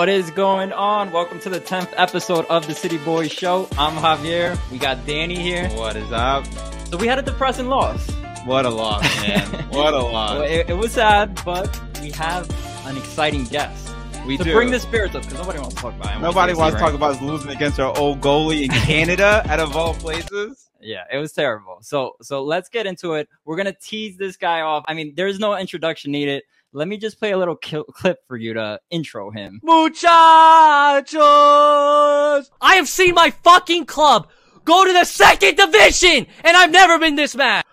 What 0.00 0.08
is 0.08 0.30
going 0.30 0.72
on? 0.72 1.12
Welcome 1.12 1.40
to 1.40 1.50
the 1.50 1.60
10th 1.60 1.92
episode 1.94 2.46
of 2.46 2.66
the 2.66 2.74
City 2.74 2.96
Boys 2.96 3.30
Show. 3.30 3.68
I'm 3.76 3.92
Javier. 3.96 4.58
We 4.70 4.78
got 4.78 5.04
Danny 5.04 5.38
here. 5.38 5.68
What 5.72 5.94
is 5.94 6.10
up? 6.10 6.46
So 6.86 6.96
we 6.96 7.06
had 7.06 7.18
a 7.18 7.22
depressing 7.22 7.68
loss. 7.68 8.10
What 8.46 8.64
a 8.64 8.70
loss, 8.70 9.02
man. 9.20 9.44
what 9.68 9.92
a 9.92 9.98
loss. 9.98 10.38
Well, 10.38 10.42
it, 10.44 10.70
it 10.70 10.72
was 10.72 10.92
sad, 10.92 11.38
but 11.44 11.78
we 12.00 12.12
have 12.12 12.48
an 12.86 12.96
exciting 12.96 13.44
guest. 13.44 13.94
we 14.26 14.38
to 14.38 14.44
do. 14.44 14.54
bring 14.54 14.70
the 14.70 14.80
spirits 14.80 15.14
up 15.14 15.20
because 15.24 15.38
nobody 15.38 15.58
wants 15.58 15.74
to 15.74 15.82
talk 15.82 15.94
about 15.94 16.16
it. 16.16 16.20
Nobody 16.20 16.54
wants 16.54 16.76
to 16.76 16.80
talk 16.80 16.94
about 16.94 17.16
us 17.16 17.20
losing 17.20 17.50
against 17.50 17.78
our 17.78 17.94
old 17.98 18.22
goalie 18.22 18.62
in 18.62 18.70
Canada, 18.86 19.44
out 19.50 19.60
of 19.60 19.76
all 19.76 19.92
places. 19.92 20.70
Yeah, 20.80 21.04
it 21.12 21.18
was 21.18 21.34
terrible. 21.34 21.76
So 21.82 22.16
so 22.22 22.42
let's 22.42 22.70
get 22.70 22.86
into 22.86 23.12
it. 23.12 23.28
We're 23.44 23.56
gonna 23.56 23.76
tease 23.78 24.16
this 24.16 24.38
guy 24.38 24.62
off. 24.62 24.82
I 24.88 24.94
mean, 24.94 25.12
there's 25.14 25.38
no 25.38 25.54
introduction 25.58 26.10
needed. 26.10 26.42
Let 26.72 26.86
me 26.86 26.98
just 26.98 27.18
play 27.18 27.32
a 27.32 27.38
little 27.38 27.56
ki- 27.56 27.82
clip 27.94 28.18
for 28.28 28.36
you 28.36 28.54
to 28.54 28.78
intro 28.90 29.32
him. 29.32 29.60
Muchachos! 29.64 30.06
I 32.60 32.76
have 32.76 32.88
seen 32.88 33.14
my 33.14 33.30
fucking 33.30 33.86
club 33.86 34.28
go 34.64 34.84
to 34.84 34.92
the 34.92 35.02
second 35.04 35.56
division, 35.56 36.28
and 36.44 36.56
I've 36.56 36.70
never 36.70 37.00
been 37.00 37.16
this 37.16 37.34
mad. 37.34 37.64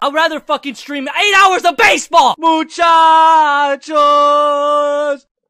I'd 0.00 0.14
rather 0.14 0.38
fucking 0.38 0.76
stream 0.76 1.08
eight 1.08 1.34
hours 1.36 1.64
of 1.64 1.76
baseball! 1.76 2.36
Muchachos! 2.38 2.76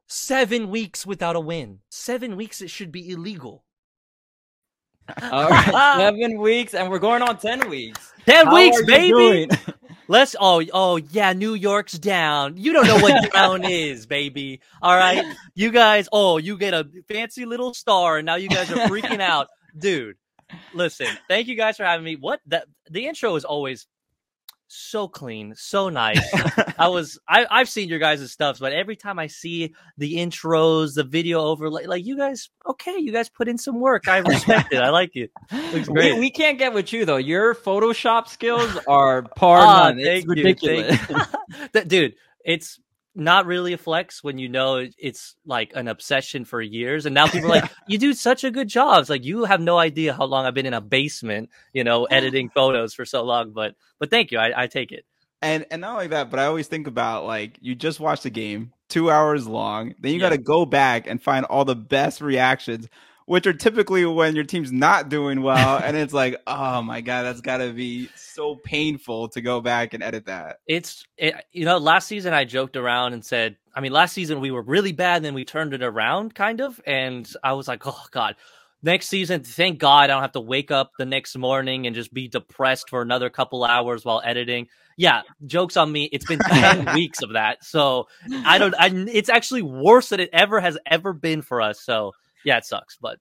Seven 0.06 0.70
weeks 0.70 1.04
without 1.04 1.36
a 1.36 1.40
win. 1.40 1.80
Seven 1.90 2.36
weeks 2.36 2.62
it 2.62 2.70
should 2.70 2.90
be 2.90 3.10
illegal. 3.10 3.66
All 5.20 5.50
right, 5.50 5.96
seven 5.98 6.40
weeks, 6.40 6.72
and 6.72 6.90
we're 6.90 6.98
going 6.98 7.20
on 7.20 7.36
ten 7.36 7.68
weeks. 7.68 8.14
Ten 8.24 8.46
How 8.46 8.54
weeks, 8.54 8.82
baby! 8.86 9.50
Let's 10.08 10.34
oh 10.40 10.62
oh 10.72 10.96
yeah, 10.96 11.34
New 11.34 11.52
York's 11.52 11.92
down. 11.98 12.56
You 12.56 12.72
don't 12.72 12.86
know 12.86 12.98
what 12.98 13.30
down 13.32 13.64
is, 13.64 14.06
baby. 14.06 14.60
All 14.80 14.96
right, 14.96 15.22
you 15.54 15.70
guys. 15.70 16.08
Oh, 16.10 16.38
you 16.38 16.56
get 16.56 16.72
a 16.72 16.88
fancy 17.08 17.44
little 17.44 17.74
star, 17.74 18.16
and 18.16 18.24
now 18.24 18.36
you 18.36 18.48
guys 18.48 18.72
are 18.72 18.88
freaking 18.88 19.20
out, 19.20 19.48
dude. 19.78 20.16
Listen, 20.72 21.08
thank 21.28 21.46
you 21.46 21.56
guys 21.56 21.76
for 21.76 21.84
having 21.84 22.04
me. 22.04 22.16
What 22.16 22.40
that 22.46 22.66
the 22.90 23.06
intro 23.06 23.36
is 23.36 23.44
always 23.44 23.86
so 24.68 25.08
clean, 25.08 25.54
so 25.56 25.88
nice. 25.88 26.20
I 26.78 26.88
was 26.88 27.18
I 27.28 27.46
I've 27.50 27.68
seen 27.68 27.88
your 27.88 27.98
guys' 27.98 28.30
stuff, 28.30 28.58
but 28.58 28.72
every 28.72 28.96
time 28.96 29.18
I 29.18 29.26
see 29.26 29.74
the 29.96 30.16
intros, 30.16 30.94
the 30.94 31.04
video 31.04 31.40
overlay, 31.40 31.86
like 31.86 32.04
you 32.04 32.16
guys, 32.16 32.50
okay, 32.66 32.98
you 32.98 33.12
guys 33.12 33.28
put 33.28 33.48
in 33.48 33.58
some 33.58 33.80
work. 33.80 34.08
I 34.08 34.18
respect 34.18 34.72
it. 34.72 34.80
I 34.80 34.90
like 34.90 35.16
it. 35.16 35.30
Looks 35.72 35.88
great. 35.88 36.14
We, 36.14 36.20
we 36.20 36.30
can't 36.30 36.58
get 36.58 36.72
with 36.72 36.92
you 36.92 37.04
though. 37.04 37.16
Your 37.16 37.54
Photoshop 37.54 38.28
skills 38.28 38.78
are 38.86 39.22
par 39.22 39.58
Ah, 39.58 39.84
none. 39.88 40.00
It's 40.00 40.26
ridiculous. 40.26 40.98
dude, 41.86 42.14
it's 42.44 42.78
not 43.18 43.46
really 43.46 43.72
a 43.74 43.78
flex 43.78 44.22
when 44.24 44.38
you 44.38 44.48
know 44.48 44.86
it's 44.98 45.34
like 45.44 45.72
an 45.74 45.88
obsession 45.88 46.44
for 46.44 46.62
years. 46.62 47.04
And 47.06 47.14
now 47.14 47.26
people 47.30 47.48
are 47.48 47.56
like, 47.56 47.70
you 47.86 47.98
do 47.98 48.14
such 48.14 48.44
a 48.44 48.50
good 48.50 48.68
job. 48.68 49.00
It's 49.00 49.10
like 49.10 49.24
you 49.24 49.44
have 49.44 49.60
no 49.60 49.78
idea 49.78 50.14
how 50.14 50.24
long 50.24 50.46
I've 50.46 50.54
been 50.54 50.66
in 50.66 50.74
a 50.74 50.80
basement, 50.80 51.50
you 51.72 51.84
know, 51.84 52.04
editing 52.06 52.50
photos 52.50 52.94
for 52.94 53.04
so 53.04 53.24
long. 53.24 53.52
But 53.52 53.74
but 53.98 54.10
thank 54.10 54.30
you. 54.32 54.38
I, 54.38 54.64
I 54.64 54.66
take 54.68 54.92
it. 54.92 55.04
And 55.42 55.66
and 55.70 55.80
not 55.82 55.94
only 55.94 56.08
that, 56.08 56.30
but 56.30 56.40
I 56.40 56.46
always 56.46 56.66
think 56.68 56.86
about 56.86 57.24
like 57.26 57.58
you 57.60 57.74
just 57.74 58.00
watched 58.00 58.24
the 58.24 58.30
game, 58.30 58.72
two 58.88 59.10
hours 59.10 59.46
long. 59.46 59.94
Then 60.00 60.12
you 60.12 60.18
Yeah. 60.18 60.30
got 60.30 60.30
to 60.30 60.38
go 60.38 60.66
back 60.66 61.06
and 61.06 61.22
find 61.22 61.44
all 61.46 61.64
the 61.64 61.76
best 61.76 62.20
reactions, 62.20 62.88
which 63.28 63.46
are 63.46 63.52
typically 63.52 64.06
when 64.06 64.34
your 64.34 64.44
team's 64.44 64.72
not 64.72 65.10
doing 65.10 65.42
well, 65.42 65.76
and 65.84 65.94
it's 65.96 66.14
like, 66.14 66.40
oh 66.46 66.80
my 66.80 67.02
god, 67.02 67.24
that's 67.24 67.42
got 67.42 67.58
to 67.58 67.72
be 67.74 68.08
so 68.16 68.56
painful 68.56 69.28
to 69.28 69.42
go 69.42 69.60
back 69.60 69.92
and 69.92 70.02
edit 70.02 70.24
that. 70.26 70.60
It's 70.66 71.04
it, 71.18 71.34
you 71.52 71.66
know, 71.66 71.76
last 71.76 72.08
season 72.08 72.32
I 72.32 72.44
joked 72.44 72.76
around 72.76 73.12
and 73.12 73.22
said, 73.22 73.58
I 73.74 73.80
mean, 73.80 73.92
last 73.92 74.14
season 74.14 74.40
we 74.40 74.50
were 74.50 74.62
really 74.62 74.92
bad, 74.92 75.16
and 75.16 75.24
then 75.26 75.34
we 75.34 75.44
turned 75.44 75.74
it 75.74 75.82
around, 75.82 76.34
kind 76.34 76.62
of, 76.62 76.80
and 76.86 77.30
I 77.44 77.52
was 77.52 77.68
like, 77.68 77.86
oh 77.86 78.04
god. 78.10 78.34
Next 78.80 79.08
season, 79.08 79.42
thank 79.42 79.80
God 79.80 80.04
I 80.04 80.06
don't 80.06 80.22
have 80.22 80.32
to 80.32 80.40
wake 80.40 80.70
up 80.70 80.92
the 80.96 81.04
next 81.04 81.36
morning 81.36 81.88
and 81.88 81.96
just 81.96 82.14
be 82.14 82.28
depressed 82.28 82.88
for 82.88 83.02
another 83.02 83.28
couple 83.28 83.64
hours 83.64 84.04
while 84.04 84.22
editing. 84.24 84.68
Yeah, 84.96 85.22
jokes 85.46 85.76
on 85.76 85.90
me. 85.90 86.04
It's 86.12 86.24
been 86.24 86.38
ten 86.38 86.84
weeks 86.94 87.20
of 87.20 87.32
that, 87.32 87.64
so 87.64 88.06
I 88.46 88.58
don't. 88.58 88.76
I, 88.78 88.86
it's 88.92 89.28
actually 89.28 89.62
worse 89.62 90.10
than 90.10 90.20
it 90.20 90.30
ever 90.32 90.60
has 90.60 90.78
ever 90.86 91.12
been 91.12 91.42
for 91.42 91.60
us. 91.60 91.80
So 91.80 92.12
yeah, 92.48 92.56
it 92.56 92.64
sucks, 92.64 92.96
but 92.96 93.18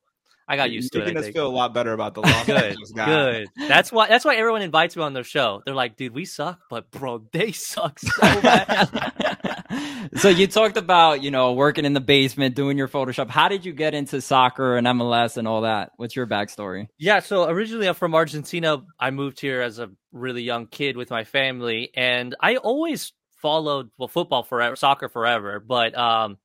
I 0.48 0.56
got 0.56 0.72
used 0.72 0.94
to 0.94 1.02
it. 1.02 1.06
Making 1.06 1.18
us 1.18 1.28
feel 1.28 1.48
a 1.48 1.50
lot 1.50 1.74
better 1.74 1.92
about 1.92 2.14
the. 2.14 2.22
Good, 2.46 2.78
good. 2.96 3.48
That's 3.68 3.92
why. 3.92 4.08
That's 4.08 4.24
why 4.24 4.36
everyone 4.36 4.62
invites 4.62 4.96
me 4.96 5.04
on 5.04 5.12
their 5.12 5.26
show. 5.26 5.62
They're 5.66 5.76
like, 5.76 5.98
"Dude, 5.98 6.14
we 6.14 6.24
suck, 6.24 6.62
but 6.70 6.90
bro, 6.90 7.26
they 7.34 7.52
suck 7.52 8.00
so 8.00 8.22
bad." 8.22 10.10
so 10.16 10.30
you 10.30 10.48
talked 10.48 10.78
about 10.78 11.22
you 11.22 11.32
know 11.32 11.52
working 11.52 11.84
in 11.84 11.92
the 11.92 12.00
basement, 12.00 12.56
doing 12.56 12.78
your 12.78 12.88
Photoshop. 12.88 13.30
How 13.30 13.50
did 13.50 13.66
you 13.66 13.74
get 13.74 13.94
into 13.94 14.22
soccer 14.22 14.78
and 14.78 14.88
MLS 14.88 15.36
and 15.36 15.50
all 15.50 15.62
that? 15.62 15.92
What's 15.98 16.16
your 16.16 16.26
backstory? 16.26 16.88
yeah. 16.98 17.20
So 17.20 17.50
originally, 17.50 17.90
I'm 17.90 17.96
from 17.96 18.16
Argentina. 18.16 18.82
I 18.98 19.12
moved 19.12 19.42
here 19.42 19.62
as 19.62 19.80
a 19.80 19.90
really 20.14 20.44
young 20.44 20.68
kid 20.68 20.96
with 20.96 21.10
my 21.10 21.26
family, 21.26 21.92
and 21.94 22.34
I 22.40 22.56
always 22.56 23.12
followed 23.42 23.90
well 23.98 24.08
football 24.08 24.44
forever, 24.44 24.78
soccer 24.78 25.10
forever. 25.10 25.60
But 25.60 25.98
um, 25.98 26.38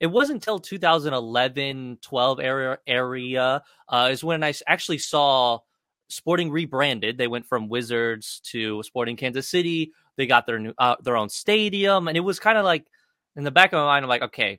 it 0.00 0.06
wasn't 0.06 0.36
until 0.36 0.58
2011, 0.58 1.98
12 2.00 2.40
area 2.40 2.78
area 2.86 3.62
uh, 3.88 4.08
is 4.10 4.24
I 4.24 4.54
actually 4.66 4.98
saw 4.98 5.58
Sporting 6.08 6.50
rebranded. 6.50 7.18
They 7.18 7.28
went 7.28 7.46
from 7.46 7.68
Wizards 7.68 8.40
to 8.46 8.82
Sporting 8.82 9.16
Kansas 9.16 9.46
City. 9.46 9.92
They 10.16 10.26
got 10.26 10.44
their 10.44 10.58
new 10.58 10.74
uh, 10.76 10.96
their 11.02 11.16
own 11.16 11.28
stadium, 11.28 12.08
and 12.08 12.16
it 12.16 12.20
was 12.20 12.40
kind 12.40 12.58
of 12.58 12.64
like 12.64 12.84
in 13.36 13.44
the 13.44 13.52
back 13.52 13.72
of 13.72 13.76
my 13.76 13.84
mind, 13.84 14.04
I'm 14.04 14.08
like, 14.08 14.22
okay, 14.22 14.58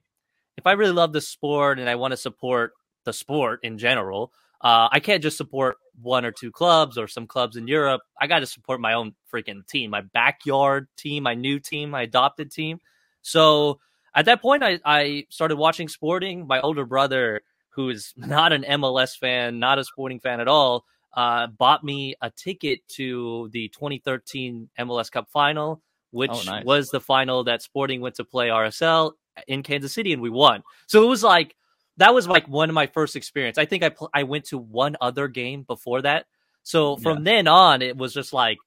if 0.58 0.66
I 0.66 0.74
really 0.74 0.94
love 0.94 1.12
the 1.12 1.20
sport 1.20 1.78
and 1.80 1.90
I 1.90 1.96
want 1.96 2.12
to 2.12 2.18
support 2.18 2.72
the 3.04 3.12
sport 3.12 3.60
in 3.64 3.78
general, 3.78 4.32
uh, 4.62 4.88
I 4.92 5.02
can't 5.02 5.22
just 5.22 5.38
support 5.38 5.76
one 6.02 6.24
or 6.24 6.32
two 6.32 6.52
clubs 6.52 6.98
or 6.98 7.08
some 7.08 7.28
clubs 7.28 7.58
in 7.58 7.68
Europe. 7.68 8.02
I 8.20 8.28
got 8.28 8.40
to 8.40 8.46
support 8.46 8.80
my 8.80 8.94
own 8.94 9.14
freaking 9.34 9.68
team, 9.68 9.92
my 9.92 10.02
backyard 10.02 10.88
team, 10.96 11.24
my 11.24 11.34
new 11.34 11.60
team, 11.60 11.90
my 11.90 12.04
adopted 12.04 12.52
team. 12.52 12.80
So 13.24 13.80
at 14.16 14.26
that 14.26 14.42
point, 14.42 14.64
I, 14.64 14.80
I 14.86 15.26
started 15.30 15.56
watching 15.58 15.88
sporting. 15.88 16.48
My 16.48 16.60
older 16.62 16.86
brother, 16.86 17.42
who 17.70 17.90
is 17.90 18.14
not 18.18 18.54
an 18.54 18.64
MLS 18.64 19.18
fan, 19.18 19.60
not 19.60 19.80
a 19.80 19.84
sporting 19.84 20.20
fan 20.20 20.40
at 20.40 20.48
all, 20.48 20.86
uh, 21.14 21.48
bought 21.48 21.84
me 21.84 22.16
a 22.22 22.30
ticket 22.32 22.88
to 22.90 23.50
the 23.52 23.68
2013 23.70 24.70
MLS 24.80 25.12
Cup 25.12 25.30
final, 25.30 25.82
which 26.12 26.32
Oh, 26.32 26.42
nice. 26.46 26.64
was 26.66 26.90
the 26.90 27.02
final 27.02 27.44
that 27.46 27.62
Sporting 27.62 28.02
went 28.02 28.16
to 28.16 28.24
play 28.24 28.48
RSL 28.48 29.14
in 29.48 29.64
Kansas 29.64 29.94
City, 29.94 30.14
and 30.14 30.22
we 30.22 30.30
won. 30.30 30.64
So 30.88 31.04
it 31.04 31.08
was 31.08 31.24
like 31.24 31.56
that 31.98 32.14
was 32.14 32.28
like 32.28 32.48
one 32.48 32.70
of 32.70 32.74
my 32.74 32.88
first 32.88 33.16
experience. 33.16 33.58
I 33.58 33.66
think 33.66 33.84
I 33.84 33.90
pl- 33.90 34.10
I 34.14 34.24
went 34.24 34.46
to 34.46 34.58
one 34.58 34.96
other 35.02 35.28
game 35.28 35.64
before 35.64 36.02
that. 36.04 36.26
So 36.64 36.96
from 36.98 37.24
then 37.24 37.48
on, 37.48 37.82
it 37.82 37.98
was 37.98 38.14
just 38.14 38.34
like 38.34 38.58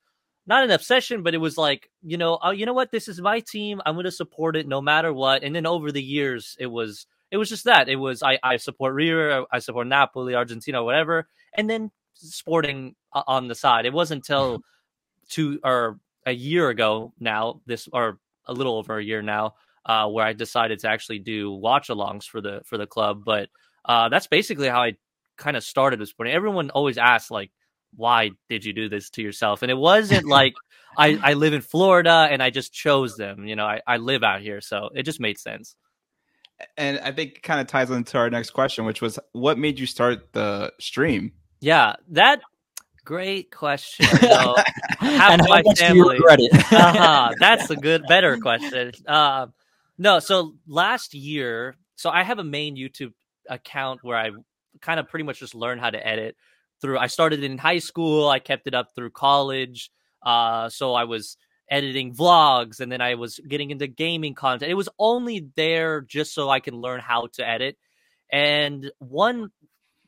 not 0.46 0.64
an 0.64 0.70
obsession, 0.70 1.22
but 1.22 1.34
it 1.34 1.38
was 1.38 1.56
like 1.56 1.90
you 2.02 2.16
know, 2.16 2.38
oh, 2.42 2.50
you 2.50 2.66
know 2.66 2.72
what, 2.72 2.90
this 2.90 3.08
is 3.08 3.20
my 3.20 3.40
team. 3.40 3.80
I'm 3.84 3.94
going 3.94 4.04
to 4.04 4.10
support 4.10 4.56
it 4.56 4.68
no 4.68 4.80
matter 4.80 5.12
what. 5.12 5.42
And 5.42 5.54
then 5.54 5.66
over 5.66 5.90
the 5.92 6.02
years, 6.02 6.56
it 6.58 6.66
was 6.66 7.06
it 7.30 7.36
was 7.36 7.48
just 7.48 7.64
that. 7.64 7.88
It 7.88 7.96
was 7.96 8.22
I 8.22 8.38
I 8.42 8.56
support 8.56 8.94
River, 8.94 9.46
I 9.50 9.58
support 9.58 9.86
Napoli, 9.86 10.34
Argentina, 10.34 10.82
whatever, 10.82 11.28
and 11.56 11.68
then 11.68 11.90
Sporting 12.16 12.94
on 13.12 13.48
the 13.48 13.54
side. 13.54 13.86
It 13.86 13.92
wasn't 13.92 14.18
until 14.18 14.62
two 15.28 15.58
or 15.64 15.98
a 16.24 16.32
year 16.32 16.68
ago 16.68 17.12
now, 17.18 17.60
this 17.66 17.88
or 17.92 18.18
a 18.46 18.52
little 18.52 18.76
over 18.76 18.98
a 18.98 19.04
year 19.04 19.20
now, 19.20 19.54
uh, 19.84 20.08
where 20.08 20.24
I 20.24 20.32
decided 20.32 20.78
to 20.80 20.88
actually 20.88 21.18
do 21.18 21.50
watch 21.50 21.88
alongs 21.88 22.24
for 22.24 22.40
the 22.40 22.62
for 22.64 22.78
the 22.78 22.86
club. 22.86 23.24
But 23.24 23.48
uh, 23.84 24.08
that's 24.10 24.28
basically 24.28 24.68
how 24.68 24.82
I 24.82 24.92
kind 25.36 25.56
of 25.56 25.64
started 25.64 25.98
with 25.98 26.08
sporting. 26.08 26.34
Everyone 26.34 26.70
always 26.70 26.98
asks 26.98 27.32
like, 27.32 27.50
"Why 27.96 28.30
did 28.48 28.64
you 28.64 28.72
do 28.72 28.88
this 28.88 29.10
to 29.10 29.22
yourself?" 29.22 29.62
And 29.62 29.70
it 29.70 29.76
wasn't 29.78 30.26
like 30.38 30.54
I 30.96 31.18
I 31.22 31.34
live 31.34 31.52
in 31.52 31.60
Florida 31.60 32.28
and 32.30 32.42
I 32.42 32.50
just 32.50 32.72
chose 32.72 33.16
them. 33.16 33.46
You 33.46 33.56
know, 33.56 33.66
I 33.66 33.80
I 33.86 33.96
live 33.98 34.22
out 34.22 34.40
here, 34.40 34.60
so 34.60 34.90
it 34.94 35.04
just 35.04 35.20
made 35.20 35.38
sense. 35.38 35.76
And 36.76 37.00
I 37.00 37.10
think 37.12 37.32
it 37.36 37.42
kind 37.42 37.60
of 37.60 37.66
ties 37.66 37.90
into 37.90 38.16
our 38.16 38.30
next 38.30 38.50
question, 38.50 38.84
which 38.84 39.02
was 39.02 39.18
what 39.32 39.58
made 39.58 39.78
you 39.80 39.86
start 39.86 40.32
the 40.32 40.72
stream? 40.78 41.32
Yeah, 41.60 41.94
that 42.10 42.40
great 43.04 43.50
question. 43.50 44.06
So, 44.20 44.54
half 44.98 45.32
and 45.32 45.40
of 45.40 45.46
how 45.46 45.52
my 45.54 45.62
much 45.62 45.76
do 45.78 45.84
you 45.84 45.88
family- 45.88 46.14
regret 46.16 46.38
it? 46.40 46.54
uh-huh. 46.72 47.32
That's 47.38 47.68
a 47.70 47.76
good, 47.76 48.04
better 48.08 48.38
question. 48.38 48.92
Uh, 49.06 49.48
no, 49.98 50.18
so 50.20 50.54
last 50.66 51.12
year, 51.14 51.76
so 51.96 52.08
I 52.10 52.22
have 52.22 52.38
a 52.38 52.44
main 52.44 52.76
YouTube 52.76 53.12
account 53.48 54.02
where 54.02 54.16
I 54.16 54.30
kind 54.80 54.98
of 54.98 55.08
pretty 55.08 55.24
much 55.24 55.40
just 55.40 55.54
learned 55.54 55.80
how 55.80 55.90
to 55.90 56.06
edit 56.06 56.36
through. 56.84 56.98
I 56.98 57.06
started 57.06 57.42
in 57.42 57.56
high 57.56 57.78
school, 57.78 58.28
I 58.28 58.40
kept 58.40 58.66
it 58.66 58.74
up 58.74 58.88
through 58.94 59.10
college. 59.10 59.90
Uh, 60.22 60.68
so 60.68 60.92
I 60.92 61.04
was 61.04 61.38
editing 61.70 62.14
vlogs 62.14 62.80
and 62.80 62.92
then 62.92 63.00
I 63.00 63.14
was 63.14 63.40
getting 63.48 63.70
into 63.70 63.86
gaming 63.86 64.34
content. 64.34 64.70
It 64.70 64.74
was 64.74 64.90
only 64.98 65.48
there 65.56 66.02
just 66.02 66.34
so 66.34 66.50
I 66.50 66.60
can 66.60 66.74
learn 66.74 67.00
how 67.00 67.28
to 67.34 67.48
edit. 67.48 67.78
And 68.30 68.90
one 68.98 69.50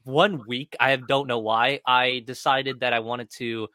one 0.05 0.47
week, 0.47 0.77
I 0.79 0.95
don't 0.97 1.27
know 1.27 1.39
why, 1.39 1.81
I 1.85 2.23
decided 2.25 2.81
that 2.81 2.93
I 2.93 3.01
wanted 3.01 3.31
to 3.39 3.69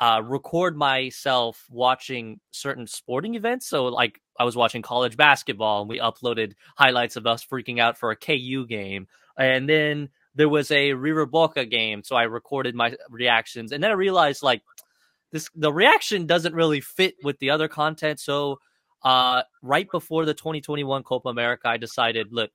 uh, 0.00 0.22
record 0.24 0.76
myself 0.76 1.66
watching 1.68 2.40
certain 2.50 2.86
sporting 2.86 3.34
events. 3.34 3.66
So, 3.68 3.86
like, 3.86 4.20
I 4.38 4.44
was 4.44 4.56
watching 4.56 4.80
college 4.80 5.16
basketball, 5.18 5.82
and 5.82 5.90
we 5.90 5.98
uploaded 5.98 6.54
highlights 6.76 7.16
of 7.16 7.26
us 7.26 7.44
freaking 7.44 7.78
out 7.78 7.98
for 7.98 8.10
a 8.10 8.16
KU 8.16 8.66
game, 8.66 9.06
and 9.38 9.68
then 9.68 10.08
there 10.36 10.48
was 10.48 10.70
a 10.70 10.92
River 10.92 11.26
Boca 11.26 11.64
game, 11.64 12.04
so 12.04 12.14
I 12.14 12.24
recorded 12.24 12.74
my 12.74 12.94
reactions, 13.10 13.72
and 13.72 13.82
then 13.82 13.90
I 13.90 13.94
realized 13.94 14.42
like 14.42 14.62
this 15.32 15.50
the 15.54 15.72
reaction 15.72 16.26
doesn't 16.26 16.54
really 16.54 16.80
fit 16.80 17.16
with 17.24 17.38
the 17.38 17.50
other 17.50 17.68
content. 17.68 18.20
So, 18.20 18.60
uh, 19.02 19.42
right 19.62 19.90
before 19.90 20.24
the 20.24 20.34
2021 20.34 21.02
Copa 21.02 21.28
America, 21.28 21.68
I 21.68 21.78
decided, 21.78 22.32
look, 22.32 22.50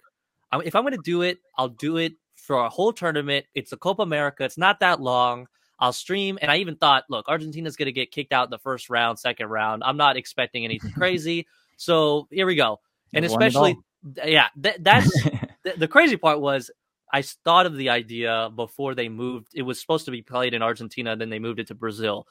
if 0.63 0.75
I'm 0.75 0.83
going 0.83 0.95
to 0.95 1.01
do 1.03 1.21
it, 1.23 1.39
I'll 1.57 1.69
do 1.69 1.97
it 1.97 2.13
for 2.35 2.57
a 2.57 2.69
whole 2.69 2.93
tournament. 2.93 3.45
It's 3.55 3.71
a 3.71 3.77
Copa 3.77 4.03
America. 4.03 4.43
It's 4.43 4.57
not 4.57 4.79
that 4.79 5.01
long. 5.01 5.47
I'll 5.79 5.93
stream. 5.93 6.37
And 6.41 6.51
I 6.51 6.57
even 6.57 6.75
thought, 6.75 7.05
look, 7.09 7.27
Argentina's 7.27 7.75
going 7.75 7.87
to 7.87 7.91
get 7.91 8.11
kicked 8.11 8.31
out 8.31 8.45
in 8.45 8.51
the 8.51 8.59
first 8.59 8.89
round, 8.89 9.17
second 9.17 9.47
round. 9.47 9.83
I'm 9.83 9.97
not 9.97 10.15
expecting 10.15 10.63
anything 10.63 10.91
crazy. 10.97 11.47
So 11.77 12.27
here 12.29 12.45
we 12.45 12.55
go. 12.55 12.79
And 13.13 13.25
especially, 13.25 13.77
yeah, 14.23 14.47
th- 14.61 14.77
that's 14.79 15.11
th- 15.63 15.77
the 15.77 15.87
crazy 15.87 16.17
part 16.17 16.39
was 16.39 16.69
I 17.11 17.21
thought 17.21 17.65
of 17.65 17.75
the 17.75 17.89
idea 17.89 18.49
before 18.55 18.95
they 18.95 19.09
moved. 19.09 19.49
It 19.53 19.63
was 19.63 19.79
supposed 19.79 20.05
to 20.05 20.11
be 20.11 20.21
played 20.21 20.53
in 20.53 20.61
Argentina, 20.61 21.15
then 21.15 21.29
they 21.29 21.39
moved 21.39 21.59
it 21.59 21.67
to 21.67 21.75
Brazil. 21.75 22.27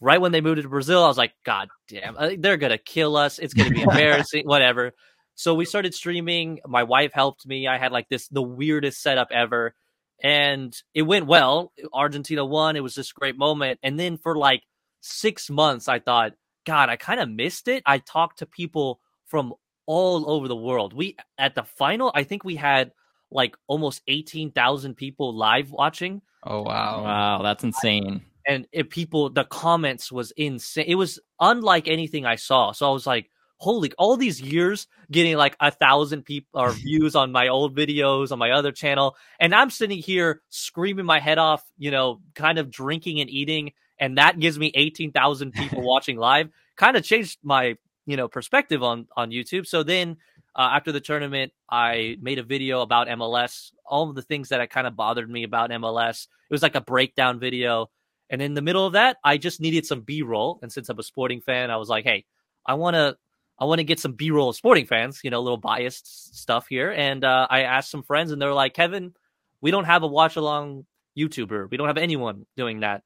Right 0.00 0.20
when 0.20 0.32
they 0.32 0.40
moved 0.40 0.58
it 0.58 0.62
to 0.62 0.68
Brazil, 0.68 1.04
I 1.04 1.08
was 1.08 1.18
like, 1.18 1.32
God 1.44 1.68
damn, 1.88 2.16
uh, 2.16 2.30
they're 2.38 2.56
gonna 2.56 2.78
kill 2.78 3.16
us. 3.16 3.38
It's 3.38 3.54
gonna 3.54 3.70
be 3.70 3.82
embarrassing, 3.90 4.46
whatever. 4.46 4.92
So 5.34 5.54
we 5.54 5.64
started 5.64 5.94
streaming. 5.94 6.60
My 6.66 6.82
wife 6.82 7.12
helped 7.12 7.46
me. 7.46 7.66
I 7.66 7.78
had 7.78 7.92
like 7.92 8.08
this 8.08 8.28
the 8.28 8.42
weirdest 8.42 9.02
setup 9.02 9.28
ever 9.30 9.74
and 10.22 10.76
it 10.94 11.02
went 11.02 11.26
well. 11.26 11.72
Argentina 11.92 12.44
won. 12.44 12.76
It 12.76 12.82
was 12.82 12.94
this 12.94 13.12
great 13.12 13.38
moment. 13.38 13.80
And 13.82 13.98
then 13.98 14.18
for 14.18 14.36
like 14.36 14.62
six 15.00 15.48
months, 15.48 15.88
I 15.88 15.98
thought, 15.98 16.32
God, 16.66 16.88
I 16.88 16.96
kind 16.96 17.20
of 17.20 17.30
missed 17.30 17.68
it. 17.68 17.82
I 17.86 17.98
talked 17.98 18.40
to 18.40 18.46
people 18.46 19.00
from 19.26 19.54
all 19.86 20.30
over 20.30 20.46
the 20.46 20.56
world. 20.56 20.92
We 20.92 21.16
at 21.38 21.54
the 21.54 21.64
final, 21.64 22.12
I 22.14 22.24
think 22.24 22.44
we 22.44 22.56
had 22.56 22.92
like 23.30 23.56
almost 23.66 24.02
eighteen 24.08 24.50
thousand 24.52 24.94
people 24.94 25.34
live 25.34 25.70
watching. 25.70 26.22
Oh 26.44 26.62
wow, 26.62 27.04
wow, 27.04 27.42
that's 27.42 27.64
insane. 27.64 28.22
And 28.46 28.66
it, 28.72 28.88
people, 28.90 29.28
the 29.28 29.44
comments 29.44 30.10
was 30.10 30.32
insane. 30.32 30.86
It 30.88 30.94
was 30.94 31.20
unlike 31.38 31.86
anything 31.86 32.24
I 32.24 32.36
saw. 32.36 32.72
So 32.72 32.88
I 32.88 32.92
was 32.92 33.06
like, 33.06 33.30
holy 33.60 33.92
all 33.98 34.16
these 34.16 34.40
years 34.40 34.88
getting 35.10 35.36
like 35.36 35.54
a 35.60 35.70
thousand 35.70 36.22
people 36.24 36.60
or 36.60 36.70
views 36.86 37.14
on 37.14 37.30
my 37.30 37.48
old 37.48 37.76
videos 37.76 38.32
on 38.32 38.38
my 38.38 38.50
other 38.50 38.72
channel 38.72 39.16
and 39.38 39.54
i'm 39.54 39.70
sitting 39.70 39.98
here 39.98 40.40
screaming 40.48 41.04
my 41.04 41.20
head 41.20 41.38
off 41.38 41.62
you 41.76 41.90
know 41.90 42.20
kind 42.34 42.58
of 42.58 42.70
drinking 42.70 43.20
and 43.20 43.28
eating 43.28 43.70
and 43.98 44.16
that 44.16 44.40
gives 44.40 44.58
me 44.58 44.72
18,000 44.74 45.52
people 45.52 45.82
watching 45.86 46.16
live 46.16 46.48
kind 46.76 46.96
of 46.96 47.04
changed 47.04 47.38
my 47.42 47.76
you 48.06 48.16
know 48.16 48.28
perspective 48.28 48.82
on 48.82 49.06
on 49.14 49.30
youtube 49.30 49.66
so 49.66 49.82
then 49.82 50.16
uh, 50.56 50.70
after 50.72 50.92
the 50.92 51.00
tournament 51.00 51.52
i 51.70 52.16
made 52.20 52.38
a 52.38 52.42
video 52.42 52.80
about 52.82 53.08
mls 53.08 53.72
all 53.86 54.08
of 54.08 54.16
the 54.16 54.22
things 54.22 54.48
that 54.48 54.70
kind 54.70 54.86
of 54.86 54.96
bothered 54.96 55.30
me 55.30 55.42
about 55.44 55.70
mls 55.70 56.24
it 56.24 56.52
was 56.52 56.62
like 56.62 56.74
a 56.74 56.80
breakdown 56.80 57.38
video 57.38 57.88
and 58.30 58.42
in 58.42 58.54
the 58.54 58.62
middle 58.62 58.86
of 58.86 58.94
that 58.94 59.16
i 59.24 59.36
just 59.36 59.60
needed 59.60 59.86
some 59.86 60.00
b-roll 60.00 60.58
and 60.62 60.72
since 60.72 60.88
i'm 60.88 60.98
a 60.98 61.02
sporting 61.02 61.40
fan 61.40 61.70
i 61.70 61.76
was 61.76 61.88
like 61.88 62.04
hey 62.04 62.24
i 62.66 62.74
want 62.74 62.94
to 62.94 63.16
I 63.60 63.66
want 63.66 63.78
to 63.78 63.84
get 63.84 64.00
some 64.00 64.14
B 64.14 64.30
roll 64.30 64.48
of 64.48 64.56
sporting 64.56 64.86
fans, 64.86 65.20
you 65.22 65.30
know, 65.30 65.38
a 65.38 65.42
little 65.42 65.58
biased 65.58 66.38
stuff 66.38 66.66
here. 66.66 66.90
And 66.90 67.22
uh, 67.22 67.46
I 67.50 67.64
asked 67.64 67.90
some 67.90 68.02
friends, 68.02 68.32
and 68.32 68.40
they're 68.40 68.54
like, 68.54 68.72
Kevin, 68.72 69.12
we 69.60 69.70
don't 69.70 69.84
have 69.84 70.02
a 70.02 70.06
watch 70.06 70.36
along 70.36 70.86
YouTuber. 71.16 71.70
We 71.70 71.76
don't 71.76 71.86
have 71.86 71.98
anyone 71.98 72.46
doing 72.56 72.80
that, 72.80 73.02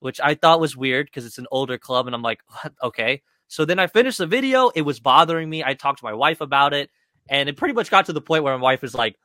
which 0.00 0.20
I 0.20 0.34
thought 0.34 0.58
was 0.58 0.76
weird 0.76 1.06
because 1.06 1.24
it's 1.26 1.38
an 1.38 1.46
older 1.52 1.78
club. 1.78 2.06
And 2.06 2.14
I'm 2.16 2.22
like, 2.22 2.40
okay. 2.82 3.22
So 3.48 3.64
then 3.64 3.78
I 3.78 3.86
finished 3.86 4.18
the 4.18 4.26
video. 4.26 4.68
It 4.74 4.82
was 4.82 5.00
bothering 5.00 5.48
me. 5.48 5.64
I 5.64 5.74
talked 5.74 5.98
to 6.00 6.04
my 6.04 6.12
wife 6.12 6.40
about 6.40 6.74
it, 6.74 6.90
and 7.28 7.48
it 7.48 7.56
pretty 7.56 7.74
much 7.74 7.90
got 7.90 8.06
to 8.06 8.12
the 8.12 8.20
point 8.20 8.44
where 8.44 8.56
my 8.56 8.62
wife 8.62 8.82
was 8.82 8.94
like, 8.94 9.16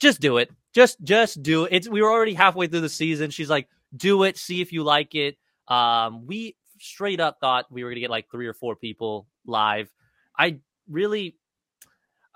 just 0.00 0.20
do 0.20 0.38
it. 0.38 0.50
Just 0.72 1.02
just 1.02 1.42
do 1.42 1.64
it. 1.64 1.72
It's 1.72 1.88
we 1.88 2.00
were 2.00 2.10
already 2.10 2.34
halfway 2.34 2.66
through 2.66 2.80
the 2.80 2.88
season. 2.88 3.30
She's 3.30 3.50
like, 3.50 3.68
do 3.94 4.22
it, 4.22 4.38
see 4.38 4.60
if 4.60 4.72
you 4.72 4.82
like 4.82 5.14
it. 5.14 5.36
Um, 5.68 6.26
we 6.26 6.56
straight 6.80 7.20
up 7.20 7.38
thought 7.40 7.66
we 7.70 7.84
were 7.84 7.90
gonna 7.90 8.00
get 8.00 8.10
like 8.10 8.30
three 8.30 8.46
or 8.46 8.54
four 8.54 8.74
people 8.74 9.26
live. 9.46 9.92
I 10.38 10.58
really 10.88 11.36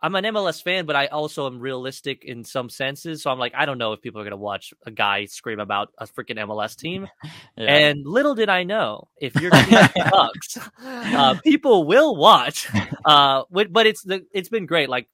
I'm 0.03 0.15
an 0.15 0.25
MLS 0.25 0.63
fan, 0.63 0.85
but 0.85 0.95
I 0.95 1.07
also 1.07 1.47
am 1.47 1.59
realistic 1.59 2.25
in 2.25 2.45
some 2.45 2.69
senses. 2.69 3.23
So 3.23 3.31
I'm 3.31 3.39
like, 3.39 3.55
I 3.55 3.65
don't 3.65 3.79
know 3.79 3.93
if 3.93 4.03
people 4.03 4.21
are 4.21 4.25
going 4.25 4.33
to 4.33 4.37
watch 4.37 4.75
a 4.85 4.91
guy 4.91 5.25
scream 5.25 5.59
about 5.59 5.91
a 5.99 6.07
freaking 6.07 6.39
MLS 6.39 6.77
team. 6.77 7.09
yeah. 7.57 7.65
And 7.65 8.07
little 8.07 8.35
did 8.35 8.49
I 8.49 8.65
know, 8.65 9.09
if 9.17 9.35
your 9.41 9.51
team 9.51 9.89
sucks, 10.11 10.59
uh, 10.85 11.35
people 11.43 11.85
will 11.85 12.17
watch. 12.17 12.69
Uh, 13.05 13.45
but 13.51 13.87
it's 13.87 14.03
the 14.03 14.27
it's 14.33 14.49
been 14.49 14.67
great. 14.67 14.89
Like 14.89 15.07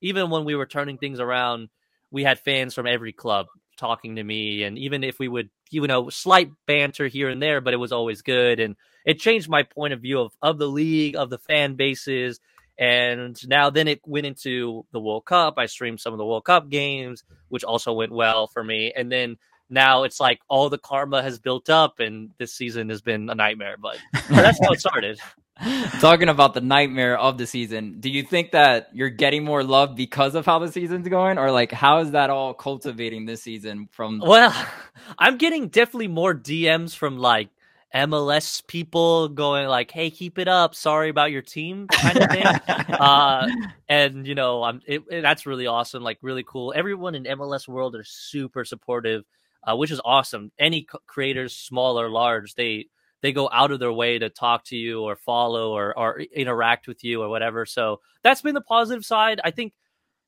even 0.00 0.30
when 0.30 0.46
we 0.46 0.54
were 0.54 0.64
turning 0.64 0.96
things 0.96 1.20
around, 1.20 1.68
we 2.10 2.24
had 2.24 2.38
fans 2.38 2.74
from 2.74 2.86
every 2.86 3.12
club 3.12 3.48
talking 3.76 4.16
to 4.16 4.24
me, 4.24 4.62
and 4.62 4.78
even 4.78 5.04
if 5.04 5.18
we 5.18 5.28
would, 5.28 5.50
you 5.70 5.86
know, 5.86 6.08
slight 6.08 6.50
banter 6.66 7.06
here 7.06 7.28
and 7.28 7.42
there, 7.42 7.60
but 7.60 7.74
it 7.74 7.76
was 7.76 7.92
always 7.92 8.22
good 8.22 8.60
and 8.60 8.76
it 9.04 9.18
changed 9.18 9.48
my 9.48 9.62
point 9.62 9.92
of 9.92 10.00
view 10.00 10.20
of, 10.20 10.32
of 10.40 10.58
the 10.58 10.68
league, 10.68 11.16
of 11.16 11.30
the 11.30 11.38
fan 11.38 11.74
bases. 11.74 12.40
And 12.78 13.36
now 13.48 13.70
then 13.70 13.88
it 13.88 14.00
went 14.04 14.26
into 14.26 14.84
the 14.92 15.00
World 15.00 15.24
Cup. 15.24 15.54
I 15.58 15.66
streamed 15.66 16.00
some 16.00 16.12
of 16.12 16.18
the 16.18 16.26
World 16.26 16.44
Cup 16.44 16.68
games, 16.68 17.24
which 17.48 17.64
also 17.64 17.92
went 17.92 18.12
well 18.12 18.46
for 18.48 18.64
me. 18.64 18.92
And 18.94 19.10
then 19.10 19.36
now 19.70 20.02
it's 20.02 20.20
like 20.20 20.40
all 20.48 20.68
the 20.68 20.78
karma 20.78 21.22
has 21.22 21.38
built 21.38 21.70
up 21.70 22.00
and 22.00 22.30
this 22.38 22.52
season 22.52 22.88
has 22.88 23.00
been 23.00 23.30
a 23.30 23.34
nightmare, 23.34 23.76
but 23.80 23.98
that's 24.28 24.58
how 24.62 24.72
it 24.72 24.80
started. 24.80 25.20
Talking 26.00 26.28
about 26.28 26.54
the 26.54 26.60
nightmare 26.60 27.16
of 27.16 27.38
the 27.38 27.46
season, 27.46 28.00
do 28.00 28.10
you 28.10 28.24
think 28.24 28.50
that 28.50 28.88
you're 28.92 29.08
getting 29.08 29.44
more 29.44 29.62
love 29.62 29.94
because 29.94 30.34
of 30.34 30.44
how 30.44 30.58
the 30.58 30.70
season's 30.70 31.06
going, 31.06 31.38
or 31.38 31.52
like 31.52 31.70
how 31.70 32.00
is 32.00 32.10
that 32.10 32.28
all 32.28 32.54
cultivating 32.54 33.24
this 33.24 33.42
season? 33.42 33.88
From 33.92 34.18
well, 34.18 34.52
I'm 35.18 35.38
getting 35.38 35.68
definitely 35.68 36.08
more 36.08 36.34
DMs 36.34 36.96
from 36.96 37.18
like 37.18 37.50
MLS 37.94 38.66
people 38.66 39.28
going 39.28 39.68
like, 39.68 39.90
"Hey, 39.90 40.10
keep 40.10 40.38
it 40.38 40.48
up. 40.48 40.74
Sorry 40.74 41.08
about 41.08 41.30
your 41.30 41.42
team," 41.42 41.86
kind 41.88 42.18
of 42.18 42.30
thing. 42.30 42.44
uh, 42.44 43.48
and 43.88 44.26
you 44.26 44.34
know, 44.34 44.62
I'm 44.64 44.80
it, 44.86 45.02
it, 45.10 45.22
that's 45.22 45.46
really 45.46 45.66
awesome. 45.66 46.02
Like, 46.02 46.18
really 46.20 46.44
cool. 46.46 46.72
Everyone 46.74 47.14
in 47.14 47.24
MLS 47.24 47.68
world 47.68 47.94
are 47.94 48.04
super 48.04 48.64
supportive, 48.64 49.24
uh, 49.62 49.76
which 49.76 49.92
is 49.92 50.00
awesome. 50.04 50.50
Any 50.58 50.86
creators, 51.06 51.54
small 51.54 52.00
or 52.00 52.10
large, 52.10 52.54
they 52.54 52.86
they 53.22 53.32
go 53.32 53.48
out 53.52 53.70
of 53.70 53.78
their 53.78 53.92
way 53.92 54.18
to 54.18 54.28
talk 54.28 54.64
to 54.66 54.76
you 54.76 55.02
or 55.02 55.14
follow 55.14 55.72
or 55.72 55.96
or 55.96 56.20
interact 56.20 56.88
with 56.88 57.04
you 57.04 57.22
or 57.22 57.28
whatever. 57.28 57.64
So 57.64 58.00
that's 58.22 58.42
been 58.42 58.54
the 58.54 58.60
positive 58.60 59.04
side. 59.04 59.40
I 59.44 59.52
think 59.52 59.72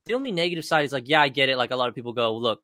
the 0.07 0.15
only 0.15 0.31
negative 0.31 0.65
side 0.65 0.85
is 0.85 0.93
like, 0.93 1.09
yeah, 1.09 1.21
I 1.21 1.29
get 1.29 1.49
it. 1.49 1.57
Like 1.57 1.73
a 1.73 1.77
lot 1.77 1.89
of 1.89 1.97
people 1.97 2.13
go, 2.13 2.37
look 2.37 2.63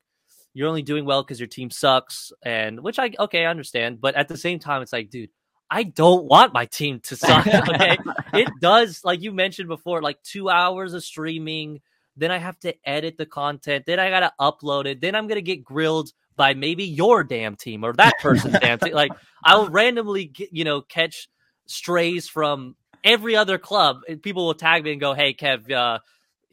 you're 0.53 0.67
only 0.67 0.81
doing 0.83 1.05
well 1.05 1.23
because 1.23 1.39
your 1.39 1.47
team 1.47 1.69
sucks, 1.69 2.31
and 2.43 2.81
which 2.81 2.99
I 2.99 3.11
okay, 3.19 3.45
I 3.45 3.49
understand. 3.49 3.99
But 3.99 4.15
at 4.15 4.27
the 4.27 4.37
same 4.37 4.59
time, 4.59 4.81
it's 4.81 4.93
like, 4.93 5.09
dude, 5.09 5.29
I 5.69 5.83
don't 5.83 6.25
want 6.25 6.53
my 6.53 6.65
team 6.65 6.99
to 7.01 7.15
suck. 7.15 7.47
Okay, 7.53 7.97
it 8.33 8.49
does. 8.61 9.03
Like 9.03 9.21
you 9.21 9.31
mentioned 9.31 9.67
before, 9.67 10.01
like 10.01 10.21
two 10.23 10.49
hours 10.49 10.93
of 10.93 11.03
streaming. 11.03 11.81
Then 12.15 12.29
I 12.29 12.37
have 12.37 12.59
to 12.59 12.75
edit 12.87 13.17
the 13.17 13.25
content. 13.25 13.85
Then 13.87 13.99
I 13.99 14.11
gotta 14.11 14.31
upload 14.39 14.85
it. 14.85 15.01
Then 15.01 15.15
I'm 15.15 15.27
gonna 15.27 15.41
get 15.41 15.63
grilled 15.63 16.11
by 16.35 16.53
maybe 16.53 16.83
your 16.83 17.23
damn 17.23 17.55
team 17.55 17.83
or 17.83 17.93
that 17.93 18.13
person's 18.21 18.59
damn 18.59 18.77
team. 18.77 18.93
Like 18.93 19.11
I'll 19.43 19.67
randomly, 19.69 20.25
get, 20.25 20.53
you 20.53 20.63
know, 20.63 20.81
catch 20.81 21.27
strays 21.65 22.27
from 22.27 22.75
every 23.03 23.35
other 23.35 23.57
club. 23.57 24.01
People 24.21 24.45
will 24.45 24.53
tag 24.53 24.83
me 24.83 24.91
and 24.91 25.01
go, 25.01 25.13
"Hey, 25.13 25.33
Kev, 25.33 25.71
uh, 25.71 25.99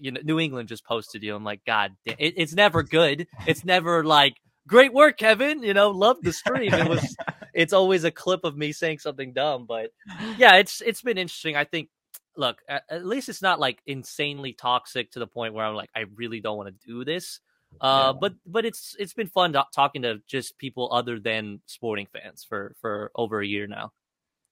you 0.00 0.12
know, 0.12 0.20
New 0.24 0.40
England 0.40 0.68
just 0.68 0.84
posted 0.84 1.22
you. 1.22 1.34
I'm 1.34 1.44
like, 1.44 1.64
God, 1.64 1.92
it, 2.04 2.34
it's 2.36 2.54
never 2.54 2.82
good. 2.82 3.26
It's 3.46 3.64
never 3.64 4.04
like, 4.04 4.34
great 4.70 4.92
work, 4.92 5.18
Kevin. 5.18 5.62
You 5.62 5.74
know, 5.74 5.90
love 5.90 6.18
the 6.22 6.32
stream. 6.32 6.72
It 6.72 6.88
was, 6.88 7.16
it's 7.54 7.72
always 7.72 8.04
a 8.04 8.10
clip 8.10 8.44
of 8.44 8.56
me 8.56 8.72
saying 8.72 9.00
something 9.00 9.32
dumb. 9.32 9.66
But 9.66 9.90
yeah, 10.38 10.56
it's 10.56 10.80
it's 10.80 11.02
been 11.02 11.18
interesting. 11.18 11.56
I 11.56 11.64
think, 11.64 11.88
look, 12.36 12.62
at, 12.68 12.84
at 12.88 13.04
least 13.04 13.28
it's 13.28 13.42
not 13.42 13.60
like 13.60 13.80
insanely 13.86 14.52
toxic 14.52 15.12
to 15.12 15.18
the 15.18 15.26
point 15.26 15.54
where 15.54 15.66
I'm 15.66 15.74
like, 15.74 15.90
I 15.94 16.04
really 16.14 16.40
don't 16.40 16.56
want 16.56 16.68
to 16.68 16.86
do 16.86 17.04
this. 17.04 17.40
Uh, 17.80 18.12
yeah. 18.12 18.18
but 18.20 18.32
but 18.46 18.64
it's 18.64 18.96
it's 18.98 19.12
been 19.12 19.28
fun 19.28 19.54
talking 19.72 20.02
to 20.02 20.20
just 20.26 20.58
people 20.58 20.92
other 20.92 21.20
than 21.20 21.60
sporting 21.66 22.06
fans 22.12 22.44
for 22.48 22.74
for 22.80 23.12
over 23.14 23.40
a 23.40 23.46
year 23.46 23.66
now. 23.66 23.92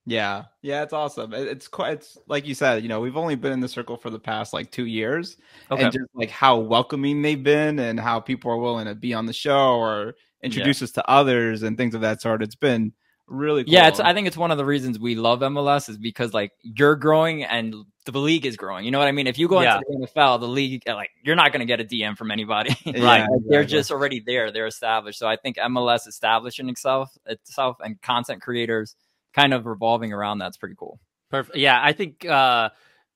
Yeah, 0.09 0.45
yeah, 0.63 0.81
it's 0.81 0.93
awesome. 0.93 1.33
It's 1.33 1.67
quite, 1.67 1.93
it's 1.93 2.17
like 2.27 2.47
you 2.47 2.55
said, 2.55 2.81
you 2.81 2.89
know, 2.89 2.99
we've 2.99 3.15
only 3.15 3.35
been 3.35 3.51
in 3.51 3.59
the 3.59 3.67
circle 3.67 3.95
for 3.95 4.09
the 4.09 4.19
past 4.19 4.53
like 4.53 4.71
two 4.71 4.85
years, 4.85 5.37
okay. 5.69 5.83
and 5.83 5.93
just 5.93 6.05
like 6.15 6.31
how 6.31 6.57
welcoming 6.57 7.21
they've 7.21 7.41
been, 7.41 7.77
and 7.77 7.99
how 7.99 8.19
people 8.19 8.51
are 8.51 8.57
willing 8.57 8.87
to 8.87 8.95
be 8.95 9.13
on 9.13 9.27
the 9.27 9.33
show 9.33 9.75
or 9.77 10.15
introduce 10.41 10.81
yeah. 10.81 10.85
us 10.85 10.91
to 10.93 11.07
others 11.09 11.61
and 11.61 11.77
things 11.77 11.93
of 11.93 12.01
that 12.01 12.21
sort. 12.21 12.41
It's 12.41 12.55
been 12.55 12.93
really 13.27 13.63
cool. 13.63 13.73
yeah. 13.73 13.87
It's 13.87 13.99
I 13.99 14.13
think 14.13 14.25
it's 14.25 14.37
one 14.37 14.49
of 14.49 14.57
the 14.57 14.65
reasons 14.65 14.97
we 14.97 15.13
love 15.13 15.41
MLS 15.41 15.89
is 15.89 15.97
because 15.97 16.33
like 16.33 16.53
you're 16.63 16.95
growing 16.95 17.43
and 17.43 17.75
the 18.05 18.19
league 18.19 18.47
is 18.47 18.57
growing. 18.57 18.85
You 18.85 18.91
know 18.91 18.97
what 18.97 19.07
I 19.07 19.11
mean? 19.11 19.27
If 19.27 19.37
you 19.37 19.47
go 19.47 19.61
yeah. 19.61 19.77
into 19.77 19.85
the 19.89 20.07
NFL, 20.07 20.39
the 20.39 20.47
league 20.47 20.81
uh, 20.87 20.95
like 20.95 21.11
you're 21.23 21.35
not 21.35 21.51
going 21.51 21.59
to 21.59 21.65
get 21.65 21.79
a 21.79 21.83
DM 21.83 22.17
from 22.17 22.31
anybody, 22.31 22.75
right? 22.85 22.97
Like, 22.97 23.27
they're 23.47 23.63
just 23.63 23.91
already 23.91 24.19
there. 24.19 24.51
They're 24.51 24.65
established. 24.65 25.19
So 25.19 25.27
I 25.27 25.35
think 25.35 25.57
MLS 25.57 26.07
establishing 26.07 26.67
itself 26.69 27.15
itself 27.27 27.77
and 27.83 28.01
content 28.01 28.41
creators 28.41 28.95
kind 29.33 29.53
of 29.53 29.65
revolving 29.65 30.13
around 30.13 30.39
that's 30.39 30.57
pretty 30.57 30.75
cool. 30.77 30.99
Perfect. 31.29 31.57
Yeah, 31.57 31.79
I 31.81 31.93
think 31.93 32.25
uh, 32.25 32.69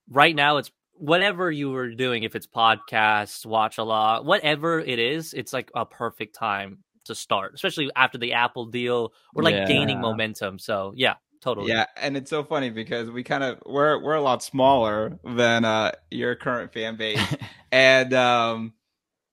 right 0.09 0.35
now 0.35 0.57
it's 0.57 0.71
whatever 0.93 1.51
you 1.51 1.71
were 1.71 1.89
doing. 1.95 2.23
If 2.23 2.35
it's 2.35 2.47
podcasts, 2.47 3.45
watch 3.45 3.77
a 3.77 3.83
lot, 3.83 4.25
whatever 4.25 4.79
it 4.79 4.99
is, 4.99 5.33
it's 5.33 5.53
like 5.53 5.71
a 5.75 5.85
perfect 5.85 6.35
time 6.35 6.79
to 7.05 7.15
start, 7.15 7.53
especially 7.55 7.91
after 7.95 8.17
the 8.17 8.33
Apple 8.33 8.67
deal. 8.67 9.13
We're 9.33 9.43
like 9.43 9.55
yeah. 9.55 9.65
gaining 9.65 9.99
momentum. 9.99 10.59
So 10.59 10.93
yeah, 10.95 11.15
totally. 11.41 11.69
Yeah, 11.69 11.85
and 11.97 12.15
it's 12.15 12.29
so 12.29 12.43
funny 12.43 12.69
because 12.69 13.09
we 13.09 13.23
kind 13.23 13.43
of 13.43 13.61
we're 13.65 14.01
we're 14.01 14.13
a 14.13 14.21
lot 14.21 14.43
smaller 14.43 15.19
than 15.23 15.65
uh 15.65 15.91
your 16.11 16.35
current 16.35 16.73
fan 16.73 16.95
base, 16.95 17.19
and 17.71 18.13
um 18.13 18.73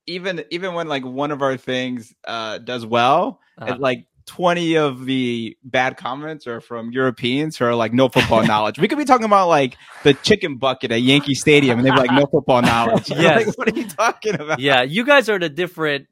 even 0.06 0.44
even 0.50 0.74
when 0.74 0.88
like 0.88 1.04
one 1.04 1.30
of 1.30 1.42
our 1.42 1.56
things 1.56 2.14
uh 2.26 2.58
does 2.58 2.84
well, 2.84 3.40
uh-huh. 3.58 3.74
it, 3.74 3.80
like 3.80 4.06
20 4.30 4.76
of 4.76 5.06
the 5.06 5.56
bad 5.64 5.96
comments 5.96 6.46
are 6.46 6.60
from 6.60 6.92
Europeans 6.92 7.56
who 7.56 7.64
are 7.64 7.74
like 7.74 7.92
no 7.92 8.08
football 8.08 8.46
knowledge. 8.46 8.78
We 8.78 8.86
could 8.86 8.96
be 8.96 9.04
talking 9.04 9.24
about 9.24 9.48
like 9.48 9.76
the 10.04 10.14
chicken 10.14 10.56
bucket 10.56 10.92
at 10.92 11.02
Yankee 11.02 11.34
Stadium 11.34 11.80
and 11.80 11.86
they're 11.86 11.96
like 11.96 12.12
no 12.12 12.26
football 12.26 12.62
knowledge. 12.62 13.10
Yes. 13.20 13.48
Like, 13.48 13.58
what 13.58 13.72
are 13.72 13.76
you 13.76 13.88
talking 13.88 14.34
about? 14.36 14.60
Yeah, 14.60 14.82
you 14.82 15.04
guys 15.04 15.28
are 15.28 15.34
in 15.34 15.42
a 15.42 15.48
different 15.48 16.06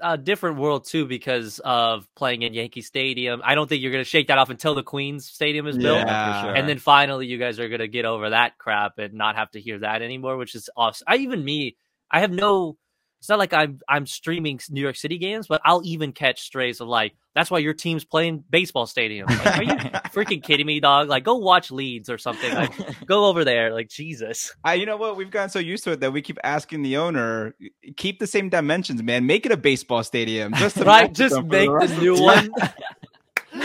a 0.00 0.18
different 0.18 0.58
world 0.58 0.86
too 0.86 1.06
because 1.06 1.58
of 1.64 2.06
playing 2.14 2.42
in 2.42 2.52
Yankee 2.52 2.82
Stadium. 2.82 3.40
I 3.42 3.54
don't 3.54 3.66
think 3.66 3.80
you're 3.80 3.92
going 3.92 4.04
to 4.04 4.08
shake 4.08 4.26
that 4.28 4.36
off 4.36 4.50
until 4.50 4.74
the 4.74 4.82
Queens 4.82 5.24
Stadium 5.26 5.66
is 5.66 5.78
built. 5.78 6.06
Yeah, 6.06 6.42
sure. 6.42 6.54
And 6.54 6.68
then 6.68 6.78
finally 6.78 7.26
you 7.26 7.38
guys 7.38 7.58
are 7.58 7.68
going 7.68 7.80
to 7.80 7.88
get 7.88 8.04
over 8.04 8.28
that 8.28 8.58
crap 8.58 8.98
and 8.98 9.14
not 9.14 9.36
have 9.36 9.50
to 9.52 9.60
hear 9.60 9.78
that 9.78 10.02
anymore, 10.02 10.36
which 10.36 10.54
is 10.54 10.68
awesome. 10.76 11.06
I 11.08 11.16
even 11.16 11.42
me, 11.42 11.76
I 12.10 12.20
have 12.20 12.30
no 12.30 12.76
it's 13.24 13.30
not 13.30 13.38
like 13.38 13.54
I'm 13.54 13.80
I'm 13.88 14.04
streaming 14.04 14.60
New 14.68 14.82
York 14.82 14.96
City 14.96 15.16
games, 15.16 15.46
but 15.46 15.62
I'll 15.64 15.80
even 15.82 16.12
catch 16.12 16.42
strays 16.42 16.82
of 16.82 16.88
like 16.88 17.14
that's 17.34 17.50
why 17.50 17.58
your 17.58 17.72
team's 17.72 18.04
playing 18.04 18.44
baseball 18.50 18.84
stadium. 18.84 19.26
Like, 19.28 19.58
are 19.58 19.62
you 19.62 19.70
freaking 20.12 20.42
kidding 20.42 20.66
me, 20.66 20.78
dog? 20.78 21.08
Like 21.08 21.24
go 21.24 21.36
watch 21.36 21.70
Leeds 21.70 22.10
or 22.10 22.18
something. 22.18 22.52
Like 22.52 22.74
go 23.06 23.24
over 23.24 23.42
there. 23.42 23.72
Like 23.72 23.88
Jesus. 23.88 24.54
I, 24.62 24.74
you 24.74 24.84
know 24.84 24.98
what? 24.98 25.16
We've 25.16 25.30
gotten 25.30 25.48
so 25.48 25.58
used 25.58 25.84
to 25.84 25.92
it 25.92 26.00
that 26.00 26.12
we 26.12 26.20
keep 26.20 26.38
asking 26.44 26.82
the 26.82 26.98
owner 26.98 27.54
keep 27.96 28.18
the 28.18 28.26
same 28.26 28.50
dimensions, 28.50 29.02
man. 29.02 29.24
Make 29.24 29.46
it 29.46 29.52
a 29.52 29.56
baseball 29.56 30.04
stadium. 30.04 30.52
Just 30.52 30.76
right. 30.76 31.10
Just 31.10 31.42
make 31.44 31.70
the, 31.70 31.86
the 31.86 32.00
new 32.02 32.20
one. 32.20 32.50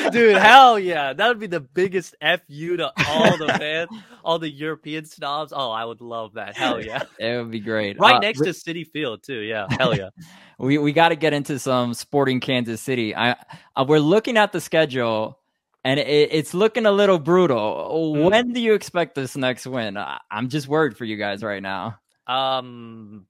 Dude, 0.09 0.37
hell 0.37 0.79
yeah. 0.79 1.13
That 1.13 1.27
would 1.27 1.39
be 1.39 1.47
the 1.47 1.59
biggest 1.59 2.15
FU 2.21 2.77
to 2.77 2.91
all 3.07 3.37
the 3.37 3.47
fans, 3.59 3.89
all 4.23 4.39
the 4.39 4.49
European 4.49 5.05
snobs. 5.05 5.53
Oh, 5.55 5.71
I 5.71 5.85
would 5.85 6.01
love 6.01 6.33
that. 6.33 6.55
Hell 6.55 6.83
yeah. 6.83 7.03
It 7.19 7.37
would 7.37 7.51
be 7.51 7.59
great. 7.59 7.99
Right 7.99 8.15
uh, 8.15 8.19
next 8.19 8.39
to 8.39 8.49
Citi 8.49 8.87
Field, 8.87 9.23
too. 9.23 9.39
Yeah. 9.39 9.67
Hell 9.69 9.95
yeah. 9.95 10.09
we 10.57 10.77
we 10.77 10.91
got 10.93 11.09
to 11.09 11.15
get 11.15 11.33
into 11.33 11.59
some 11.59 11.93
sporting 11.93 12.39
Kansas 12.39 12.81
City. 12.81 13.15
I 13.15 13.35
uh, 13.75 13.85
We're 13.87 13.99
looking 13.99 14.37
at 14.37 14.51
the 14.51 14.61
schedule 14.61 15.39
and 15.83 15.99
it, 15.99 16.29
it's 16.31 16.53
looking 16.53 16.85
a 16.85 16.91
little 16.91 17.19
brutal. 17.19 18.13
Mm. 18.15 18.29
When 18.29 18.53
do 18.53 18.59
you 18.59 18.73
expect 18.73 19.15
this 19.15 19.35
next 19.35 19.65
win? 19.65 19.97
I'm 20.29 20.49
just 20.49 20.67
worried 20.67 20.97
for 20.97 21.05
you 21.05 21.17
guys 21.17 21.43
right 21.43 21.61
now. 21.63 21.99
Um, 22.27 23.25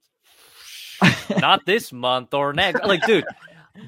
not 1.39 1.65
this 1.65 1.93
month 1.93 2.33
or 2.33 2.53
next. 2.53 2.83
Like, 2.85 3.05
dude, 3.05 3.25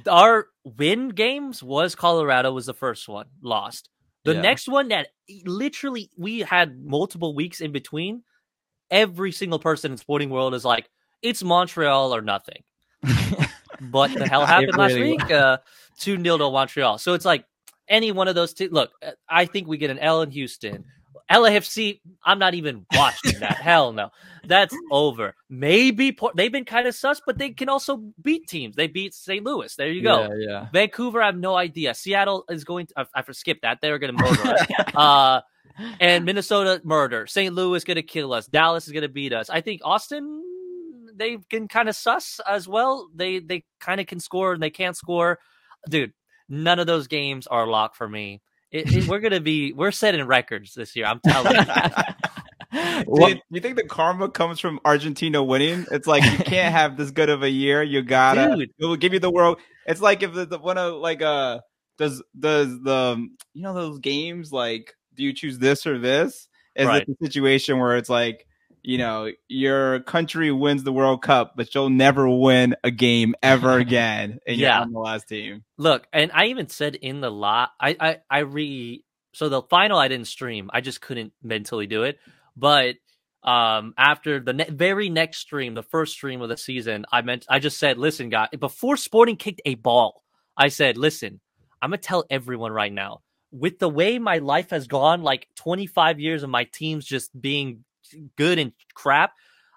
our 0.08 0.48
win 0.64 1.10
games 1.10 1.62
was 1.64 1.96
Colorado 1.96 2.52
was 2.52 2.66
the 2.66 2.74
first 2.74 3.08
one 3.08 3.28
lost. 3.42 3.90
The 4.24 4.36
yeah. 4.36 4.42
next 4.42 4.68
one 4.68 4.90
that 4.90 5.08
literally 5.46 6.10
we 6.18 6.40
had 6.40 6.84
multiple 6.84 7.34
weeks 7.34 7.62
in 7.62 7.72
between. 7.72 8.24
Every 8.90 9.32
single 9.32 9.60
person 9.60 9.94
in 9.94 9.98
sporting 9.98 10.30
world 10.30 10.54
is 10.54 10.66
like, 10.66 10.90
it's 11.22 11.44
Montreal 11.44 12.14
or 12.14 12.22
nothing. 12.22 12.64
but 13.82 14.14
the 14.14 14.28
hell 14.28 14.46
happened 14.46 14.78
last 14.78 14.96
week? 14.96 15.32
Uh, 15.32 15.58
two 15.98 16.18
nil 16.18 16.38
to 16.38 16.52
Montreal. 16.52 16.98
So 16.98 17.14
it's 17.14 17.26
like 17.26 17.46
any 17.88 18.12
one 18.12 18.28
of 18.28 18.36
those 18.36 18.54
two. 18.54 18.70
Look, 18.70 18.92
I 19.30 19.46
think 19.46 19.68
we 19.68 19.78
get 19.78 19.90
an 19.90 20.00
L 20.00 20.22
in 20.22 20.32
Houston. 20.32 20.86
LAFC, 21.32 22.02
I'm 22.24 22.40
not 22.40 22.54
even 22.54 22.86
watching 22.94 23.40
that. 23.40 23.58
Hell 23.62 23.94
no. 23.94 24.10
That's 24.46 24.76
over. 24.92 25.36
Maybe 25.50 26.18
they've 26.36 26.52
been 26.52 26.66
kind 26.66 26.88
of 26.88 26.96
sus, 26.96 27.22
but 27.26 27.38
they 27.38 27.52
can 27.52 27.70
also 27.70 28.04
beat 28.22 28.48
teams. 28.48 28.76
They 28.76 28.88
beat 28.88 29.14
St. 29.14 29.44
Louis. 29.44 29.74
There 29.76 29.88
you 29.88 30.02
go. 30.02 30.22
Yeah, 30.22 30.30
yeah. 30.38 30.68
Vancouver, 30.74 31.22
I 31.22 31.28
have 31.28 31.38
no 31.38 31.56
idea. 31.56 31.94
Seattle 31.94 32.46
is 32.50 32.64
going 32.64 32.88
to, 32.88 32.94
I, 32.98 33.06
I 33.16 33.32
skipped 33.32 33.62
that. 33.62 33.80
They're 33.82 34.00
going 34.00 34.16
to 34.18 34.24
murder 34.24 34.56
us. 34.56 34.96
uh, 34.96 35.42
and 36.00 36.26
Minnesota, 36.26 36.82
murder. 36.84 37.28
St. 37.28 37.54
Louis 37.54 37.78
is 37.78 37.84
going 37.84 37.96
to 37.96 38.04
kill 38.04 38.34
us. 38.34 38.48
Dallas 38.48 38.88
is 38.88 38.94
going 38.94 39.04
to 39.04 39.10
beat 39.10 39.34
us. 39.34 39.50
I 39.50 39.62
think 39.62 39.82
Austin, 39.84 40.44
they 41.16 41.38
can 41.50 41.68
kind 41.68 41.88
of 41.88 41.96
sus 41.96 42.40
as 42.48 42.68
well. 42.68 43.10
They, 43.16 43.40
they 43.40 43.64
kind 43.80 44.02
of 44.02 44.08
can 44.08 44.20
score 44.20 44.54
and 44.54 44.62
they 44.62 44.70
can't 44.70 44.98
score. 44.98 45.40
Dude, 45.90 46.14
none 46.50 46.80
of 46.80 46.88
those 46.88 47.08
games 47.08 47.48
are 47.48 47.68
locked 47.68 47.96
for 47.96 48.10
me. 48.10 48.42
It, 48.72 48.94
it, 48.96 49.08
we're 49.08 49.20
gonna 49.20 49.42
be 49.42 49.74
we're 49.74 49.92
setting 49.92 50.26
records 50.26 50.74
this 50.74 50.96
year. 50.96 51.06
I'm 51.06 51.20
telling 51.20 51.56
you. 51.56 51.62
Do 52.72 53.30
you, 53.30 53.42
you, 53.50 53.60
think 53.60 53.76
the 53.76 53.84
karma 53.84 54.30
comes 54.30 54.62
from 54.62 54.80
Argentina 54.86 55.44
winning? 55.44 55.86
It's 55.92 56.08
like 56.08 56.24
you 56.24 56.38
can't 56.46 56.74
have 56.74 56.96
this 56.96 57.12
good 57.12 57.28
of 57.28 57.44
a 57.44 57.50
year. 57.50 57.84
You 57.84 58.02
gotta. 58.02 58.56
Dude. 58.56 58.72
It 58.80 58.86
will 58.86 58.96
give 58.96 59.12
you 59.12 59.20
the 59.20 59.30
world. 59.30 59.60
It's 59.86 60.00
like 60.00 60.24
if 60.24 60.34
the, 60.34 60.46
the 60.46 60.58
one 60.58 60.78
of 60.78 60.96
like 60.96 61.22
uh 61.22 61.60
does 61.98 62.24
does 62.40 62.70
the 62.82 63.28
you 63.54 63.62
know 63.62 63.74
those 63.74 64.00
games 64.00 64.54
like 64.54 64.96
do 65.16 65.24
you 65.24 65.34
choose 65.34 65.60
this 65.60 65.86
or 65.86 66.00
this? 66.00 66.48
Is 66.76 66.88
right. 66.88 67.02
it 67.02 67.08
the 67.20 67.26
situation 67.26 67.80
where 67.80 67.98
it's 67.98 68.10
like 68.10 68.48
you 68.84 68.98
know, 68.98 69.32
your 69.48 70.02
country 70.02 70.52
wins 70.52 70.84
the 70.84 70.94
World 70.94 71.22
Cup, 71.22 71.54
but 71.56 71.74
you'll 71.74 71.90
never 71.90 72.28
win 72.30 72.76
a 72.84 72.92
game 72.92 73.36
ever 73.44 73.78
again 73.78 74.40
and 74.48 74.58
yeah. 74.58 74.76
you're 74.76 74.82
on 74.84 74.92
the 74.92 75.00
last 75.00 75.28
team. 75.28 75.64
Look, 75.78 76.08
and 76.12 76.32
I 76.34 76.48
even 76.48 76.70
said 76.70 76.96
in 76.96 77.22
the 77.22 77.32
lot, 77.32 77.72
I, 77.80 77.96
I, 78.00 78.18
I 78.30 78.40
re, 78.40 79.04
so 79.34 79.50
the 79.50 79.62
final 79.64 79.98
I 79.98 80.08
didn't 80.08 80.28
stream. 80.28 80.70
I 80.74 80.82
just 80.82 81.02
couldn't 81.02 81.34
mentally 81.44 81.88
do 81.88 82.04
it. 82.04 82.20
But 82.58 82.96
um, 83.44 83.94
after 83.98 84.40
the 84.40 84.54
ne- 84.54 84.70
very 84.70 85.10
next 85.10 85.40
stream, 85.40 85.74
the 85.74 85.84
first 85.84 86.14
stream 86.14 86.42
of 86.42 86.50
the 86.50 86.58
season, 86.58 87.06
I 87.12 87.22
meant, 87.22 87.46
I 87.50 87.60
just 87.60 87.80
said, 87.80 87.98
listen, 87.98 88.30
guys, 88.30 88.50
before 88.60 88.98
Sporting 88.98 89.38
kicked 89.38 89.62
a 89.66 89.76
ball, 89.76 90.24
I 90.58 90.68
said, 90.68 90.98
listen, 90.98 91.40
I'm 91.82 91.92
going 91.92 92.00
to 92.00 92.08
tell 92.08 92.26
everyone 92.30 92.72
right 92.72 92.92
now, 92.92 93.22
with 93.52 93.80
the 93.80 93.90
way 93.90 94.20
my 94.20 94.38
life 94.38 94.70
has 94.70 94.88
gone, 94.88 95.24
like 95.24 95.48
25 95.56 96.20
years 96.20 96.44
of 96.44 96.50
my 96.50 96.66
teams 96.66 97.06
just 97.06 97.40
being 97.40 97.84
good 98.38 98.60
and 98.60 98.74
crap, 98.94 99.34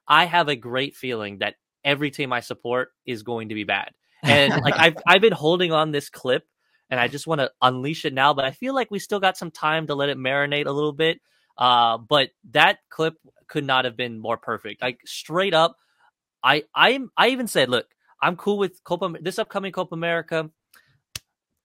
I 0.07 0.27
have 0.27 0.49
a 0.49 0.57
great 0.57 0.95
feeling 0.97 1.39
that 1.39 1.55
every 1.85 2.11
team 2.11 2.33
I 2.33 2.41
support 2.41 2.91
is 3.07 3.23
going 3.23 3.51
to 3.51 3.55
be 3.55 3.65
bad. 3.65 3.91
And 4.23 4.63
like 4.63 4.75
I've 4.77 4.97
I've 5.07 5.21
been 5.21 5.33
holding 5.33 5.73
on 5.73 5.91
this 5.91 6.09
clip 6.09 6.45
and 6.91 7.01
I 7.01 7.09
just 7.09 7.27
want 7.27 7.41
to 7.41 7.51
unleash 7.63 8.05
it 8.05 8.15
now, 8.15 8.35
but 8.35 8.45
I 8.45 8.53
feel 8.53 8.75
like 8.75 8.91
we 8.91 8.99
still 8.99 9.21
got 9.21 9.37
some 9.37 9.51
time 9.51 9.87
to 9.89 9.95
let 9.95 10.09
it 10.09 10.19
marinate 10.19 10.67
a 10.67 10.73
little 10.73 10.93
bit. 10.93 11.21
Uh, 11.57 11.99
but 11.99 12.31
that 12.51 12.79
clip 12.91 13.15
could 13.49 13.65
not 13.65 13.85
have 13.85 13.97
been 13.97 14.19
more 14.19 14.37
perfect. 14.37 14.83
Like 14.83 15.01
straight 15.05 15.55
up, 15.55 15.77
I 16.43 16.65
I'm 16.75 17.11
I 17.17 17.29
even 17.29 17.47
said, 17.47 17.69
look, 17.69 17.87
I'm 18.21 18.37
cool 18.37 18.59
with 18.59 18.83
Copa 18.85 19.15
this 19.21 19.39
upcoming 19.39 19.73
Copa 19.73 19.95
America. 19.95 20.51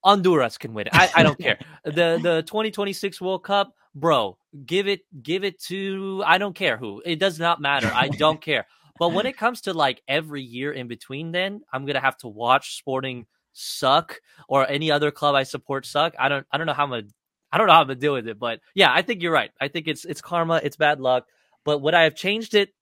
Honduras 0.03 0.57
can 0.57 0.73
win 0.73 0.87
it. 0.87 0.95
I, 0.95 1.09
I 1.15 1.23
don't 1.23 1.39
care. 1.39 1.59
The 1.85 2.19
the 2.21 2.43
2026 2.45 3.21
World 3.21 3.43
Cup, 3.43 3.73
bro, 3.95 4.37
give 4.65 4.87
it 4.87 5.01
give 5.23 5.43
it 5.43 5.59
to 5.63 6.21
I 6.25 6.37
don't 6.37 6.53
care 6.53 6.77
who. 6.77 7.01
It 7.05 7.19
does 7.19 7.39
not 7.39 7.61
matter. 7.61 7.89
I 7.93 8.09
don't 8.09 8.41
care. 8.49 8.67
But 8.99 9.13
when 9.13 9.25
it 9.25 9.37
comes 9.37 9.61
to 9.61 9.73
like 9.73 10.01
every 10.07 10.43
year 10.43 10.73
in 10.73 10.87
between, 10.87 11.31
then 11.31 11.61
I'm 11.71 11.85
gonna 11.85 12.01
have 12.01 12.17
to 12.17 12.27
watch 12.27 12.77
Sporting 12.77 13.25
suck 13.53 14.19
or 14.47 14.69
any 14.69 14.91
other 14.91 15.09
club 15.09 15.35
I 15.35 15.43
support 15.43 15.85
suck. 15.85 16.13
I 16.19 16.29
don't 16.29 16.45
I 16.51 16.57
don't 16.57 16.67
know 16.67 16.73
how 16.73 16.83
I'm 16.83 16.89
gonna 16.89 17.03
I 17.51 17.57
don't 17.57 17.67
know 17.67 17.73
how 17.73 17.81
I'm 17.81 17.87
gonna 17.87 17.99
deal 17.99 18.13
with 18.13 18.27
it. 18.27 18.37
But 18.37 18.59
yeah, 18.75 18.91
I 18.93 19.01
think 19.01 19.21
you're 19.21 19.31
right. 19.31 19.51
I 19.59 19.69
think 19.69 19.87
it's 19.87 20.05
it's 20.05 20.21
karma, 20.21 20.59
it's 20.63 20.75
bad 20.75 20.99
luck. 20.99 21.25
But 21.63 21.79
would 21.79 21.93
I 21.93 22.03
have 22.03 22.15
changed 22.15 22.55
it? 22.55 22.73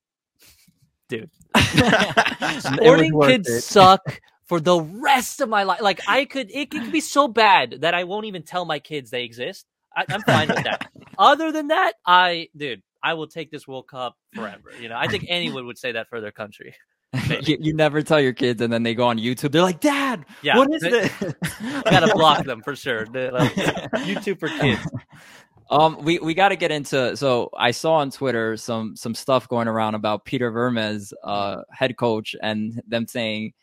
Dude. 1.08 1.30
Sporting 2.60 3.20
could 3.22 3.46
suck 3.46 4.20
for 4.48 4.60
the 4.60 4.80
rest 4.80 5.42
of 5.42 5.50
my 5.50 5.64
life. 5.64 5.82
Like 5.82 6.02
I 6.08 6.26
could 6.26 6.50
it 6.52 6.72
could 6.72 6.92
be 6.92 7.02
so 7.02 7.28
bad 7.28 7.78
that 7.82 7.94
I 7.94 8.04
won't 8.06 8.26
even 8.26 8.44
tell 8.44 8.66
my 8.66 8.80
kids 8.80 9.10
they 9.10 9.24
exist. 9.24 9.66
I, 9.96 10.06
am 10.10 10.22
fine 10.22 10.48
with 10.48 10.64
that. 10.64 10.90
Other 11.18 11.52
than 11.52 11.70
that, 11.70 11.94
I, 12.06 12.50
dude, 12.56 12.84
I 13.04 13.16
will 13.16 13.28
take 13.28 13.50
this 13.50 13.68
World 13.68 13.88
Cup 13.88 14.16
forever. 14.36 14.72
You 14.80 14.90
know, 14.90 14.96
I 14.98 15.08
think 15.08 15.26
anyone 15.28 15.66
would 15.66 15.78
say 15.78 15.94
that 15.94 16.08
for 16.10 16.22
their 16.22 16.32
country. 16.32 16.76
You, 17.42 17.58
you, 17.60 17.74
never 17.74 18.02
tell 18.04 18.20
your 18.20 18.34
kids, 18.34 18.62
and 18.62 18.72
then 18.72 18.84
they 18.84 18.94
go 18.94 19.08
on 19.08 19.18
YouTube. 19.18 19.52
They're 19.52 19.62
like, 19.62 19.80
"Dad, 19.80 20.26
yeah, 20.42 20.58
what 20.58 20.72
is 20.72 20.82
this?" 20.82 21.12
I 21.62 21.82
gotta 21.90 22.14
block 22.14 22.46
them 22.46 22.62
for 22.62 22.76
sure. 22.76 23.06
Like, 23.06 23.54
YouTube 24.04 24.40
for 24.40 24.50
kids. 24.50 24.82
Um, 25.70 26.04
we 26.04 26.20
we 26.20 26.34
got 26.34 26.50
to 26.50 26.56
get 26.58 26.72
into. 26.72 27.16
So 27.16 27.50
I 27.58 27.72
saw 27.72 27.96
on 27.96 28.12
Twitter 28.12 28.58
some 28.58 28.96
some 28.96 29.16
stuff 29.16 29.48
going 29.48 29.68
around 29.68 29.96
about 29.96 30.26
Peter 30.26 30.52
Vermes, 30.52 31.14
uh, 31.24 31.62
head 31.72 31.98
coach, 31.98 32.36
and 32.42 32.82
them 32.88 33.08
saying 33.08 33.54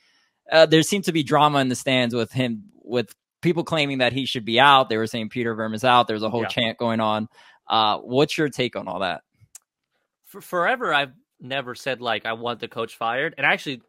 uh, 0.51 0.67
there 0.67 0.83
seemed 0.83 1.05
to 1.05 1.13
be 1.13 1.23
drama 1.23 1.59
in 1.59 1.69
the 1.69 1.75
stands 1.75 2.15
with 2.15 2.33
him 2.33 2.65
with 2.83 3.15
people 3.41 3.65
claiming 3.65 3.99
that 3.99 4.13
he 4.13 4.27
should 4.27 4.45
be 4.45 4.59
out. 4.61 4.89
They 4.89 4.97
were 4.97 5.07
saying 5.07 5.29
Peter 5.29 5.55
Vermes 5.55 5.85
out. 5.85 6.09
There's 6.09 6.23
a 6.23 6.31
whole 6.31 6.43
yeah. 6.43 6.49
chant 6.49 6.79
going 6.79 7.01
on. 7.01 7.29
Uh, 7.69 7.99
what's 7.99 8.37
your 8.37 8.49
take 8.49 8.77
on 8.77 8.89
all 8.89 9.01
that? 9.01 9.23
For 10.27 10.41
forever, 10.41 10.93
I've 10.93 11.13
never 11.41 11.75
said 11.75 12.01
like 12.01 12.27
I 12.27 12.33
want 12.33 12.61
the 12.61 12.69
coach 12.69 12.97
fired, 12.97 13.35
and 13.37 13.47
actually, 13.47 13.83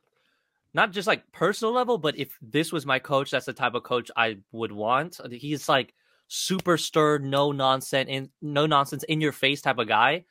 not 0.74 0.92
just 0.92 1.08
like 1.08 1.32
personal 1.32 1.74
level, 1.74 1.98
but 1.98 2.18
if 2.18 2.38
this 2.42 2.72
was 2.72 2.86
my 2.86 3.00
coach, 3.00 3.32
that's 3.32 3.46
the 3.46 3.54
type 3.54 3.76
of 3.76 3.84
coach 3.84 4.12
I 4.16 4.38
would 4.52 4.72
want. 4.72 5.20
He's 5.32 5.68
like 5.68 5.94
super 6.28 6.78
stern, 6.78 7.30
no 7.30 7.52
nonsense, 7.52 8.10
in 8.10 8.30
no 8.42 8.66
nonsense, 8.66 9.04
in 9.04 9.22
your 9.22 9.32
face 9.32 9.62
type 9.62 9.78
of 9.78 9.88
guy. 9.88 10.26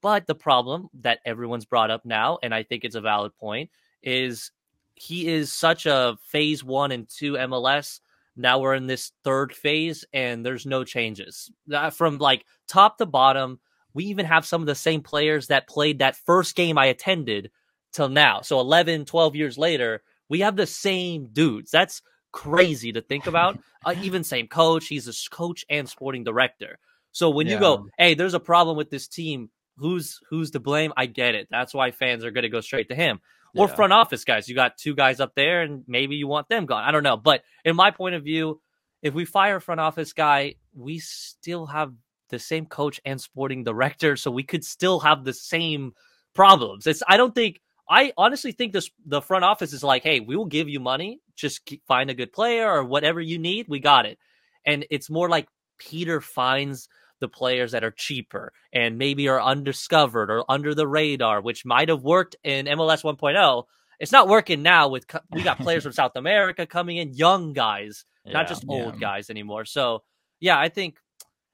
But 0.00 0.26
the 0.26 0.34
problem 0.34 0.88
that 1.00 1.20
everyone's 1.24 1.64
brought 1.64 1.90
up 1.90 2.04
now, 2.04 2.38
and 2.42 2.54
I 2.54 2.64
think 2.64 2.84
it's 2.84 2.96
a 2.96 3.00
valid 3.00 3.36
point, 3.36 3.70
is 4.02 4.50
he 4.94 5.28
is 5.28 5.52
such 5.52 5.86
a 5.86 6.16
phase 6.22 6.62
one 6.62 6.92
and 6.92 7.08
two 7.08 7.34
MLS. 7.34 8.00
Now 8.36 8.60
we're 8.60 8.74
in 8.74 8.86
this 8.86 9.12
third 9.24 9.54
phase, 9.54 10.04
and 10.12 10.44
there's 10.44 10.64
no 10.64 10.84
changes 10.84 11.50
from 11.92 12.18
like 12.18 12.44
top 12.68 12.98
to 12.98 13.06
bottom. 13.06 13.60
We 13.94 14.04
even 14.04 14.24
have 14.26 14.46
some 14.46 14.62
of 14.62 14.66
the 14.66 14.74
same 14.74 15.02
players 15.02 15.48
that 15.48 15.68
played 15.68 15.98
that 15.98 16.16
first 16.16 16.56
game 16.56 16.78
I 16.78 16.86
attended 16.86 17.50
till 17.92 18.08
now. 18.08 18.40
So 18.40 18.58
11, 18.60 19.04
12 19.04 19.36
years 19.36 19.58
later, 19.58 20.02
we 20.30 20.40
have 20.40 20.56
the 20.56 20.66
same 20.66 21.28
dudes. 21.32 21.70
That's 21.70 22.00
crazy 22.32 22.92
to 22.92 23.02
think 23.02 23.26
about. 23.26 23.58
uh, 23.84 23.94
even 24.02 24.24
same 24.24 24.48
coach, 24.48 24.88
he's 24.88 25.08
a 25.08 25.30
coach 25.30 25.64
and 25.68 25.88
sporting 25.88 26.24
director. 26.24 26.78
So 27.12 27.28
when 27.28 27.46
yeah. 27.46 27.54
you 27.54 27.60
go, 27.60 27.86
hey, 27.98 28.14
there's 28.14 28.34
a 28.34 28.40
problem 28.40 28.76
with 28.76 28.88
this 28.88 29.08
team, 29.08 29.50
who's 29.76 30.18
who's 30.30 30.52
to 30.52 30.60
blame? 30.60 30.92
I 30.96 31.06
get 31.06 31.34
it. 31.34 31.48
That's 31.50 31.74
why 31.74 31.90
fans 31.90 32.24
are 32.24 32.30
going 32.30 32.42
to 32.42 32.48
go 32.48 32.60
straight 32.60 32.88
to 32.88 32.94
him. 32.94 33.20
Or 33.54 33.68
yeah. 33.68 33.74
front 33.74 33.92
office 33.92 34.24
guys. 34.24 34.48
You 34.48 34.54
got 34.54 34.78
two 34.78 34.94
guys 34.94 35.20
up 35.20 35.34
there, 35.34 35.62
and 35.62 35.84
maybe 35.86 36.16
you 36.16 36.26
want 36.26 36.48
them 36.48 36.64
gone. 36.64 36.84
I 36.84 36.90
don't 36.90 37.02
know. 37.02 37.18
But 37.18 37.42
in 37.64 37.76
my 37.76 37.90
point 37.90 38.14
of 38.14 38.24
view, 38.24 38.60
if 39.02 39.12
we 39.12 39.24
fire 39.24 39.56
a 39.56 39.60
front 39.60 39.80
office 39.80 40.12
guy, 40.12 40.54
we 40.74 41.00
still 41.00 41.66
have 41.66 41.92
the 42.30 42.38
same 42.38 42.64
coach 42.66 43.00
and 43.04 43.20
sporting 43.20 43.62
director, 43.62 44.16
so 44.16 44.30
we 44.30 44.42
could 44.42 44.64
still 44.64 45.00
have 45.00 45.24
the 45.24 45.34
same 45.34 45.92
problems. 46.34 46.86
It's 46.86 47.02
I 47.06 47.16
don't 47.16 47.34
think 47.34 47.60
I 47.88 48.12
honestly 48.16 48.52
think 48.52 48.72
this 48.72 48.90
the 49.04 49.20
front 49.20 49.44
office 49.44 49.72
is 49.72 49.82
like, 49.82 50.02
hey, 50.02 50.20
we 50.20 50.36
will 50.36 50.46
give 50.46 50.68
you 50.68 50.80
money, 50.80 51.20
just 51.36 51.70
find 51.86 52.10
a 52.10 52.14
good 52.14 52.32
player 52.32 52.70
or 52.70 52.84
whatever 52.84 53.20
you 53.20 53.38
need, 53.38 53.66
we 53.68 53.80
got 53.80 54.06
it. 54.06 54.18
And 54.64 54.86
it's 54.90 55.10
more 55.10 55.28
like 55.28 55.48
Peter 55.78 56.20
finds 56.20 56.88
the 57.22 57.28
players 57.28 57.70
that 57.70 57.84
are 57.84 57.92
cheaper 57.92 58.52
and 58.72 58.98
maybe 58.98 59.28
are 59.28 59.40
undiscovered 59.40 60.28
or 60.28 60.44
under 60.50 60.74
the 60.74 60.88
radar, 60.88 61.40
which 61.40 61.64
might 61.64 61.88
have 61.88 62.02
worked 62.02 62.34
in 62.42 62.66
MLS 62.66 63.04
1.0. 63.04 63.64
It's 64.00 64.10
not 64.10 64.26
working 64.26 64.62
now 64.62 64.88
with 64.88 65.06
we 65.30 65.44
got 65.44 65.58
players 65.58 65.84
from 65.84 65.92
South 66.00 66.16
America 66.16 66.66
coming 66.66 66.96
in, 66.96 67.14
young 67.14 67.52
guys, 67.52 68.04
yeah, 68.24 68.32
not 68.32 68.48
just 68.48 68.64
old 68.68 68.94
yeah. 68.94 69.00
guys 69.00 69.30
anymore. 69.30 69.64
So 69.64 70.02
yeah, 70.40 70.58
I 70.58 70.68
think 70.68 70.96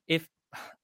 if 0.08 0.26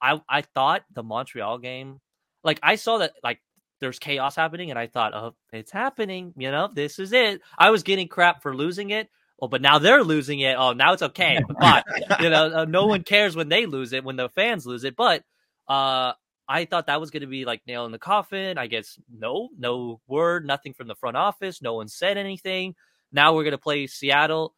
I 0.03 0.21
I 0.29 0.43
thought 0.43 0.83
the 0.93 1.03
Montreal 1.03 1.57
game, 1.59 2.01
like 2.45 2.61
I 2.63 2.77
saw 2.77 2.99
that 2.99 3.15
like 3.25 3.41
there's 3.81 3.99
chaos 3.99 4.37
happening, 4.37 4.69
and 4.69 4.79
I 4.79 4.87
thought, 4.87 5.15
oh, 5.15 5.35
it's 5.51 5.73
happening. 5.73 6.35
You 6.37 6.51
know, 6.51 6.69
this 6.73 6.99
is 6.99 7.15
it. 7.15 7.41
I 7.57 7.71
was 7.71 7.83
getting 7.83 8.09
crap 8.09 8.43
for 8.43 8.55
losing 8.55 8.91
it. 8.91 9.09
Oh, 9.41 9.49
but 9.49 9.63
now 9.63 9.79
they're 9.79 10.05
losing 10.05 10.41
it. 10.41 10.57
Oh, 10.59 10.73
now 10.73 10.93
it's 10.93 11.03
okay. 11.03 11.41
But 11.61 11.85
you 12.21 12.31
know, 12.31 12.61
uh, 12.61 12.65
no 12.67 12.87
one 12.87 13.03
cares 13.03 13.37
when 13.37 13.49
they 13.49 13.67
lose 13.67 13.93
it, 13.93 14.05
when 14.05 14.17
the 14.17 14.29
fans 14.29 14.67
lose 14.67 14.85
it. 14.85 14.97
But 14.97 15.23
uh, 15.69 16.13
I 16.49 16.65
thought 16.67 16.87
that 16.87 17.01
was 17.01 17.11
going 17.11 17.23
to 17.23 17.27
be 17.27 17.45
like 17.45 17.63
nail 17.67 17.87
in 17.87 17.93
the 17.93 17.99
coffin. 17.99 18.59
I 18.59 18.67
guess 18.67 18.99
no, 19.13 19.49
no 19.59 20.01
word, 20.07 20.47
nothing 20.47 20.75
from 20.75 20.89
the 20.89 20.95
front 20.95 21.17
office. 21.17 21.63
No 21.63 21.75
one 21.75 21.89
said 21.89 22.17
anything. 22.17 22.75
Now 23.13 23.35
we're 23.35 23.45
going 23.45 23.53
to 23.53 23.59
play 23.59 23.87
Seattle. 23.87 24.55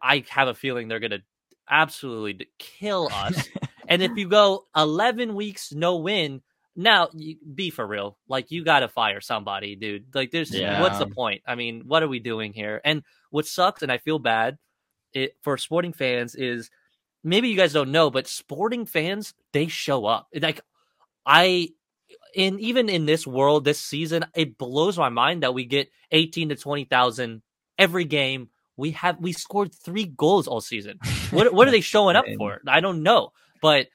I 0.00 0.24
have 0.30 0.48
a 0.48 0.54
feeling 0.54 0.88
they're 0.88 1.00
going 1.00 1.10
to 1.10 1.22
absolutely 1.68 2.48
kill 2.58 3.08
us. 3.12 3.48
and 3.88 4.02
if 4.02 4.12
you 4.16 4.28
go 4.28 4.66
11 4.76 5.34
weeks 5.34 5.72
no 5.72 5.96
win, 5.96 6.42
now 6.74 7.08
you, 7.12 7.36
be 7.54 7.70
for 7.70 7.86
real 7.86 8.18
like 8.28 8.50
you 8.50 8.64
gotta 8.64 8.88
fire 8.88 9.20
somebody 9.20 9.76
dude. 9.76 10.14
Like 10.14 10.30
there's 10.30 10.54
yeah. 10.54 10.80
what's 10.80 10.98
the 10.98 11.06
point? 11.06 11.42
I 11.46 11.54
mean 11.54 11.82
what 11.86 12.02
are 12.02 12.08
we 12.08 12.18
doing 12.18 12.52
here? 12.52 12.80
And 12.84 13.02
what 13.30 13.46
sucks 13.46 13.82
and 13.82 13.90
i 13.90 13.98
feel 13.98 14.18
bad 14.18 14.58
it 15.12 15.36
for 15.42 15.56
sporting 15.58 15.92
fans 15.92 16.34
is 16.34 16.70
maybe 17.24 17.48
you 17.48 17.56
guys 17.56 17.72
don't 17.72 17.92
know 17.92 18.10
but 18.10 18.26
sporting 18.26 18.86
fans 18.86 19.34
they 19.52 19.66
show 19.66 20.06
up. 20.06 20.28
Like 20.34 20.60
i 21.26 21.68
in 22.34 22.58
even 22.60 22.88
in 22.88 23.06
this 23.06 23.26
world 23.26 23.64
this 23.64 23.80
season 23.80 24.24
it 24.34 24.56
blows 24.56 24.98
my 24.98 25.08
mind 25.08 25.42
that 25.42 25.54
we 25.54 25.64
get 25.64 25.90
18 26.10 26.50
to 26.50 26.56
20,000 26.56 27.42
every 27.78 28.04
game. 28.04 28.48
We 28.76 28.92
have 28.92 29.18
we 29.20 29.32
scored 29.32 29.74
3 29.74 30.06
goals 30.16 30.48
all 30.48 30.60
season. 30.60 30.98
What 31.32 31.52
what 31.54 31.66
are 31.66 31.70
they 31.70 31.80
showing 31.80 32.16
up 32.16 32.26
for? 32.36 32.60
I 32.66 32.80
don't 32.80 33.02
know 33.02 33.32
but 33.62 33.86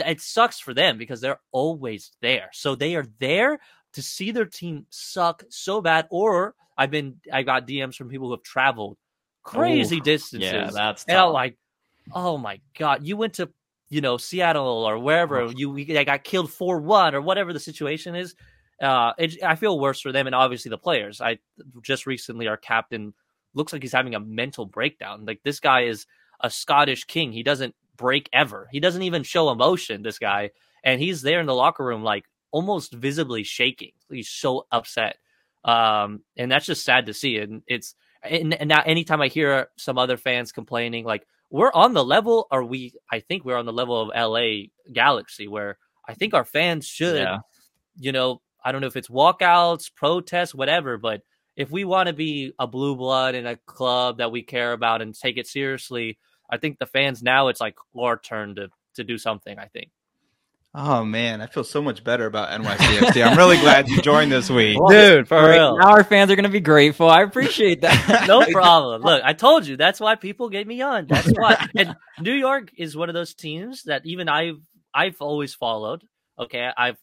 it 0.00 0.20
sucks 0.20 0.58
for 0.58 0.74
them 0.74 0.98
because 0.98 1.20
they're 1.20 1.40
always 1.50 2.12
there. 2.20 2.50
So 2.52 2.74
they 2.74 2.94
are 2.96 3.06
there 3.18 3.60
to 3.94 4.02
see 4.02 4.30
their 4.30 4.46
team 4.46 4.86
suck 4.90 5.44
so 5.50 5.80
bad. 5.80 6.06
Or 6.10 6.54
I've 6.76 6.90
been, 6.90 7.16
I 7.32 7.42
got 7.42 7.66
DMs 7.66 7.96
from 7.96 8.08
people 8.08 8.28
who 8.28 8.34
have 8.34 8.42
traveled 8.42 8.96
crazy 9.42 9.98
Ooh, 9.98 10.00
distances. 10.00 10.52
Yeah, 10.52 10.70
that's 10.70 11.04
and 11.04 11.18
I'm 11.18 11.32
like, 11.32 11.56
oh 12.12 12.38
my 12.38 12.60
god, 12.78 13.06
you 13.06 13.16
went 13.16 13.34
to 13.34 13.50
you 13.88 14.00
know 14.00 14.16
Seattle 14.16 14.84
or 14.84 14.98
wherever 14.98 15.50
you 15.54 15.76
I 15.98 16.04
got 16.04 16.24
killed 16.24 16.50
four 16.50 16.80
one 16.80 17.14
or 17.14 17.20
whatever 17.20 17.52
the 17.52 17.60
situation 17.60 18.14
is. 18.14 18.34
Uh, 18.80 19.12
it, 19.18 19.42
I 19.44 19.54
feel 19.54 19.78
worse 19.78 20.00
for 20.00 20.10
them 20.10 20.26
and 20.26 20.34
obviously 20.34 20.70
the 20.70 20.78
players. 20.78 21.20
I 21.20 21.38
just 21.82 22.06
recently 22.06 22.48
our 22.48 22.56
captain 22.56 23.14
looks 23.54 23.72
like 23.72 23.82
he's 23.82 23.92
having 23.92 24.14
a 24.14 24.20
mental 24.20 24.66
breakdown. 24.66 25.24
Like 25.24 25.40
this 25.44 25.60
guy 25.60 25.82
is 25.82 26.06
a 26.40 26.50
Scottish 26.50 27.04
king. 27.04 27.32
He 27.32 27.42
doesn't 27.42 27.74
break 27.96 28.28
ever. 28.32 28.68
He 28.70 28.80
doesn't 28.80 29.02
even 29.02 29.22
show 29.22 29.50
emotion, 29.50 30.02
this 30.02 30.18
guy. 30.18 30.50
And 30.84 31.00
he's 31.00 31.22
there 31.22 31.40
in 31.40 31.46
the 31.46 31.54
locker 31.54 31.84
room, 31.84 32.02
like 32.02 32.24
almost 32.50 32.92
visibly 32.92 33.44
shaking. 33.44 33.92
He's 34.10 34.28
so 34.28 34.66
upset. 34.70 35.16
Um, 35.64 36.22
and 36.36 36.50
that's 36.50 36.66
just 36.66 36.84
sad 36.84 37.06
to 37.06 37.14
see. 37.14 37.38
And 37.38 37.62
it's, 37.66 37.94
and, 38.22 38.54
and 38.54 38.68
now 38.68 38.82
anytime 38.84 39.20
I 39.20 39.28
hear 39.28 39.68
some 39.76 39.98
other 39.98 40.16
fans 40.16 40.52
complaining, 40.52 41.04
like, 41.04 41.26
we're 41.50 41.72
on 41.72 41.92
the 41.92 42.04
level, 42.04 42.46
or 42.50 42.64
we, 42.64 42.94
I 43.10 43.20
think 43.20 43.44
we're 43.44 43.58
on 43.58 43.66
the 43.66 43.74
level 43.74 44.00
of 44.00 44.08
LA 44.08 44.68
Galaxy, 44.90 45.48
where 45.48 45.76
I 46.08 46.14
think 46.14 46.32
our 46.32 46.46
fans 46.46 46.86
should, 46.86 47.16
yeah. 47.16 47.38
you 47.98 48.10
know, 48.10 48.40
I 48.64 48.72
don't 48.72 48.80
know 48.80 48.86
if 48.86 48.96
it's 48.96 49.08
walkouts, 49.08 49.94
protests, 49.94 50.54
whatever, 50.54 50.96
but 50.96 51.20
if 51.54 51.70
we 51.70 51.84
want 51.84 52.06
to 52.06 52.14
be 52.14 52.52
a 52.58 52.66
blue 52.66 52.96
blood 52.96 53.34
in 53.34 53.46
a 53.46 53.56
club 53.66 54.18
that 54.18 54.32
we 54.32 54.42
care 54.42 54.72
about 54.72 55.02
and 55.02 55.14
take 55.14 55.36
it 55.36 55.46
seriously, 55.46 56.18
I 56.52 56.58
think 56.58 56.78
the 56.78 56.86
fans 56.86 57.22
now 57.22 57.48
it's 57.48 57.60
like 57.60 57.76
our 57.98 58.18
turn 58.18 58.54
to 58.56 58.68
to 58.94 59.04
do 59.04 59.16
something. 59.16 59.58
I 59.58 59.66
think. 59.66 59.90
Oh 60.74 61.04
man, 61.04 61.40
I 61.40 61.46
feel 61.46 61.64
so 61.64 61.82
much 61.82 62.04
better 62.04 62.26
about 62.26 62.48
NYCFC. 62.62 63.26
I'm 63.26 63.36
really 63.36 63.58
glad 63.58 63.88
you 63.88 64.00
joined 64.02 64.30
this 64.30 64.50
week, 64.50 64.78
dude. 64.88 65.28
For 65.28 65.48
real, 65.48 65.78
now 65.78 65.90
our 65.90 66.04
fans 66.04 66.30
are 66.30 66.36
gonna 66.36 66.50
be 66.50 66.60
grateful. 66.60 67.08
I 67.08 67.22
appreciate 67.22 67.80
that. 67.80 68.24
no 68.28 68.44
problem. 68.46 69.02
Look, 69.02 69.22
I 69.24 69.32
told 69.32 69.66
you 69.66 69.76
that's 69.76 69.98
why 69.98 70.14
people 70.14 70.50
get 70.50 70.66
me 70.66 70.82
on. 70.82 71.06
That's 71.06 71.28
why. 71.28 71.66
and 71.76 71.96
New 72.20 72.34
York 72.34 72.70
is 72.76 72.96
one 72.96 73.08
of 73.08 73.14
those 73.14 73.34
teams 73.34 73.84
that 73.84 74.02
even 74.04 74.28
I've 74.28 74.60
I've 74.94 75.20
always 75.20 75.54
followed. 75.54 76.04
Okay, 76.38 76.70
I've 76.76 76.98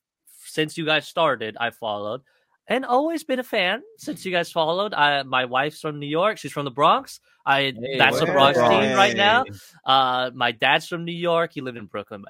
since 0.46 0.78
you 0.78 0.86
guys 0.86 1.08
started, 1.08 1.58
I 1.60 1.72
followed 1.72 2.22
and 2.70 2.86
always 2.86 3.24
been 3.24 3.40
a 3.40 3.44
fan 3.44 3.82
since 3.98 4.24
you 4.24 4.32
guys 4.32 4.52
followed. 4.52 4.94
I, 4.94 5.24
my 5.24 5.46
wife's 5.46 5.82
from 5.82 6.00
New 6.00 6.08
York. 6.08 6.38
She's 6.38 6.52
from 6.52 6.66
the 6.66 6.72
Bronx. 6.72 7.20
I 7.46 7.74
hey, 7.76 7.98
that's 7.98 8.22
a 8.22 8.26
Bronx 8.26 8.60
team 8.60 8.96
right 8.96 9.18
now. 9.18 9.44
Uh, 9.84 10.30
my 10.36 10.52
dad's 10.52 10.88
from 10.88 11.04
New 11.04 11.12
York. 11.12 11.52
He 11.54 11.62
lived 11.62 11.78
in 11.78 11.88
Brooklyn. 11.88 12.24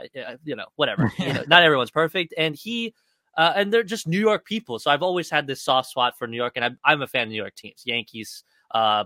You 0.46 0.56
know, 0.56 0.66
whatever. 0.78 1.12
you 1.20 1.34
know, 1.34 1.44
not 1.48 1.62
everyone's 1.62 1.92
perfect, 1.92 2.34
and 2.38 2.56
he. 2.56 2.96
Uh, 3.38 3.54
and 3.56 3.72
they're 3.72 3.84
just 3.84 4.06
New 4.06 4.20
York 4.20 4.44
people, 4.44 4.80
so 4.80 4.92
I've 4.92 5.04
always 5.04 5.30
had 5.30 5.48
this 5.48 5.62
soft 5.62 5.90
spot 5.90 6.18
for 6.18 6.28
New 6.28 6.36
York, 6.36 6.54
and 6.58 6.66
I'm, 6.66 6.80
I'm 6.84 7.02
a 7.02 7.08
fan 7.08 7.24
of 7.24 7.30
New 7.30 7.36
York 7.36 7.56
teams, 7.56 7.84
Yankees, 7.86 8.44
uh, 8.72 9.06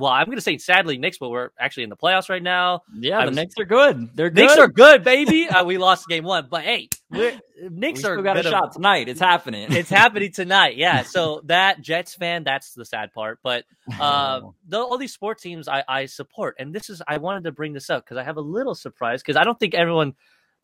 well, 0.00 0.10
I'm 0.10 0.26
going 0.26 0.38
to 0.38 0.42
say 0.42 0.58
sadly 0.58 0.98
Knicks, 0.98 1.18
but 1.18 1.28
we're 1.28 1.50
actually 1.58 1.84
in 1.84 1.90
the 1.90 1.96
playoffs 1.96 2.28
right 2.28 2.42
now. 2.42 2.82
Yeah, 2.98 3.24
the 3.26 3.30
Knicks 3.30 3.54
are 3.58 3.64
good. 3.64 4.10
They're 4.14 4.30
good. 4.30 4.42
Knicks 4.42 4.56
are 4.56 4.68
good, 4.68 5.04
baby. 5.04 5.48
uh, 5.48 5.64
we 5.64 5.78
lost 5.78 6.08
game 6.08 6.24
one, 6.24 6.48
but 6.50 6.62
hey, 6.62 6.88
Knicks 7.60 8.02
we 8.02 8.08
are 8.08 8.22
got 8.22 8.38
a 8.38 8.42
shot 8.42 8.72
tonight. 8.72 9.08
It's 9.08 9.20
happening. 9.20 9.66
it's 9.70 9.90
happening 9.90 10.32
tonight. 10.32 10.76
Yeah. 10.76 11.02
So 11.02 11.42
that 11.44 11.82
Jets 11.82 12.14
fan, 12.14 12.44
that's 12.44 12.72
the 12.72 12.84
sad 12.84 13.12
part. 13.12 13.40
But 13.42 13.64
uh, 14.00 14.40
the, 14.66 14.78
all 14.78 14.96
these 14.96 15.12
sports 15.12 15.42
teams 15.42 15.68
I, 15.68 15.84
I 15.86 16.06
support, 16.06 16.56
and 16.58 16.74
this 16.74 16.88
is 16.88 17.02
I 17.06 17.18
wanted 17.18 17.44
to 17.44 17.52
bring 17.52 17.74
this 17.74 17.90
up 17.90 18.04
because 18.04 18.16
I 18.16 18.24
have 18.24 18.38
a 18.38 18.42
little 18.42 18.74
surprise 18.74 19.22
because 19.22 19.36
I 19.36 19.44
don't 19.44 19.58
think 19.58 19.74
everyone. 19.74 20.14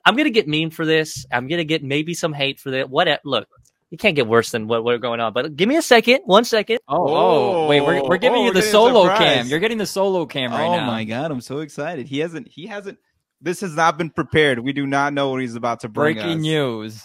I'm 0.05 0.15
gonna 0.15 0.31
get 0.31 0.47
mean 0.47 0.71
for 0.71 0.87
this. 0.87 1.27
I'm 1.33 1.49
gonna 1.49 1.65
get 1.65 1.83
maybe 1.83 2.15
some 2.15 2.33
hate 2.33 2.61
for 2.61 2.71
that. 2.71 2.89
What? 2.89 3.09
Look, 3.25 3.49
you 3.91 3.99
can't 3.99 4.17
get 4.17 4.27
worse 4.27 4.51
than 4.51 4.67
what 4.67 4.85
we're 4.85 4.99
going 4.99 5.21
on. 5.21 5.33
But 5.33 5.57
give 5.57 5.69
me 5.69 5.77
a 5.77 5.83
second, 5.83 6.23
one 6.25 6.45
second. 6.45 6.81
Oh, 6.89 7.07
oh 7.09 7.67
wait, 7.69 7.81
we're, 7.81 8.03
we're 8.03 8.19
giving 8.19 8.41
oh, 8.41 8.47
you 8.47 8.53
the 8.53 8.63
solo 8.63 9.09
cam. 9.17 9.47
You're 9.47 9.61
getting 9.61 9.79
the 9.79 9.87
solo 9.87 10.27
cam 10.27 10.51
right 10.51 10.67
oh 10.67 10.77
now. 10.77 10.83
Oh 10.83 10.87
my 10.87 11.05
god, 11.05 11.31
I'm 11.31 11.41
so 11.41 11.61
excited. 11.61 12.07
He 12.09 12.19
hasn't. 12.19 12.49
He 12.49 12.67
hasn't. 12.67 12.99
This 13.41 13.61
has 13.61 13.75
not 13.75 13.99
been 13.99 14.11
prepared. 14.11 14.59
We 14.59 14.73
do 14.73 14.87
not 14.87 15.13
know 15.13 15.31
what 15.31 15.41
he's 15.41 15.55
about 15.55 15.81
to 15.81 15.89
bring. 15.89 16.15
Breaking 16.15 16.39
us. 16.39 16.43
news. 16.43 17.05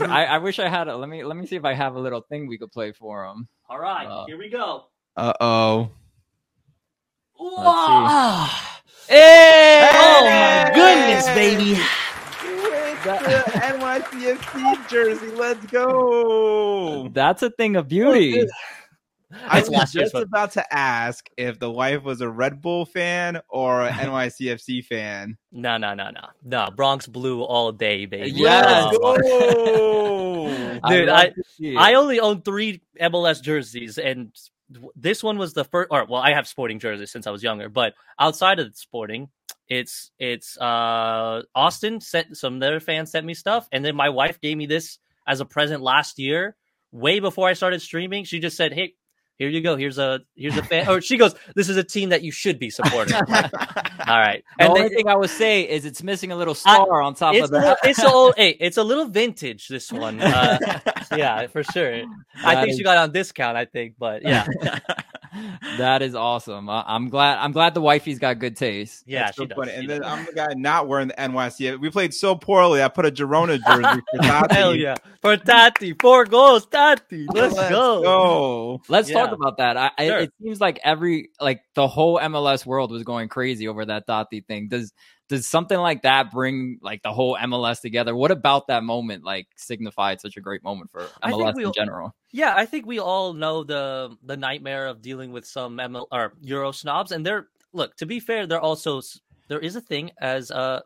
I, 0.00 0.26
I, 0.26 0.38
wish 0.38 0.58
I 0.58 0.68
had 0.68 0.88
a 0.88 0.96
let 0.96 1.08
me 1.08 1.24
let 1.24 1.36
me 1.36 1.46
see 1.46 1.56
if 1.56 1.64
I 1.64 1.72
have 1.72 1.94
a 1.94 2.00
little 2.00 2.20
thing 2.20 2.46
we 2.46 2.58
could 2.58 2.72
play 2.72 2.92
for 2.92 3.24
him. 3.24 3.48
All 3.68 3.78
right, 3.78 4.06
uh, 4.06 4.26
here 4.26 4.38
we 4.38 4.50
go. 4.50 4.84
Uh 5.16 5.32
oh. 5.40 5.90
Hey! 9.08 9.88
Oh 9.92 10.24
my 10.24 10.70
goodness, 10.74 11.26
baby 11.28 11.80
the 13.02 13.10
NYCFC 13.54 14.88
jersey. 14.88 15.28
Let's 15.28 15.64
go. 15.66 17.08
That's 17.08 17.42
a 17.42 17.50
thing 17.50 17.76
of 17.76 17.88
beauty. 17.88 18.42
Oh, 18.42 18.46
I 19.46 19.62
was 19.66 19.92
just 19.92 20.14
about 20.14 20.52
to 20.52 20.74
ask 20.74 21.28
if 21.36 21.58
the 21.58 21.70
wife 21.70 22.02
was 22.02 22.20
a 22.20 22.28
Red 22.28 22.60
Bull 22.60 22.84
fan 22.84 23.40
or 23.48 23.82
an 23.82 23.92
NYCFC 23.94 24.84
fan. 24.84 25.38
No, 25.50 25.78
no, 25.78 25.94
no, 25.94 26.10
no, 26.10 26.26
no. 26.44 26.68
Bronx 26.76 27.06
Blue 27.06 27.42
all 27.42 27.72
day, 27.72 28.04
baby. 28.06 28.30
Yes, 28.32 28.90
dude. 30.88 31.08
I 31.08 31.32
I 31.78 31.94
only 31.94 32.20
own 32.20 32.42
three 32.42 32.82
MLS 33.00 33.42
jerseys, 33.42 33.98
and 33.98 34.36
this 34.96 35.22
one 35.22 35.38
was 35.38 35.54
the 35.54 35.64
first. 35.64 35.88
Or 35.90 36.04
well, 36.04 36.20
I 36.20 36.34
have 36.34 36.46
sporting 36.46 36.78
jerseys 36.78 37.10
since 37.10 37.26
I 37.26 37.30
was 37.30 37.42
younger, 37.42 37.68
but 37.68 37.94
outside 38.18 38.58
of 38.58 38.76
sporting, 38.76 39.28
it's 39.72 40.10
it's 40.18 40.58
uh 40.58 41.42
Austin 41.54 42.00
sent 42.00 42.36
some 42.36 42.62
other 42.62 42.80
fans 42.80 43.10
sent 43.10 43.24
me 43.24 43.34
stuff, 43.34 43.68
and 43.72 43.84
then 43.84 43.96
my 43.96 44.10
wife 44.10 44.40
gave 44.40 44.56
me 44.56 44.66
this 44.66 44.98
as 45.26 45.40
a 45.40 45.44
present 45.44 45.82
last 45.82 46.18
year, 46.18 46.56
way 46.90 47.20
before 47.20 47.48
I 47.48 47.54
started 47.54 47.80
streaming. 47.80 48.24
She 48.24 48.38
just 48.38 48.56
said, 48.56 48.72
"Hey, 48.72 48.94
here 49.38 49.48
you 49.48 49.62
go. 49.62 49.76
Here's 49.76 49.98
a 49.98 50.20
here's 50.36 50.56
a 50.58 50.62
fan." 50.62 50.88
or 50.88 51.00
she 51.00 51.16
goes, 51.16 51.34
"This 51.54 51.68
is 51.68 51.76
a 51.76 51.84
team 51.84 52.10
that 52.10 52.22
you 52.22 52.30
should 52.30 52.58
be 52.58 52.68
supporting." 52.70 53.14
All 54.06 54.18
right. 54.20 54.44
The 54.58 54.64
and 54.64 54.76
the 54.76 54.78
only 54.78 54.94
thing 54.94 55.08
I 55.08 55.16
would 55.16 55.30
say 55.30 55.62
is 55.62 55.84
it's 55.84 56.02
missing 56.02 56.32
a 56.32 56.36
little 56.36 56.54
star 56.54 57.02
I, 57.02 57.06
on 57.06 57.14
top 57.14 57.34
of 57.34 57.50
that. 57.50 57.78
it's 57.84 57.98
a 57.98 58.04
little, 58.04 58.34
hey, 58.36 58.56
it's 58.60 58.76
a 58.76 58.82
little 58.82 59.06
vintage. 59.06 59.68
This 59.68 59.90
one, 59.90 60.20
uh, 60.20 60.58
yeah, 61.16 61.46
for 61.46 61.62
sure. 61.62 62.00
That 62.00 62.06
I 62.44 62.54
think 62.56 62.72
is... 62.72 62.76
she 62.76 62.84
got 62.84 62.98
on 62.98 63.12
discount. 63.12 63.56
I 63.56 63.64
think, 63.64 63.94
but 63.98 64.22
yeah. 64.22 64.46
that 65.78 66.02
is 66.02 66.14
awesome. 66.14 66.68
I, 66.68 66.84
am 66.94 67.08
glad. 67.08 67.38
I'm 67.38 67.52
glad 67.52 67.74
the 67.74 67.80
wifey's 67.80 68.18
got 68.18 68.38
good 68.38 68.56
taste. 68.56 69.04
Yeah, 69.06 69.24
That's 69.24 69.36
she 69.36 69.42
so 69.42 69.46
does. 69.46 69.56
Funny. 69.56 69.72
and 69.72 69.88
then 69.88 70.04
I'm 70.04 70.24
the 70.26 70.32
guy 70.32 70.52
not 70.54 70.88
wearing 70.88 71.08
the 71.08 71.14
NYC. 71.14 71.80
We 71.80 71.90
played 71.90 72.12
so 72.12 72.34
poorly. 72.34 72.82
I 72.82 72.88
put 72.88 73.06
a 73.06 73.10
Girona 73.10 73.58
jersey 73.64 74.02
for 74.10 74.18
Tati. 74.22 74.54
Hell 74.54 74.74
yeah, 74.74 74.94
for 75.20 75.36
Tati, 75.36 75.94
four 75.94 76.24
goals, 76.24 76.66
Tati. 76.66 77.26
Let's, 77.32 77.54
Let's 77.54 77.70
go. 77.70 78.02
go. 78.02 78.82
Let's 78.88 79.08
yeah. 79.08 79.20
talk 79.20 79.32
about 79.32 79.58
that. 79.58 79.76
I, 79.76 79.90
sure. 79.98 80.18
it, 80.18 80.22
it 80.24 80.32
seems 80.42 80.60
like 80.60 80.80
every 80.84 81.30
like 81.40 81.62
the 81.74 81.88
whole 81.88 82.18
MLS 82.18 82.66
world 82.66 82.90
was 82.90 83.02
going 83.02 83.28
crazy 83.28 83.68
over 83.68 83.84
that 83.86 84.06
Tati 84.06 84.42
thing. 84.42 84.68
Does 84.68 84.92
does 85.32 85.48
something 85.48 85.78
like 85.78 86.02
that 86.02 86.30
bring 86.30 86.78
like 86.82 87.02
the 87.02 87.10
whole 87.10 87.38
MLS 87.38 87.80
together? 87.80 88.14
What 88.14 88.30
about 88.30 88.66
that 88.66 88.84
moment 88.84 89.24
like 89.24 89.48
signified 89.56 90.20
such 90.20 90.36
a 90.36 90.42
great 90.42 90.62
moment 90.62 90.90
for 90.90 91.08
MLS 91.24 91.58
in 91.58 91.72
general? 91.72 92.14
Yeah, 92.32 92.52
I 92.54 92.66
think 92.66 92.84
we 92.84 92.98
all 92.98 93.32
know 93.32 93.64
the 93.64 94.14
the 94.22 94.36
nightmare 94.36 94.88
of 94.88 95.00
dealing 95.00 95.32
with 95.32 95.46
some 95.46 95.78
ML 95.78 96.06
or 96.12 96.34
Euro 96.42 96.70
snobs, 96.70 97.12
and 97.12 97.24
they're 97.24 97.48
look 97.72 97.96
to 97.96 98.04
be 98.04 98.20
fair, 98.20 98.46
they're 98.46 98.60
also 98.60 99.00
there 99.48 99.58
is 99.58 99.74
a 99.74 99.80
thing 99.80 100.10
as 100.20 100.50
uh 100.50 100.80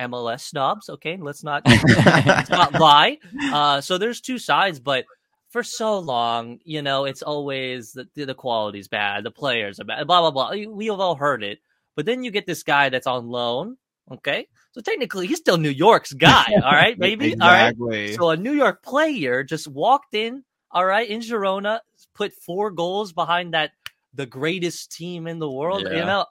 MLS 0.00 0.40
snobs. 0.40 0.88
Okay, 0.88 1.18
let's 1.20 1.44
not 1.44 1.60
let's 1.66 2.48
not 2.50 2.72
lie. 2.80 3.18
Uh, 3.52 3.82
so 3.82 3.98
there's 3.98 4.22
two 4.22 4.38
sides, 4.38 4.80
but 4.80 5.04
for 5.50 5.62
so 5.62 5.98
long, 5.98 6.58
you 6.64 6.80
know, 6.80 7.04
it's 7.04 7.22
always 7.22 7.92
the 7.92 8.08
the 8.14 8.34
quality's 8.34 8.88
bad, 8.88 9.24
the 9.24 9.30
players 9.30 9.78
are 9.78 9.84
bad, 9.84 10.06
blah 10.06 10.22
blah 10.22 10.30
blah. 10.30 10.72
We 10.72 10.86
have 10.86 11.00
all 11.00 11.16
heard 11.16 11.42
it. 11.42 11.58
But 11.96 12.06
then 12.06 12.24
you 12.24 12.30
get 12.30 12.46
this 12.46 12.62
guy 12.62 12.88
that's 12.88 13.06
on 13.06 13.28
loan 13.28 13.76
Okay. 14.10 14.46
So 14.72 14.80
technically, 14.80 15.26
he's 15.26 15.38
still 15.38 15.58
New 15.58 15.70
York's 15.70 16.12
guy. 16.12 16.46
All 16.64 16.72
right, 16.72 16.98
baby. 16.98 17.32
exactly. 17.32 17.82
All 17.82 17.88
right. 17.88 18.14
So 18.14 18.30
a 18.30 18.36
New 18.36 18.52
York 18.52 18.82
player 18.82 19.44
just 19.44 19.68
walked 19.68 20.14
in. 20.14 20.44
All 20.72 20.84
right, 20.84 21.08
in 21.08 21.20
Girona, 21.20 21.80
put 22.14 22.32
four 22.32 22.70
goals 22.70 23.12
behind 23.12 23.54
that 23.54 23.72
the 24.14 24.26
greatest 24.26 24.92
team 24.92 25.26
in 25.26 25.40
the 25.40 25.50
world. 25.50 25.82
Yeah. 25.82 25.98
You 25.98 26.04
know, 26.04 26.26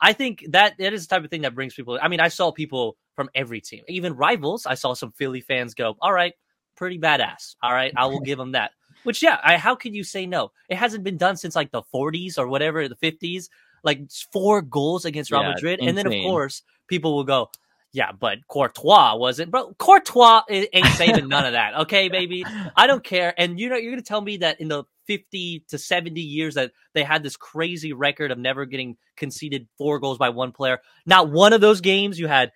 I 0.00 0.12
think 0.12 0.44
that 0.50 0.74
that 0.78 0.92
is 0.92 1.06
the 1.06 1.14
type 1.16 1.24
of 1.24 1.30
thing 1.30 1.42
that 1.42 1.56
brings 1.56 1.74
people. 1.74 1.98
I 2.00 2.06
mean, 2.06 2.20
I 2.20 2.28
saw 2.28 2.52
people 2.52 2.96
from 3.16 3.30
every 3.34 3.60
team, 3.60 3.82
even 3.88 4.14
rivals. 4.14 4.64
I 4.64 4.74
saw 4.74 4.94
some 4.94 5.12
Philly 5.12 5.40
fans 5.40 5.74
go, 5.74 5.96
"All 6.00 6.12
right, 6.12 6.34
pretty 6.76 6.98
badass. 6.98 7.56
All 7.62 7.72
right, 7.72 7.92
I 7.96 8.06
will 8.06 8.20
give 8.30 8.38
them 8.38 8.52
that." 8.52 8.70
Which, 9.02 9.22
yeah, 9.22 9.40
I, 9.42 9.56
how 9.56 9.74
could 9.74 9.94
you 9.94 10.04
say 10.04 10.26
no? 10.26 10.52
It 10.68 10.76
hasn't 10.76 11.04
been 11.04 11.16
done 11.16 11.36
since 11.36 11.56
like 11.56 11.70
the 11.70 11.82
40s 11.94 12.38
or 12.38 12.46
whatever, 12.48 12.86
the 12.86 12.96
50s. 12.96 13.48
Like 13.82 14.10
four 14.32 14.62
goals 14.62 15.04
against 15.04 15.30
Real 15.30 15.42
yeah, 15.42 15.52
Madrid, 15.54 15.80
and 15.80 15.96
then 15.96 16.06
of 16.06 16.12
course 16.12 16.62
people 16.88 17.14
will 17.14 17.24
go, 17.24 17.50
yeah, 17.92 18.12
but 18.12 18.38
Courtois 18.46 19.16
wasn't. 19.16 19.50
But 19.50 19.76
Courtois 19.78 20.42
ain't 20.48 20.86
saving 20.96 21.28
none 21.28 21.46
of 21.46 21.52
that. 21.52 21.74
Okay, 21.82 22.08
baby. 22.10 22.44
I 22.76 22.86
don't 22.86 23.02
care. 23.02 23.34
And 23.36 23.58
you 23.58 23.68
know, 23.68 23.76
you're 23.76 23.92
gonna 23.92 24.02
tell 24.02 24.20
me 24.20 24.38
that 24.38 24.60
in 24.60 24.68
the 24.68 24.84
50 25.06 25.64
to 25.68 25.78
70 25.78 26.20
years 26.20 26.54
that 26.54 26.72
they 26.94 27.02
had 27.02 27.22
this 27.22 27.36
crazy 27.36 27.92
record 27.92 28.30
of 28.30 28.38
never 28.38 28.64
getting 28.64 28.96
conceded 29.16 29.66
four 29.76 29.98
goals 29.98 30.18
by 30.18 30.28
one 30.28 30.52
player. 30.52 30.78
Not 31.04 31.30
one 31.30 31.52
of 31.52 31.60
those 31.60 31.80
games 31.80 32.18
you 32.18 32.28
had 32.28 32.52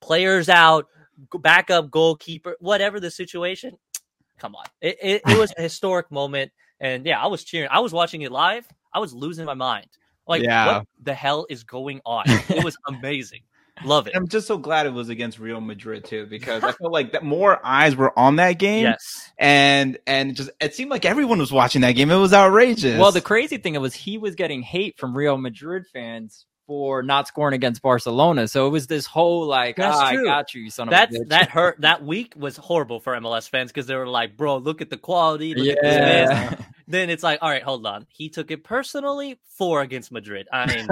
players 0.00 0.48
out, 0.48 0.86
backup 1.34 1.90
goalkeeper, 1.90 2.56
whatever 2.60 2.98
the 2.98 3.10
situation. 3.10 3.76
Come 4.38 4.54
on, 4.54 4.64
it, 4.80 4.96
it, 5.02 5.22
it 5.28 5.38
was 5.38 5.52
a 5.58 5.62
historic 5.62 6.10
moment, 6.10 6.52
and 6.80 7.04
yeah, 7.04 7.20
I 7.20 7.26
was 7.26 7.44
cheering. 7.44 7.68
I 7.70 7.80
was 7.80 7.92
watching 7.92 8.22
it 8.22 8.32
live. 8.32 8.66
I 8.94 9.00
was 9.00 9.12
losing 9.12 9.44
my 9.44 9.54
mind. 9.54 9.88
Like, 10.28 10.42
yeah. 10.42 10.78
what 10.78 10.86
the 11.02 11.14
hell 11.14 11.46
is 11.48 11.64
going 11.64 12.00
on? 12.04 12.24
It 12.26 12.62
was 12.62 12.76
amazing. 12.88 13.40
Love 13.84 14.08
it. 14.08 14.16
I'm 14.16 14.26
just 14.26 14.46
so 14.46 14.58
glad 14.58 14.86
it 14.86 14.92
was 14.92 15.08
against 15.08 15.38
Real 15.38 15.60
Madrid 15.60 16.04
too, 16.04 16.26
because 16.26 16.64
I 16.64 16.72
felt 16.72 16.92
like 16.92 17.12
that 17.12 17.22
more 17.22 17.64
eyes 17.64 17.94
were 17.94 18.16
on 18.18 18.36
that 18.36 18.54
game. 18.54 18.84
Yes. 18.84 19.30
And 19.38 19.98
and 20.06 20.34
just 20.34 20.50
it 20.60 20.74
seemed 20.74 20.90
like 20.90 21.04
everyone 21.04 21.38
was 21.38 21.52
watching 21.52 21.82
that 21.82 21.92
game. 21.92 22.10
It 22.10 22.16
was 22.16 22.32
outrageous. 22.32 22.98
Well, 22.98 23.12
the 23.12 23.20
crazy 23.20 23.56
thing 23.56 23.80
was 23.80 23.94
he 23.94 24.18
was 24.18 24.34
getting 24.34 24.62
hate 24.62 24.98
from 24.98 25.16
Real 25.16 25.38
Madrid 25.38 25.86
fans 25.92 26.44
for 26.66 27.02
not 27.02 27.26
scoring 27.26 27.54
against 27.54 27.80
Barcelona. 27.80 28.46
So 28.46 28.66
it 28.66 28.70
was 28.70 28.86
this 28.86 29.06
whole 29.06 29.46
like, 29.46 29.76
That's 29.76 29.96
ah. 29.96 30.06
I 30.06 30.16
got 30.22 30.54
you, 30.54 30.70
son 30.70 30.88
of 30.88 30.94
a 30.94 30.96
bitch. 30.96 31.10
that, 31.10 31.28
That 31.28 31.48
hurt. 31.48 31.80
That 31.80 32.04
week 32.04 32.34
was 32.36 32.56
horrible 32.56 33.00
for 33.00 33.14
MLS 33.14 33.48
fans 33.48 33.72
because 33.72 33.86
they 33.86 33.96
were 33.96 34.06
like, 34.06 34.36
bro, 34.36 34.58
look 34.58 34.82
at 34.82 34.90
the 34.90 34.98
quality. 34.98 35.54
yeah. 35.56 36.56
Then 36.88 37.10
it's 37.10 37.22
like, 37.22 37.38
all 37.42 37.50
right, 37.50 37.62
hold 37.62 37.86
on. 37.86 38.06
He 38.08 38.30
took 38.30 38.50
it 38.50 38.64
personally. 38.64 39.38
Four 39.44 39.82
against 39.82 40.10
Madrid. 40.10 40.48
I 40.52 40.66
mean, 40.66 40.86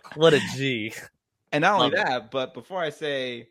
what 0.14 0.32
a 0.32 0.40
G. 0.56 0.92
And 1.52 1.62
not 1.62 1.80
only 1.80 1.96
Love 1.96 2.06
that, 2.06 2.22
it. 2.22 2.30
but 2.30 2.54
before 2.54 2.80
I 2.80 2.90
say 2.90 3.48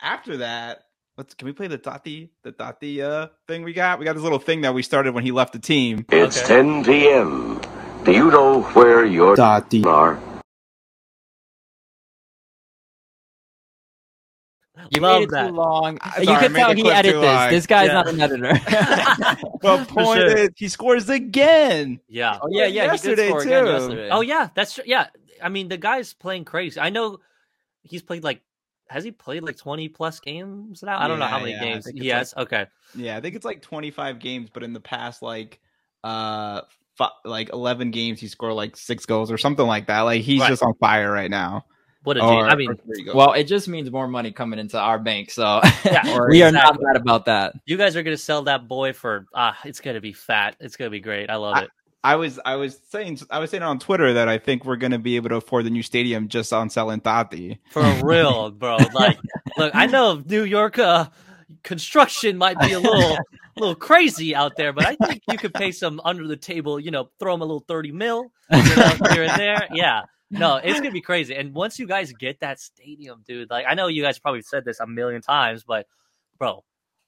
after 0.00 0.38
that, 0.38 0.84
let's 1.16 1.34
can 1.34 1.46
we 1.46 1.52
play 1.52 1.68
the 1.68 1.78
Tati 1.78 2.32
the 2.42 2.52
Tati 2.52 3.02
uh 3.02 3.28
thing 3.46 3.62
we 3.62 3.72
got? 3.72 3.98
We 3.98 4.04
got 4.04 4.14
this 4.14 4.22
little 4.22 4.38
thing 4.38 4.62
that 4.62 4.74
we 4.74 4.82
started 4.82 5.14
when 5.14 5.24
he 5.24 5.30
left 5.32 5.52
the 5.52 5.58
team. 5.58 6.04
It's 6.10 6.38
okay. 6.38 6.62
10 6.62 6.84
p.m. 6.84 7.60
Do 8.04 8.12
you 8.12 8.30
know 8.30 8.62
where 8.62 9.04
your 9.04 9.36
Tati 9.36 9.84
are? 9.84 10.18
You 14.90 15.00
Love 15.00 15.20
made 15.20 15.24
it 15.24 15.30
that. 15.30 15.48
too 15.48 15.54
long. 15.54 15.98
Sorry, 16.00 16.26
you 16.26 16.38
can 16.38 16.54
tell 16.54 16.74
he 16.74 16.90
edited 16.90 17.22
this. 17.22 17.24
Long. 17.24 17.50
This 17.50 17.66
guy's 17.66 17.88
yeah. 17.88 17.92
not 17.94 18.08
an 18.08 18.20
editor. 18.20 18.60
well, 19.62 19.84
point 19.84 20.18
sure. 20.18 20.36
is, 20.36 20.48
he 20.56 20.68
scores 20.68 21.08
again. 21.08 22.00
Yeah. 22.08 22.38
Oh 22.40 22.48
yeah, 22.50 22.66
yeah. 22.66 22.84
Yesterday 22.84 23.30
too. 23.30 23.48
Yesterday. 23.48 24.08
Oh 24.10 24.20
yeah, 24.20 24.48
that's 24.54 24.74
true. 24.74 24.84
Yeah. 24.86 25.08
I 25.42 25.48
mean, 25.48 25.68
the 25.68 25.76
guy's 25.76 26.14
playing 26.14 26.44
crazy. 26.44 26.78
I 26.78 26.90
know 26.90 27.18
he's 27.82 28.02
played 28.02 28.24
like 28.24 28.42
has 28.88 29.04
he 29.04 29.10
played 29.10 29.42
like 29.42 29.56
20 29.56 29.88
plus 29.88 30.20
games 30.20 30.82
now? 30.82 31.00
I 31.00 31.08
don't 31.08 31.18
know 31.18 31.26
how 31.26 31.38
many 31.38 31.52
yeah, 31.52 31.60
games 31.60 31.86
he 31.86 32.08
has. 32.08 32.34
Like, 32.36 32.46
okay. 32.46 32.66
Yeah, 32.94 33.16
I 33.16 33.20
think 33.20 33.34
it's 33.34 33.44
like 33.44 33.62
25 33.62 34.18
games, 34.18 34.50
but 34.52 34.62
in 34.62 34.74
the 34.74 34.80
past 34.80 35.22
like 35.22 35.60
uh 36.04 36.60
f- 37.00 37.12
like 37.24 37.50
11 37.52 37.90
games 37.90 38.20
he 38.20 38.28
scored 38.28 38.52
like 38.52 38.76
6 38.76 39.06
goals 39.06 39.32
or 39.32 39.38
something 39.38 39.66
like 39.66 39.86
that. 39.86 40.02
Like 40.02 40.22
he's 40.22 40.40
right. 40.40 40.48
just 40.48 40.62
on 40.62 40.74
fire 40.74 41.10
right 41.10 41.30
now. 41.30 41.64
What 42.04 42.16
a 42.16 42.24
or, 42.24 42.48
I 42.48 42.56
mean, 42.56 42.74
well, 43.14 43.32
it 43.32 43.44
just 43.44 43.68
means 43.68 43.90
more 43.90 44.08
money 44.08 44.32
coming 44.32 44.58
into 44.58 44.78
our 44.78 44.98
bank. 44.98 45.30
So 45.30 45.60
yeah, 45.84 46.18
we 46.28 46.42
exactly. 46.42 46.42
are 46.42 46.52
not 46.52 46.78
mad 46.80 46.96
about 46.96 47.26
that. 47.26 47.54
You 47.64 47.76
guys 47.76 47.94
are 47.94 48.02
going 48.02 48.16
to 48.16 48.22
sell 48.22 48.42
that 48.42 48.66
boy 48.66 48.92
for 48.92 49.26
ah, 49.34 49.56
it's 49.64 49.80
going 49.80 49.94
to 49.94 50.00
be 50.00 50.12
fat. 50.12 50.56
It's 50.58 50.76
going 50.76 50.86
to 50.88 50.90
be 50.90 51.00
great. 51.00 51.30
I 51.30 51.36
love 51.36 51.56
I, 51.56 51.62
it. 51.62 51.70
I 52.04 52.16
was 52.16 52.40
I 52.44 52.56
was 52.56 52.80
saying 52.88 53.20
I 53.30 53.38
was 53.38 53.50
saying 53.50 53.62
on 53.62 53.78
Twitter 53.78 54.14
that 54.14 54.28
I 54.28 54.38
think 54.38 54.64
we're 54.64 54.76
gonna 54.76 54.98
be 54.98 55.14
able 55.16 55.28
to 55.28 55.36
afford 55.36 55.66
the 55.66 55.70
new 55.70 55.84
stadium 55.84 56.26
just 56.28 56.52
on 56.52 56.68
selling 56.68 57.00
Tati. 57.00 57.60
For 57.70 57.82
real, 58.02 58.50
bro. 58.50 58.78
Like, 58.92 59.18
look, 59.56 59.74
I 59.74 59.86
know 59.86 60.22
New 60.26 60.42
York 60.42 60.78
uh, 60.78 61.08
construction 61.62 62.36
might 62.36 62.58
be 62.58 62.72
a 62.72 62.80
little 62.80 63.14
a 63.14 63.20
little 63.56 63.76
crazy 63.76 64.34
out 64.34 64.56
there, 64.56 64.72
but 64.72 64.84
I 64.84 64.96
think 64.96 65.22
you 65.30 65.38
could 65.38 65.54
pay 65.54 65.70
some 65.70 66.00
under 66.04 66.26
the 66.26 66.36
table. 66.36 66.80
You 66.80 66.90
know, 66.90 67.08
throw 67.20 67.34
them 67.34 67.42
a 67.42 67.44
little 67.44 67.64
thirty 67.68 67.92
mil 67.92 68.32
you 68.50 68.76
know, 68.76 68.96
here 69.12 69.22
and 69.22 69.40
there. 69.40 69.68
Yeah. 69.72 70.02
No, 70.38 70.56
it's 70.56 70.80
gonna 70.80 70.90
be 70.90 71.00
crazy. 71.00 71.34
And 71.34 71.54
once 71.54 71.78
you 71.78 71.86
guys 71.86 72.12
get 72.12 72.40
that 72.40 72.58
stadium, 72.60 73.22
dude, 73.26 73.50
like 73.50 73.66
I 73.68 73.74
know 73.74 73.86
you 73.86 74.02
guys 74.02 74.18
probably 74.18 74.42
said 74.42 74.64
this 74.64 74.80
a 74.80 74.86
million 74.86 75.22
times, 75.22 75.64
but 75.64 75.86
bro, 76.38 76.64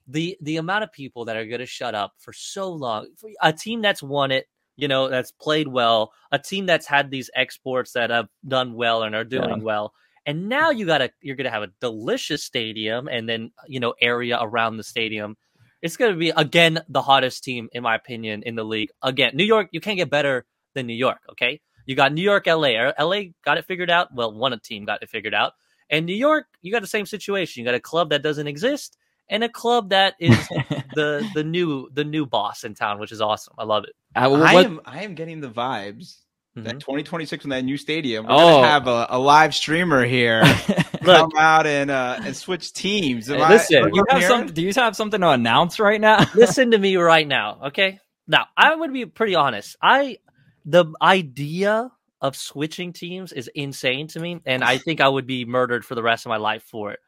the 0.07 0.37
the 0.41 0.59
amount 0.59 0.85
of 0.85 0.93
people 0.93 1.25
that 1.27 1.37
are 1.37 1.47
gonna 1.47 1.67
shut 1.67 1.95
up 1.95 2.13
for 2.19 2.33
so 2.33 2.71
long, 2.71 3.09
a 3.43 3.53
team 3.53 3.83
that's 3.83 4.03
won 4.03 4.31
it 4.31 4.47
you 4.77 4.89
know, 4.89 5.09
that's 5.09 5.31
played 5.31 5.69
well, 5.69 6.13
a 6.33 6.39
team 6.39 6.67
that's 6.67 6.87
had 6.87 7.11
these 7.11 7.31
exports 7.35 7.93
that 7.93 8.11
have 8.11 8.29
done 8.47 8.75
well 8.75 9.03
and 9.03 9.15
are 9.15 9.25
doing 9.25 9.49
yeah. 9.49 9.63
well. 9.63 9.93
And 10.27 10.49
now 10.49 10.71
you 10.71 10.87
gotta 10.87 11.11
you're 11.21 11.37
gonna 11.37 11.51
have 11.51 11.63
a 11.63 11.73
delicious 11.81 12.43
stadium 12.43 13.09
and 13.09 13.29
then 13.29 13.51
you 13.69 13.79
know 13.79 13.95
area 14.01 14.39
around 14.41 14.79
the 14.79 14.83
stadium. 14.83 15.37
It's 15.83 15.97
gonna 15.97 16.17
be 16.17 16.31
again 16.31 16.83
the 16.89 17.03
hottest 17.03 17.45
team 17.45 17.69
in 17.73 17.83
my 17.83 17.95
opinion 17.95 18.43
in 18.45 18.55
the 18.55 18.65
league. 18.65 18.89
Again, 19.03 19.33
New 19.35 19.45
York, 19.45 19.69
you 19.73 19.81
can't 19.81 19.99
get 19.99 20.11
better 20.11 20.47
than 20.75 20.87
New 20.87 20.95
York. 20.95 21.19
Okay, 21.33 21.61
you 21.87 21.95
got 21.95 22.13
New 22.13 22.23
York, 22.23 22.47
LA. 22.47 22.93
LA 22.99 23.23
got 23.45 23.59
it 23.59 23.67
figured 23.67 23.91
out. 23.91 24.15
Well, 24.15 24.33
one 24.33 24.59
team 24.61 24.85
got 24.85 25.03
it 25.03 25.09
figured 25.09 25.35
out. 25.35 25.53
And 25.91 26.07
New 26.07 26.15
York, 26.15 26.47
you 26.63 26.73
got 26.73 26.81
the 26.81 26.89
same 26.89 27.07
situation. 27.07 27.61
You 27.61 27.67
got 27.67 27.75
a 27.75 27.81
club 27.81 28.11
that 28.11 28.23
doesn't 28.23 28.47
exist, 28.47 28.97
and 29.29 29.45
a 29.45 29.49
club 29.49 29.91
that 29.91 30.15
is 30.19 30.37
the 30.95 31.29
the 31.35 31.45
new 31.45 31.91
the 31.93 32.05
new 32.05 32.27
boss 32.27 32.65
in 32.65 32.75
town, 32.75 32.99
which 32.99 33.13
is 33.13 33.21
awesome. 33.21 33.55
I 33.59 33.65
love 33.65 33.85
it. 33.85 33.95
Uh, 34.15 34.29
what, 34.31 34.43
I 34.43 34.55
am 34.63 34.81
I 34.85 35.03
am 35.03 35.15
getting 35.15 35.41
the 35.41 35.51
vibes 35.51 36.21
mm-hmm. 36.57 36.63
that 36.65 36.81
2026 36.81 37.45
in 37.45 37.51
that 37.51 37.65
new 37.65 37.77
stadium. 37.77 38.27
We're 38.27 38.33
oh. 38.33 38.37
gonna 38.37 38.67
have 38.67 38.89
a, 38.89 39.07
a 39.11 39.19
live 39.19 39.55
streamer 39.55 40.05
here 40.05 40.43
come 41.05 41.33
out 41.37 41.67
and 41.67 41.91
uh, 41.91 42.19
and 42.23 42.35
switch 42.35 42.73
teams. 42.73 43.31
Am 43.31 43.49
listen, 43.49 43.85
I, 43.85 43.91
you 43.93 44.05
have 44.09 44.25
some. 44.25 44.47
Do 44.47 44.63
you 44.63 44.73
have 44.75 44.97
something 44.97 45.21
to 45.21 45.31
announce 45.31 45.79
right 45.79 46.01
now? 46.01 46.25
listen 46.35 46.71
to 46.71 46.79
me 46.79 46.97
right 46.97 47.27
now, 47.27 47.61
okay? 47.67 48.01
Now 48.27 48.47
I 48.57 48.75
would 48.75 48.93
be 48.93 49.05
pretty 49.05 49.35
honest. 49.35 49.77
I 49.83 50.19
the 50.65 50.87
idea 51.03 51.91
of 52.21 52.37
switching 52.37 52.93
teams 52.93 53.33
is 53.33 53.51
insane 53.55 54.07
to 54.09 54.21
me, 54.21 54.41
and 54.47 54.65
I 54.65 54.79
think 54.79 55.01
I 55.01 55.09
would 55.09 55.27
be 55.27 55.45
murdered 55.45 55.85
for 55.85 55.95
the 55.95 56.03
rest 56.03 56.25
of 56.25 56.31
my 56.31 56.39
life 56.39 56.63
for 56.63 56.93
it. 56.93 57.01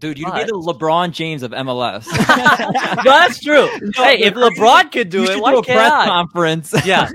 Dude, 0.00 0.18
you'd 0.18 0.26
but... 0.26 0.36
be 0.36 0.44
the 0.44 0.52
LeBron 0.52 1.12
James 1.12 1.42
of 1.42 1.52
MLS. 1.52 2.06
no, 2.06 3.02
that's 3.04 3.40
true. 3.40 3.68
No, 3.80 4.04
hey, 4.04 4.18
if 4.18 4.34
LeBron 4.34 4.92
could 4.92 5.08
do 5.08 5.24
it, 5.24 5.40
why 5.40 5.52
do 5.52 5.58
a 5.58 5.62
can't 5.62 5.76
press 5.78 5.92
I? 5.92 6.04
conference? 6.06 6.74
yeah, 6.84 7.08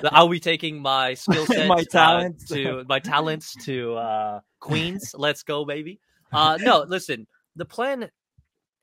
I'll 0.12 0.28
be 0.28 0.40
taking 0.40 0.80
my 0.80 1.14
skill 1.14 1.46
set, 1.46 1.66
my 1.66 1.84
talents 1.84 2.50
uh, 2.50 2.56
to 2.56 2.84
my 2.88 2.98
talents 2.98 3.54
to 3.64 3.94
uh, 3.94 4.40
Queens. 4.60 5.14
Let's 5.16 5.42
go, 5.42 5.64
baby. 5.64 6.00
Uh, 6.32 6.58
no, 6.60 6.84
listen. 6.86 7.26
The 7.54 7.64
plan 7.64 8.10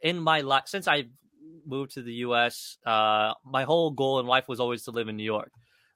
in 0.01 0.19
my 0.19 0.41
life 0.41 0.63
since 0.65 0.87
I 0.87 1.03
moved 1.65 1.93
to 1.93 2.01
the 2.01 2.13
U.S., 2.13 2.77
uh, 2.85 3.33
my 3.45 3.63
whole 3.63 3.91
goal 3.91 4.19
in 4.19 4.25
life 4.25 4.47
was 4.47 4.59
always 4.59 4.83
to 4.83 4.91
live 4.91 5.07
in 5.07 5.15
New 5.15 5.23
York. 5.23 5.51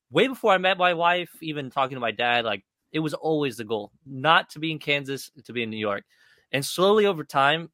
Way 0.10 0.28
before 0.28 0.54
I 0.54 0.58
met 0.58 0.78
my 0.78 0.94
wife, 0.94 1.30
even 1.42 1.70
talking 1.70 1.96
to 1.96 2.02
my 2.02 2.12
dad, 2.12 2.46
like 2.46 2.64
it 2.92 3.00
was 3.00 3.14
always 3.14 3.58
the 3.58 3.64
goal, 3.64 3.92
not 4.06 4.50
to 4.52 4.60
be 4.60 4.72
in 4.72 4.80
Kansas, 4.80 5.30
to 5.46 5.54
be 5.54 5.64
in 5.64 5.70
New 5.70 5.78
York. 5.78 6.04
And 6.52 6.66
slowly 6.66 7.06
over 7.06 7.24
time, 7.24 7.70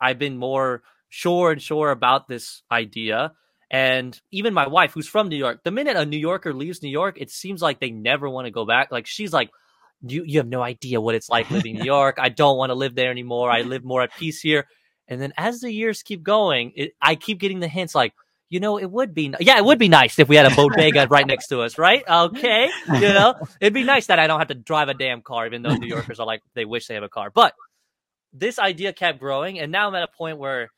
I've 0.00 0.18
been 0.18 0.36
more 0.36 0.82
sure 1.08 1.52
and 1.52 1.62
sure 1.62 1.90
about 1.90 2.28
this 2.28 2.62
idea. 2.70 3.32
And 3.70 4.20
even 4.30 4.52
my 4.52 4.66
wife, 4.66 4.92
who's 4.92 5.08
from 5.08 5.28
New 5.28 5.36
York, 5.36 5.60
the 5.64 5.70
minute 5.70 5.96
a 5.96 6.04
New 6.04 6.18
Yorker 6.18 6.52
leaves 6.52 6.82
New 6.82 6.90
York, 6.90 7.16
it 7.18 7.30
seems 7.30 7.62
like 7.62 7.80
they 7.80 7.90
never 7.90 8.28
want 8.28 8.46
to 8.46 8.50
go 8.50 8.66
back. 8.66 8.92
Like 8.92 9.06
she's 9.06 9.32
like, 9.32 9.50
you, 10.02 10.24
you 10.26 10.40
have 10.40 10.48
no 10.48 10.62
idea 10.62 11.00
what 11.00 11.14
it's 11.14 11.30
like 11.30 11.50
living 11.50 11.76
in 11.76 11.82
New 11.82 11.86
York. 11.92 12.18
I 12.18 12.28
don't 12.28 12.58
want 12.58 12.70
to 12.70 12.74
live 12.74 12.94
there 12.94 13.10
anymore. 13.10 13.50
I 13.50 13.62
live 13.62 13.84
more 13.84 14.02
at 14.02 14.14
peace 14.14 14.40
here. 14.40 14.66
And 15.08 15.20
then 15.20 15.32
as 15.36 15.60
the 15.60 15.72
years 15.72 16.02
keep 16.02 16.22
going, 16.22 16.72
it, 16.76 16.92
I 17.00 17.14
keep 17.14 17.38
getting 17.38 17.60
the 17.60 17.68
hints 17.68 17.94
like, 17.94 18.12
you 18.52 18.60
know, 18.60 18.78
it 18.78 18.90
would 18.90 19.14
be, 19.14 19.34
yeah, 19.40 19.56
it 19.56 19.64
would 19.64 19.78
be 19.78 19.88
nice 19.88 20.18
if 20.18 20.28
we 20.28 20.36
had 20.36 20.44
a 20.44 20.54
bodega 20.54 21.06
right 21.10 21.26
next 21.26 21.46
to 21.46 21.62
us, 21.62 21.78
right? 21.78 22.04
Okay. 22.06 22.68
You 22.86 23.00
know, 23.00 23.34
it'd 23.62 23.72
be 23.72 23.82
nice 23.82 24.08
that 24.08 24.18
I 24.18 24.26
don't 24.26 24.38
have 24.38 24.48
to 24.48 24.54
drive 24.54 24.90
a 24.90 24.94
damn 24.94 25.22
car, 25.22 25.46
even 25.46 25.62
though 25.62 25.74
New 25.74 25.86
Yorkers 25.86 26.20
are 26.20 26.26
like, 26.26 26.42
they 26.52 26.66
wish 26.66 26.86
they 26.86 26.92
have 26.92 27.02
a 27.02 27.08
car. 27.08 27.30
But 27.30 27.54
this 28.30 28.58
idea 28.58 28.92
kept 28.92 29.18
growing, 29.18 29.58
and 29.58 29.72
now 29.72 29.88
I'm 29.88 29.94
at 29.94 30.02
a 30.02 30.16
point 30.18 30.36
where 30.36 30.70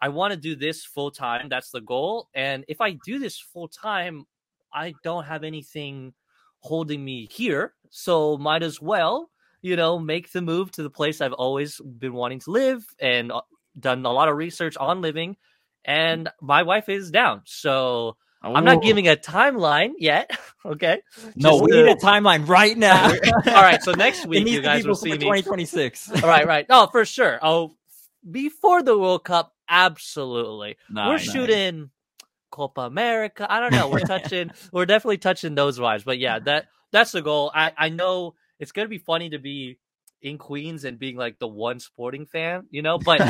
I 0.00 0.08
want 0.08 0.32
to 0.32 0.40
do 0.40 0.56
this 0.56 0.82
full 0.82 1.10
time. 1.10 1.50
That's 1.50 1.70
the 1.70 1.82
goal. 1.82 2.30
And 2.34 2.64
if 2.68 2.80
I 2.80 2.92
do 3.04 3.18
this 3.18 3.38
full 3.38 3.68
time, 3.68 4.24
I 4.72 4.94
don't 5.02 5.24
have 5.24 5.44
anything 5.44 6.14
holding 6.60 7.04
me 7.04 7.28
here. 7.30 7.74
So 7.90 8.38
might 8.38 8.62
as 8.62 8.80
well, 8.80 9.28
you 9.60 9.76
know, 9.76 9.98
make 9.98 10.32
the 10.32 10.40
move 10.40 10.72
to 10.72 10.82
the 10.82 10.88
place 10.88 11.20
I've 11.20 11.34
always 11.34 11.82
been 11.98 12.14
wanting 12.14 12.40
to 12.40 12.50
live 12.50 12.82
and 12.98 13.30
uh, 13.30 13.42
done 13.78 14.06
a 14.06 14.10
lot 14.10 14.30
of 14.30 14.38
research 14.38 14.78
on 14.78 15.02
living. 15.02 15.36
And 15.84 16.30
my 16.40 16.62
wife 16.62 16.88
is 16.88 17.10
down. 17.10 17.42
So 17.44 18.16
I'm 18.42 18.64
not 18.64 18.78
oh. 18.78 18.80
giving 18.80 19.08
a 19.08 19.16
timeline 19.16 19.92
yet. 19.98 20.30
okay. 20.64 21.00
No, 21.34 21.52
Just 21.52 21.64
we 21.64 21.72
to... 21.72 21.82
need 21.84 21.90
a 21.92 21.94
timeline 21.94 22.46
right 22.46 22.76
now. 22.76 23.10
All 23.46 23.62
right. 23.62 23.82
So 23.82 23.92
next 23.92 24.26
week, 24.26 24.46
you 24.46 24.60
guys 24.60 24.86
will 24.86 24.94
see 24.94 25.12
me. 25.12 25.18
2026. 25.18 26.10
All 26.22 26.28
right. 26.28 26.46
Right. 26.46 26.66
Oh, 26.68 26.88
for 26.88 27.04
sure. 27.04 27.38
Oh, 27.42 27.74
before 28.28 28.82
the 28.82 28.98
World 28.98 29.24
Cup, 29.24 29.54
absolutely. 29.68 30.76
Nice, 30.90 31.06
We're 31.06 31.12
nice. 31.12 31.22
shooting 31.22 31.90
Copa 32.50 32.82
America. 32.82 33.46
I 33.50 33.60
don't 33.60 33.72
know. 33.72 33.88
We're 33.88 34.00
touching. 34.00 34.50
we're 34.72 34.86
definitely 34.86 35.18
touching 35.18 35.54
those 35.54 35.78
vibes. 35.78 36.04
But 36.04 36.18
yeah, 36.18 36.38
that 36.40 36.66
that's 36.92 37.12
the 37.12 37.22
goal. 37.22 37.50
I 37.54 37.72
I 37.76 37.88
know 37.88 38.34
it's 38.58 38.72
gonna 38.72 38.88
be 38.88 38.98
funny 38.98 39.30
to 39.30 39.38
be 39.38 39.78
in 40.24 40.38
Queens 40.38 40.84
and 40.84 40.98
being 40.98 41.16
like 41.16 41.38
the 41.38 41.46
one 41.46 41.78
sporting 41.78 42.26
fan, 42.26 42.66
you 42.70 42.82
know. 42.82 42.98
But 43.04 43.20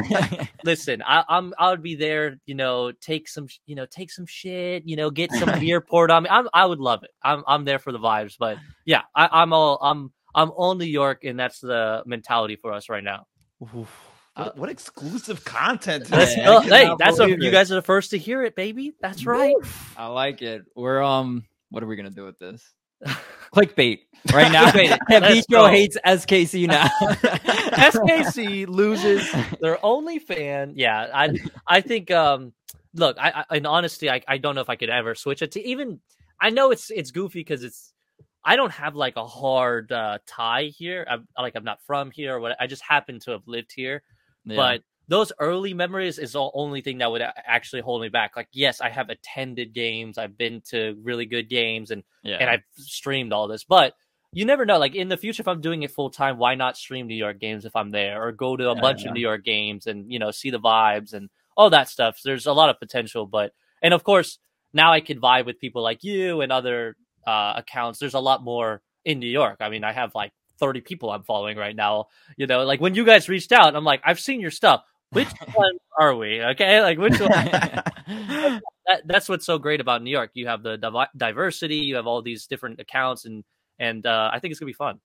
listen, 0.63 1.03
I, 1.05 1.25
I'm 1.29 1.53
I 1.59 1.71
would 1.71 1.83
be 1.83 1.97
there, 1.97 2.39
you 2.47 2.55
know, 2.55 2.93
take 2.93 3.29
some, 3.29 3.49
you 3.67 3.75
know, 3.75 3.85
take 3.85 4.11
some 4.11 4.25
shit, 4.25 4.85
you 4.87 4.97
know, 4.97 5.11
get 5.11 5.33
some 5.33 5.59
beer 5.61 5.81
poured 5.81 6.11
on 6.13 6.23
me. 6.23 6.31
I'm, 6.31 6.49
I 6.55 6.65
would 6.65 6.79
love 6.79 7.03
it. 7.03 7.11
I'm 7.23 7.43
I'm 7.47 7.65
there 7.65 7.81
for 7.81 7.93
the 7.93 7.99
vibes. 7.99 8.37
But 8.39 8.59
yeah, 8.87 9.03
I, 9.15 9.29
I'm 9.31 9.53
all 9.53 9.79
I'm 9.83 10.13
I'm 10.35 10.53
all 10.53 10.75
New 10.77 10.87
York, 10.87 11.25
and 11.25 11.39
that's 11.39 11.61
the 11.61 12.03
mentality 12.07 12.57
for 12.57 12.73
us 12.73 12.89
right 12.89 13.05
now. 13.05 13.27
What, 13.59 14.57
what, 14.57 14.69
exclusive 14.69 15.45
content! 15.45 16.05
That's, 16.09 16.35
hey, 16.35 16.91
that's 16.99 17.21
a, 17.21 17.29
you 17.29 17.53
guys 17.53 17.71
are 17.71 17.77
the 17.77 17.83
first 17.83 18.11
to 18.11 18.19
hear 18.19 18.43
it, 18.43 18.57
baby. 18.57 18.93
That's 19.01 19.27
right. 19.27 19.55
I 19.97 20.09
like 20.09 20.43
it. 20.43 20.65
We're 20.75 21.01
um, 21.01 21.45
what 21.71 21.85
are 21.85 21.87
we 21.87 21.95
gonna 21.95 22.11
do 22.11 22.25
with 22.25 22.41
this? 22.41 22.75
Clickbait 23.55 24.01
right 24.33 24.51
now. 24.51 24.71
Vitro 25.09 25.67
hates 25.67 25.97
SKC 26.05 26.67
now. 26.67 26.87
SKC 27.75 28.67
loses 28.69 29.31
their 29.61 29.85
only 29.85 30.19
fan. 30.19 30.75
Yeah, 30.77 31.09
I 31.13 31.39
I 31.67 31.81
think. 31.81 32.11
Um, 32.11 32.53
look, 32.95 33.17
I, 33.19 33.45
I 33.49 33.57
in 33.57 33.67
honesty, 33.67 34.11
I, 34.11 34.23
I 34.27 34.39
don't 34.39 34.55
know 34.55 34.61
if 34.61 34.71
I 34.71 34.77
could 34.77 34.91
ever 34.91 35.15
switch 35.15 35.43
it 35.43 35.53
to 35.53 35.67
even. 35.67 36.01
I 36.41 36.51
know 36.51 36.71
it's 36.71 36.91
it's 36.91 37.11
goofy 37.11 37.41
because 37.41 37.65
it's. 37.65 37.93
I 38.47 38.57
don't 38.57 38.73
have 38.73 38.95
like 38.95 39.17
a 39.17 39.27
hard 39.27 39.91
uh, 39.91 40.19
tie 40.27 40.65
here. 40.65 41.07
I'm 41.09 41.27
like 41.39 41.57
I'm 41.57 41.65
not 41.65 41.81
from 41.87 42.11
here. 42.11 42.37
Or 42.37 42.41
what 42.41 42.57
I 42.61 42.67
just 42.67 42.83
happen 42.83 43.19
to 43.21 43.31
have 43.31 43.43
lived 43.47 43.73
here, 43.75 44.03
yeah. 44.45 44.57
but 44.57 44.83
those 45.09 45.33
early 45.39 45.75
memories 45.75 46.19
is 46.19 46.33
the 46.33 46.51
only 46.55 46.81
thing 46.81 46.99
that 46.99 47.11
would 47.11 47.23
actually 47.23 47.83
hold 47.83 48.01
me 48.03 48.09
back. 48.09 48.37
Like, 48.37 48.49
yes, 48.53 48.81
I 48.81 48.89
have 48.89 49.11
attended 49.11 49.75
games, 49.75 50.19
I've 50.19 50.39
been 50.39 50.63
to 50.71 50.97
really 51.03 51.27
good 51.27 51.49
games, 51.49 51.91
and 51.91 52.03
yeah. 52.23 52.37
and 52.41 52.49
I've 52.49 52.63
streamed 52.77 53.33
all 53.33 53.49
this, 53.49 53.65
but 53.65 53.95
you 54.33 54.45
never 54.45 54.67
know. 54.67 54.79
Like 54.79 54.95
in 54.95 55.09
the 55.09 55.17
future, 55.17 55.43
if 55.43 55.49
I'm 55.49 55.61
doing 55.61 55.83
it 55.83 55.93
full 55.93 56.11
time, 56.11 56.39
why 56.39 56.57
not 56.57 56.77
stream 56.77 57.07
New 57.07 57.15
York 57.15 57.39
games 57.39 57.65
if 57.65 57.77
I'm 57.77 57.93
there, 57.93 58.23
or 58.23 58.33
go 58.33 58.57
to 58.57 58.71
a 58.71 58.75
yeah, 58.75 58.81
bunch 58.81 59.05
of 59.05 59.13
New 59.13 59.21
York 59.21 59.45
games 59.45 59.87
and 59.87 60.11
you 60.11 60.19
know 60.19 60.31
see 60.31 60.51
the 60.51 60.61
vibes 60.61 61.13
and 61.13 61.31
all 61.57 61.71
that 61.71 61.89
stuff. 61.89 62.19
So 62.19 62.29
there's 62.29 62.47
a 62.47 62.53
lot 62.53 62.71
of 62.71 62.81
potential, 62.81 63.27
but 63.27 63.53
and 63.83 63.95
of 63.95 64.03
course 64.03 64.39
now 64.73 64.93
I 64.93 65.01
can 65.01 65.21
vibe 65.21 65.47
with 65.47 65.61
people 65.61 65.83
like 65.83 66.03
you 66.03 66.41
and 66.41 66.51
other 66.51 66.97
uh, 67.27 67.55
accounts. 67.57 68.01
There's 68.01 68.15
a 68.15 68.21
lot 68.21 68.43
more 68.43 68.83
in 69.05 69.21
New 69.21 69.29
York. 69.29 69.59
I 69.61 69.69
mean, 69.69 69.85
I 69.85 69.93
have 69.93 70.15
like 70.15 70.33
30 70.59 70.81
people 70.81 71.11
I'm 71.11 71.23
following 71.23 71.57
right 71.57 71.77
now. 71.77 72.07
You 72.37 72.49
know, 72.49 72.65
like 72.65 72.81
when 72.81 72.95
you 72.95 73.05
guys 73.05 73.29
reached 73.29 73.53
out, 73.53 73.77
I'm 73.77 73.85
like, 73.85 74.03
I've 74.05 74.21
seen 74.21 74.41
your 74.41 74.51
stuff 74.51 74.83
which 75.11 75.29
one 75.55 75.77
are 75.99 76.15
we? 76.15 76.43
Okay, 76.43 76.81
like 76.83 76.99
which 76.99 77.21
one? 77.21 77.31
that, 78.87 79.03
that's 79.07 79.29
what's 79.29 79.47
so 79.47 79.59
great 79.59 79.81
about 79.81 80.03
New 80.03 80.11
York. 80.11 80.31
You 80.35 80.49
have 80.49 80.63
the 80.63 80.77
div- 80.77 81.09
diversity. 81.17 81.77
You 81.77 81.97
have 81.97 82.07
all 82.07 82.23
these 82.23 82.47
different 82.47 82.81
accounts, 82.81 83.25
and 83.25 83.45
and 83.79 84.05
uh, 84.07 84.31
I 84.33 84.39
think 84.39 84.53
it's 84.53 84.61
gonna 84.61 84.69
be 84.69 84.75
fun 84.75 85.01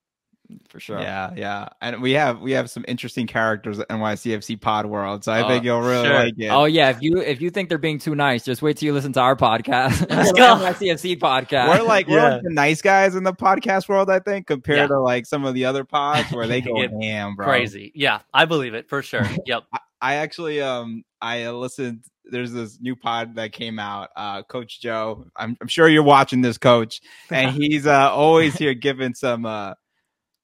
for 0.68 0.80
sure. 0.80 1.00
Yeah, 1.00 1.32
yeah, 1.36 1.68
and 1.80 2.00
we 2.02 2.12
have 2.12 2.40
we 2.40 2.52
have 2.52 2.70
some 2.70 2.84
interesting 2.88 3.26
characters 3.26 3.78
at 3.78 3.88
NYCFC 3.88 4.60
Pod 4.60 4.86
World, 4.86 5.24
so 5.24 5.32
I 5.32 5.46
think 5.46 5.64
you'll 5.64 5.80
really 5.80 6.06
sure. 6.06 6.14
like 6.14 6.34
it. 6.38 6.48
Oh 6.48 6.64
yeah, 6.64 6.90
if 6.90 7.02
you 7.02 7.18
if 7.18 7.40
you 7.40 7.50
think 7.50 7.68
they're 7.68 7.78
being 7.78 7.98
too 7.98 8.14
nice, 8.14 8.44
just 8.44 8.62
wait 8.62 8.76
till 8.76 8.86
you 8.86 8.92
listen 8.92 9.12
to 9.14 9.20
our 9.20 9.36
podcast, 9.36 10.06
NYCFC 10.08 11.18
podcast. 11.18 11.68
We're 11.68 11.86
like 11.86 12.08
yeah. 12.08 12.14
we're 12.14 12.30
like 12.30 12.42
the 12.42 12.52
nice 12.52 12.82
guys 12.82 13.14
in 13.14 13.24
the 13.24 13.32
podcast 13.32 13.88
world, 13.88 14.10
I 14.10 14.18
think, 14.18 14.46
compared 14.46 14.78
yeah. 14.78 14.86
to 14.88 15.00
like 15.00 15.26
some 15.26 15.44
of 15.44 15.54
the 15.54 15.64
other 15.64 15.84
pods 15.84 16.32
where 16.32 16.46
they 16.46 16.60
go 16.60 16.74
ham, 17.00 17.36
bro. 17.36 17.46
Crazy. 17.46 17.92
Yeah, 17.94 18.20
I 18.32 18.44
believe 18.44 18.74
it 18.74 18.88
for 18.88 19.02
sure. 19.02 19.26
Yep. 19.46 19.64
I, 19.72 19.78
I 20.00 20.16
actually 20.16 20.60
um 20.60 21.02
I 21.20 21.48
listened. 21.50 22.04
There's 22.24 22.52
this 22.52 22.78
new 22.80 22.94
pod 22.94 23.34
that 23.34 23.52
came 23.52 23.78
out. 23.78 24.10
Uh, 24.14 24.42
Coach 24.44 24.80
Joe. 24.80 25.26
I'm 25.36 25.56
I'm 25.60 25.68
sure 25.68 25.88
you're 25.88 26.02
watching 26.02 26.42
this, 26.42 26.58
Coach, 26.58 27.00
and 27.30 27.50
he's 27.56 27.86
uh 27.86 28.10
always 28.10 28.54
here 28.56 28.74
giving 28.74 29.14
some 29.14 29.46
uh 29.46 29.74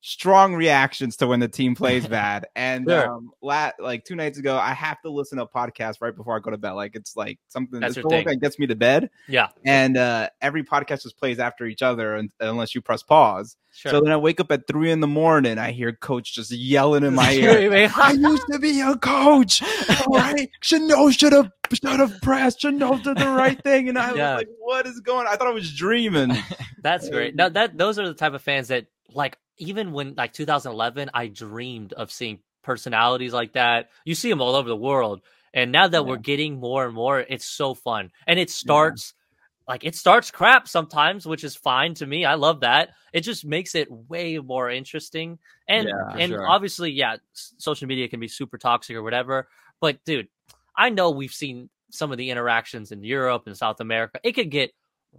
strong 0.07 0.55
reactions 0.55 1.17
to 1.17 1.27
when 1.27 1.41
the 1.41 1.49
team 1.49 1.75
plays 1.75 2.07
bad. 2.09 2.47
And 2.55 2.89
sure. 2.89 3.11
um, 3.11 3.33
lat, 3.43 3.75
like 3.81 4.05
two 4.05 4.15
nights 4.15 4.39
ago, 4.39 4.57
I 4.57 4.73
have 4.73 5.01
to 5.03 5.11
listen 5.11 5.39
to 5.39 5.45
a 5.45 5.49
podcast 5.49 5.97
right 6.01 6.15
before 6.15 6.37
I 6.37 6.39
go 6.39 6.53
to 6.53 6.57
bed. 6.57 6.73
Like 6.73 6.95
it's 6.95 7.17
like 7.17 7.41
something 7.49 7.81
that's 7.81 7.97
that 7.97 8.39
gets 8.41 8.59
me 8.59 8.69
to 8.69 8.77
bed. 8.77 9.11
Yeah. 9.27 9.49
And 9.65 9.97
uh, 9.97 10.29
every 10.41 10.63
podcast 10.63 11.03
just 11.03 11.19
plays 11.19 11.41
after 11.41 11.67
each 11.67 11.83
other 11.83 12.23
unless 12.39 12.75
you 12.75 12.81
press 12.81 13.03
pause. 13.03 13.57
Sure. 13.73 13.91
So 13.91 14.01
then 14.01 14.13
I 14.13 14.17
wake 14.17 14.39
up 14.39 14.51
at 14.53 14.69
three 14.69 14.93
in 14.93 15.01
the 15.01 15.09
morning. 15.09 15.59
I 15.59 15.73
hear 15.73 15.93
coach 15.93 16.35
just 16.35 16.53
yelling 16.53 17.03
in 17.03 17.15
my 17.15 17.33
ear. 17.35 17.91
I 17.95 18.13
used 18.13 18.45
to 18.53 18.61
be 18.61 18.81
a 18.81 18.97
coach. 18.97 19.61
All 20.07 20.17
right. 20.17 20.49
Chanel 20.63 21.11
should 21.11 21.33
have 21.33 21.51
should 21.73 21.99
have 21.99 22.23
pressed. 22.23 22.61
Chanel 22.61 22.99
did 22.99 23.19
the 23.19 23.29
right 23.29 23.61
thing. 23.65 23.89
And 23.89 23.99
I 23.99 24.15
yeah. 24.15 24.35
was 24.37 24.39
like, 24.39 24.49
what 24.61 24.87
is 24.87 25.01
going 25.01 25.27
on? 25.27 25.33
I 25.33 25.37
thought 25.37 25.49
I 25.49 25.53
was 25.53 25.75
dreaming. 25.75 26.33
That's 26.81 27.11
great. 27.11 27.35
Now 27.35 27.49
that 27.49 27.77
those 27.77 27.99
are 27.99 28.07
the 28.07 28.15
type 28.15 28.35
of 28.35 28.41
fans 28.41 28.69
that 28.69 28.87
like 29.13 29.37
even 29.59 29.93
when 29.93 30.15
like 30.15 30.33
2011, 30.33 31.11
I 31.15 31.29
dreamed 31.29 31.93
of 31.93 32.11
seeing 32.11 32.41
personalities 32.63 33.33
like 33.33 33.53
that. 33.53 33.91
You 34.05 34.15
see 34.15 34.29
them 34.29 34.43
all 34.43 34.55
over 34.55 34.69
the 34.69 34.77
world. 34.77 35.23
And 35.55 35.73
now 35.73 35.89
that 35.89 35.97
yeah. 35.97 36.03
we're 36.03 36.17
getting 36.19 36.61
more 36.61 36.85
and 36.85 36.95
more, 36.95 37.21
it's 37.21 37.47
so 37.47 37.75
fun. 37.75 38.11
And 38.27 38.39
it 38.39 38.51
starts 38.51 39.15
yeah. 39.17 39.73
like 39.73 39.85
it 39.85 39.95
starts 39.95 40.31
crap 40.31 40.69
sometimes, 40.69 41.25
which 41.25 41.45
is 41.45 41.57
fine 41.57 41.95
to 41.95 42.07
me. 42.07 42.25
I 42.25 42.35
love 42.35 42.61
that. 42.61 42.91
It 43.13 43.21
just 43.21 43.45
makes 43.45 43.75
it 43.75 43.91
way 43.91 44.39
more 44.39 44.69
interesting. 44.69 45.39
And 45.67 45.89
yeah, 45.89 46.17
and 46.19 46.33
sure. 46.33 46.47
obviously, 46.47 46.91
yeah, 46.91 47.17
social 47.33 47.89
media 47.89 48.09
can 48.09 48.21
be 48.21 48.29
super 48.29 48.59
toxic 48.59 48.97
or 48.97 49.03
whatever. 49.03 49.49
But 49.81 50.05
dude, 50.05 50.29
I 50.77 50.91
know 50.91 51.11
we've 51.11 51.33
seen 51.33 51.71
some 51.91 52.13
of 52.13 52.19
the 52.19 52.31
interactions 52.31 52.93
in 52.93 53.03
Europe 53.03 53.45
and 53.47 53.57
South 53.57 53.81
America. 53.81 54.21
It 54.23 54.33
could 54.33 54.51
get 54.51 54.73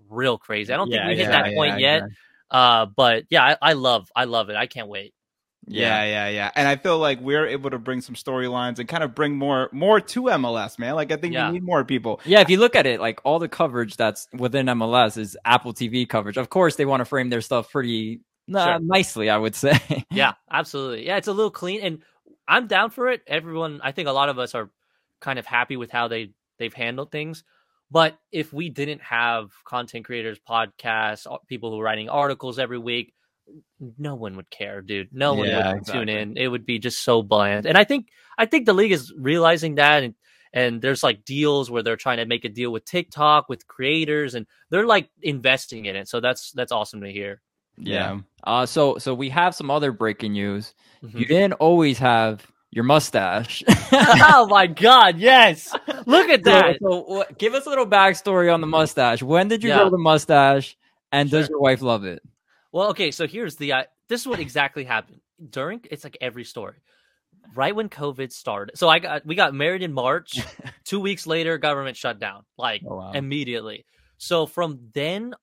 real 0.09 0.37
crazy. 0.37 0.71
I 0.71 0.77
don't 0.77 0.89
think 0.89 1.03
we 1.05 1.15
hit 1.15 1.29
that 1.29 1.53
point 1.55 1.79
yet. 1.79 2.03
Yeah. 2.51 2.57
Uh, 2.81 2.85
but 2.85 3.23
yeah, 3.29 3.43
I, 3.43 3.57
I 3.61 3.73
love, 3.73 4.09
I 4.15 4.25
love 4.25 4.49
it. 4.49 4.55
I 4.55 4.67
can't 4.67 4.87
wait. 4.87 5.13
Yeah, 5.69 6.05
yeah, 6.05 6.29
yeah. 6.29 6.51
And 6.55 6.65
I 6.65 6.77
feel 6.77 6.97
like 6.97 7.19
we're 7.19 7.45
able 7.47 7.69
to 7.71 7.77
bring 7.77 7.99
some 7.99 8.15
storylines 8.15 8.79
and 8.79 8.87
kind 8.87 9.03
of 9.03 9.13
bring 9.13 9.35
more 9.35 9.69
more 9.73 9.99
to 9.99 10.21
MLS, 10.23 10.79
man. 10.79 10.95
Like 10.95 11.11
I 11.11 11.17
think 11.17 11.33
Yeah. 11.33 11.47
we 11.47 11.55
need 11.55 11.63
more 11.63 11.83
people. 11.83 12.21
Yeah, 12.23 12.39
if 12.39 12.49
you 12.49 12.57
look 12.57 12.73
at 12.77 12.85
it, 12.85 13.01
like 13.01 13.19
all 13.25 13.37
the 13.37 13.49
coverage 13.49 13.97
that's 13.97 14.29
within 14.33 14.67
MLS 14.67 15.17
is 15.17 15.35
Apple 15.43 15.73
TV 15.73 16.07
coverage. 16.07 16.37
Of 16.37 16.49
course, 16.49 16.77
they 16.77 16.85
want 16.85 17.01
to 17.01 17.05
frame 17.05 17.29
their 17.29 17.41
stuff 17.41 17.69
pretty 17.69 18.21
uh, 18.55 18.63
Sure. 18.65 18.79
nicely, 18.79 19.29
I 19.29 19.35
would 19.37 19.55
say. 19.55 19.77
Yeah, 20.09 20.33
absolutely. 20.49 21.05
Yeah, 21.05 21.17
it's 21.17 21.27
a 21.27 21.33
little 21.33 21.51
clean, 21.51 21.81
and 21.81 22.01
I'm 22.47 22.67
down 22.67 22.89
for 22.91 23.09
it. 23.09 23.21
Everyone, 23.27 23.81
I 23.83 23.91
think 23.91 24.07
a 24.07 24.13
lot 24.13 24.29
of 24.29 24.39
us 24.39 24.55
are 24.55 24.69
kind 25.19 25.37
of 25.37 25.45
happy 25.45 25.75
with 25.75 25.91
how 25.91 26.07
they 26.07 26.31
they've 26.59 26.73
handled 26.73 27.11
things. 27.11 27.43
But 27.89 28.17
if 28.31 28.51
we 28.51 28.69
didn't 28.69 29.01
have 29.01 29.51
content 29.65 30.05
creators, 30.05 30.39
podcasts, 30.47 31.25
people 31.47 31.71
who 31.71 31.79
are 31.79 31.83
writing 31.83 32.09
articles 32.09 32.59
every 32.59 32.77
week, 32.77 33.13
no 33.97 34.15
one 34.15 34.35
would 34.35 34.49
care, 34.49 34.81
dude. 34.81 35.09
No 35.13 35.33
one 35.33 35.47
Yeah, 35.47 35.69
would 35.69 35.77
exactly. 35.77 36.05
tune 36.05 36.09
in. 36.09 36.37
It 36.37 36.47
would 36.47 36.65
be 36.65 36.79
just 36.79 37.03
so 37.03 37.21
bland. 37.23 37.65
And 37.65 37.77
I 37.77 37.83
think 37.85 38.09
I 38.37 38.45
think 38.45 38.65
the 38.65 38.73
league 38.73 38.91
is 38.91 39.13
realizing 39.17 39.75
that, 39.75 40.03
and 40.03 40.15
and 40.53 40.81
there's 40.81 41.03
like 41.03 41.23
deals 41.23 41.69
where 41.71 41.83
they're 41.83 41.95
trying 41.95 42.17
to 42.17 42.25
make 42.25 42.43
a 42.45 42.49
deal 42.49 42.71
with 42.71 42.83
TikTok 42.85 43.47
with 43.47 43.67
creators, 43.67 44.35
and 44.35 44.45
they're 44.69 44.85
like 44.85 45.09
investing 45.21 45.85
in 45.85 45.95
it. 45.95 46.09
So 46.09 46.19
that's 46.19 46.51
that's 46.51 46.71
awesome 46.73 47.01
to 47.01 47.11
hear. 47.11 47.41
yeah. 47.77 48.19
Uh, 48.43 48.65
so 48.65 48.97
so 48.97 49.13
we 49.13 49.29
have 49.29 49.55
some 49.55 49.71
other 49.71 49.91
breaking 49.91 50.33
news. 50.33 50.73
Mhm. 51.03 51.19
You 51.19 51.25
didn't 51.25 51.53
always 51.53 51.97
have 51.99 52.45
your 52.71 52.83
mustache. 52.83 53.63
oh 53.91 54.47
my 54.49 54.67
god, 54.67 55.17
yes! 55.17 55.73
Look 56.05 56.29
at 56.29 56.43
that. 56.43 56.77
so 56.81 57.01
what, 57.03 57.37
give 57.37 57.53
us 57.53 57.65
a 57.65 57.69
little 57.69 57.87
backstory 57.87 58.53
on 58.53 58.61
the 58.61 58.67
mustache. 58.67 59.21
When 59.23 59.47
did 59.47 59.63
you 59.63 59.69
Yeah. 59.69 59.77
grow 59.81 59.89
the 59.89 59.97
mustache? 59.97 60.77
And 61.11 61.31
does 61.31 61.47
your 61.49 61.59
wife 61.59 61.81
love 61.81 62.03
it? 62.03 62.21
Well, 62.73 62.89
okay, 62.89 63.11
so 63.11 63.25
here's 63.27 63.55
the 63.55 63.73
uh, 63.73 63.83
this 64.09 64.21
is 64.21 64.27
what 64.27 64.39
exactly 64.39 64.83
happened 64.83 65.21
during 65.49 65.81
it's 65.89 66.03
like 66.03 66.17
every 66.21 66.43
story. 66.43 66.75
Right 67.55 67.73
when 67.73 67.87
COVID 67.87 68.31
started. 68.33 68.77
So 68.77 68.89
I 68.89 68.99
got 68.99 69.25
we 69.25 69.35
got 69.35 69.53
married 69.53 69.81
in 69.83 69.93
March. 69.93 70.37
2 70.83 70.99
weeks 70.99 71.25
later 71.25 71.57
government 71.57 71.95
shut 71.97 72.19
down 72.19 72.43
like 72.57 72.81
Oh, 72.85 72.97
wow. 72.97 73.11
immediately. 73.13 73.85
So 74.17 74.45
from 74.45 74.89
then 74.93 75.33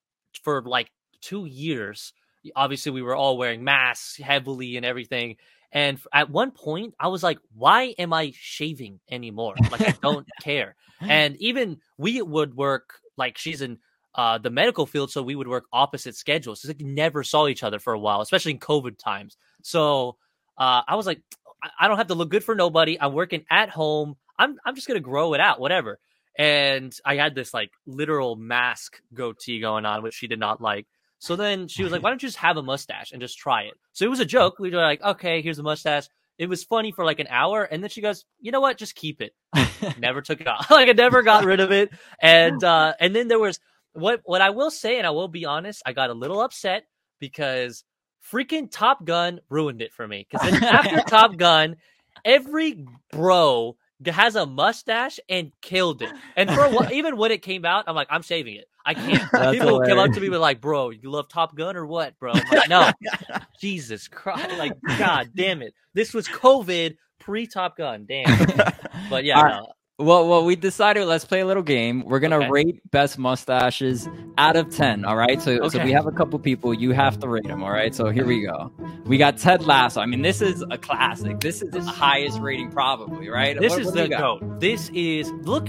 for 0.43 0.63
like 0.63 0.91
2 1.23 1.47
years, 1.47 2.13
obviously 2.55 2.93
we 2.93 3.01
were 3.03 3.17
all 3.17 3.39
wearing 3.39 3.65
masks 3.65 4.19
heavily 4.19 4.77
and 4.77 4.85
everything. 4.85 5.37
And 5.75 5.99
at 6.13 6.31
one 6.31 6.53
point 6.53 6.95
I 6.99 7.09
was 7.09 7.23
like 7.23 7.39
why 7.55 7.95
am 7.99 8.13
I 8.13 8.33
shaving 8.35 9.01
anymore? 9.11 9.55
Like 9.71 9.81
I 9.83 9.95
don't 10.03 10.27
care. 10.41 10.77
And 11.01 11.37
even 11.41 11.79
we 11.99 12.23
would 12.23 12.55
work 12.57 12.95
like 13.19 13.37
she's 13.37 13.61
in 13.61 13.79
uh, 14.15 14.39
the 14.39 14.49
medical 14.51 14.87
field, 14.87 15.11
so 15.11 15.23
we 15.23 15.35
would 15.35 15.49
work 15.49 15.65
opposite 15.73 16.15
schedules. 16.15 16.63
So 16.63 16.73
we 16.79 16.85
never 16.85 17.25
saw 17.25 17.49
each 17.49 17.65
other 17.65 17.81
for 17.81 17.93
a 17.93 17.99
while, 17.99 18.21
especially 18.21 18.53
in 18.53 18.61
COVID 18.61 18.97
times. 18.99 19.37
So 19.63 20.17
uh, 20.57 20.83
I 20.87 20.95
was 20.95 21.05
like, 21.07 21.21
I- 21.63 21.71
I 21.81 21.89
don't 21.89 21.97
have 21.99 22.07
to 22.09 22.15
look 22.15 22.31
good 22.31 22.45
for 22.45 22.55
nobody. 22.55 22.99
I'm 23.01 23.13
working 23.13 23.45
at 23.51 23.71
home. 23.71 24.15
I'm 24.39 24.57
I'm 24.65 24.77
just 24.77 24.87
gonna 24.87 25.01
grow 25.01 25.35
it 25.35 25.41
out, 25.41 25.59
whatever. 25.61 25.99
And 26.39 26.95
I 27.05 27.17
had 27.17 27.35
this 27.35 27.53
like 27.55 27.71
literal 27.87 28.37
mask 28.37 29.01
goatee 29.13 29.61
going 29.61 29.85
on, 29.87 30.03
which 30.03 30.15
she 30.15 30.27
did 30.29 30.39
not 30.39 30.61
like. 30.61 30.87
So 31.25 31.37
then 31.37 31.69
she 31.69 31.83
was 31.83 31.91
like, 31.91 32.03
"Why 32.03 32.11
don't 32.11 32.23
you 32.23 32.29
just 32.29 32.39
have 32.39 32.59
a 32.59 32.63
mustache 32.63 33.13
and 33.13 33.21
just 33.21 33.39
try 33.39 33.63
it?" 33.63 33.75
So 33.93 34.05
it 34.05 34.09
was 34.09 34.21
a 34.21 34.27
joke. 34.27 34.59
We 34.59 34.71
were 34.71 34.77
like, 34.77 35.03
"Okay, 35.03 35.41
here's 35.41 35.59
a 35.59 35.63
mustache." 35.63 36.07
It 36.37 36.49
was 36.49 36.65
funny 36.65 36.93
for 36.93 37.05
like 37.05 37.19
an 37.19 37.29
hour, 37.31 37.65
and 37.65 37.83
then 37.83 37.89
she 37.89 38.03
goes, 38.03 38.27
"You 38.41 38.53
know 38.53 38.61
what? 38.61 38.77
Just 38.77 38.95
keep 38.95 39.23
it." 39.23 39.35
never 39.99 40.21
took 40.21 40.43
it 40.43 40.47
off. 40.47 40.71
like 40.71 40.89
I 40.89 40.93
never 40.93 41.23
got 41.23 41.45
rid 41.45 41.61
of 41.61 41.73
it. 41.73 41.91
And 42.21 42.63
uh 42.75 42.93
and 43.01 43.17
then 43.17 43.29
there 43.29 43.39
was 43.39 43.59
what 43.95 44.21
what 44.25 44.43
I 44.43 44.51
will 44.51 44.71
say, 44.71 44.99
and 44.99 45.07
I 45.07 45.11
will 45.11 45.29
be 45.29 45.47
honest, 45.47 45.83
I 45.87 45.95
got 45.95 46.11
a 46.11 46.15
little 46.15 46.43
upset 46.43 46.85
because 47.21 47.85
freaking 48.31 48.71
Top 48.71 49.05
Gun 49.05 49.41
ruined 49.49 49.81
it 49.81 49.95
for 49.95 50.07
me. 50.07 50.27
Because 50.31 50.63
after 50.63 51.01
Top 51.09 51.37
Gun, 51.37 51.77
every 52.25 52.85
bro 53.13 53.77
has 54.05 54.37
a 54.37 54.45
mustache 54.45 55.19
and 55.29 55.53
killed 55.63 56.03
it. 56.03 56.13
And 56.37 56.51
for 56.51 56.65
a 56.65 56.71
while, 56.71 56.93
even 56.93 57.17
when 57.17 57.31
it 57.31 57.41
came 57.41 57.65
out, 57.65 57.85
I'm 57.87 57.95
like, 57.95 58.09
I'm 58.11 58.23
saving 58.23 58.57
it. 58.57 58.67
I 58.85 58.95
can't. 58.95 59.23
That's 59.33 59.57
People 59.57 59.81
come 59.87 59.99
up 59.99 60.13
to 60.13 60.21
me 60.21 60.29
with 60.29 60.41
like, 60.41 60.61
bro, 60.61 60.91
you 60.91 61.11
love 61.11 61.29
Top 61.29 61.57
Gun 61.57 61.77
or 61.77 61.87
what, 61.87 62.19
bro? 62.19 62.33
I'm 62.35 62.43
like, 62.53 62.69
no, 62.69 62.91
Jesus 63.61 64.09
Christ, 64.09 64.57
like, 64.59 64.75
God 64.99 65.31
damn 65.35 65.63
it, 65.63 65.75
this 65.95 66.13
was 66.13 66.29
COVID 66.29 66.97
pre 67.21 67.47
Top 67.47 67.77
Gun, 67.77 68.05
damn. 68.09 68.27
But 69.09 69.25
yeah, 69.25 69.41
right. 69.43 69.61
no, 69.61 69.73
Well, 69.99 70.29
well, 70.29 70.45
we 70.45 70.57
decided 70.57 71.07
let's 71.07 71.25
play 71.25 71.41
a 71.41 71.47
little 71.47 71.63
game. 71.63 72.05
We're 72.05 72.21
gonna 72.21 72.39
Okay. 72.41 72.51
rate 72.51 72.91
best 72.91 73.17
mustaches 73.19 74.09
out 74.37 74.57
of 74.57 74.69
ten. 74.75 75.05
All 75.05 75.17
right. 75.17 75.41
So, 75.41 75.69
so 75.69 75.83
we 75.83 75.93
have 75.93 76.07
a 76.07 76.13
couple 76.13 76.39
people. 76.39 76.75
You 76.75 76.91
have 76.93 77.19
to 77.21 77.29
rate 77.29 77.47
them. 77.47 77.63
All 77.63 77.71
right. 77.71 77.95
So 77.95 78.11
here 78.11 78.27
we 78.27 78.43
go. 78.45 78.73
We 79.07 79.17
got 79.19 79.39
Ted 79.39 79.65
Lasso. 79.65 80.01
I 80.01 80.07
mean, 80.07 80.21
this 80.23 80.43
is 80.43 80.63
a 80.71 80.77
classic. 80.77 81.41
This 81.41 81.63
is 81.63 81.71
the 81.71 81.81
highest 81.83 82.41
rating, 82.41 82.71
probably. 82.73 83.29
Right. 83.29 83.59
This 83.59 83.71
What- 83.71 83.81
is 83.81 83.87
what 83.87 83.95
the 83.95 84.09
goat. 84.09 84.61
This 84.61 84.91
is 84.91 85.31
look. 85.43 85.69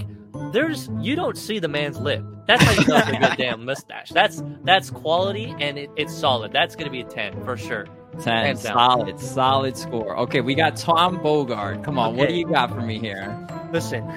There's 0.52 0.88
you 1.00 1.16
don't 1.16 1.36
see 1.36 1.58
the 1.58 1.68
man's 1.68 1.98
lip. 1.98 2.24
That's 2.46 2.62
how 2.62 2.72
you 2.72 2.86
know 2.86 2.96
it's 2.98 3.08
a 3.08 3.12
good 3.12 3.36
damn 3.38 3.64
mustache. 3.64 4.10
That's 4.10 4.42
that's 4.64 4.90
quality 4.90 5.54
and 5.60 5.78
it, 5.78 5.90
it's 5.96 6.14
solid. 6.14 6.52
That's 6.52 6.76
gonna 6.76 6.90
be 6.90 7.00
a 7.00 7.04
ten 7.04 7.42
for 7.44 7.56
sure. 7.56 7.86
Ten. 8.20 8.46
Hands 8.46 8.62
down. 8.62 8.74
Solid, 8.74 9.20
solid 9.20 9.76
score. 9.76 10.16
Okay, 10.20 10.40
we 10.40 10.54
got 10.54 10.76
Tom 10.76 11.18
Bogert. 11.18 11.84
Come 11.84 11.98
on, 11.98 12.16
what 12.16 12.28
do 12.28 12.34
you 12.34 12.46
got 12.46 12.70
for 12.70 12.80
me 12.80 12.98
here? 12.98 13.46
Listen, 13.72 14.10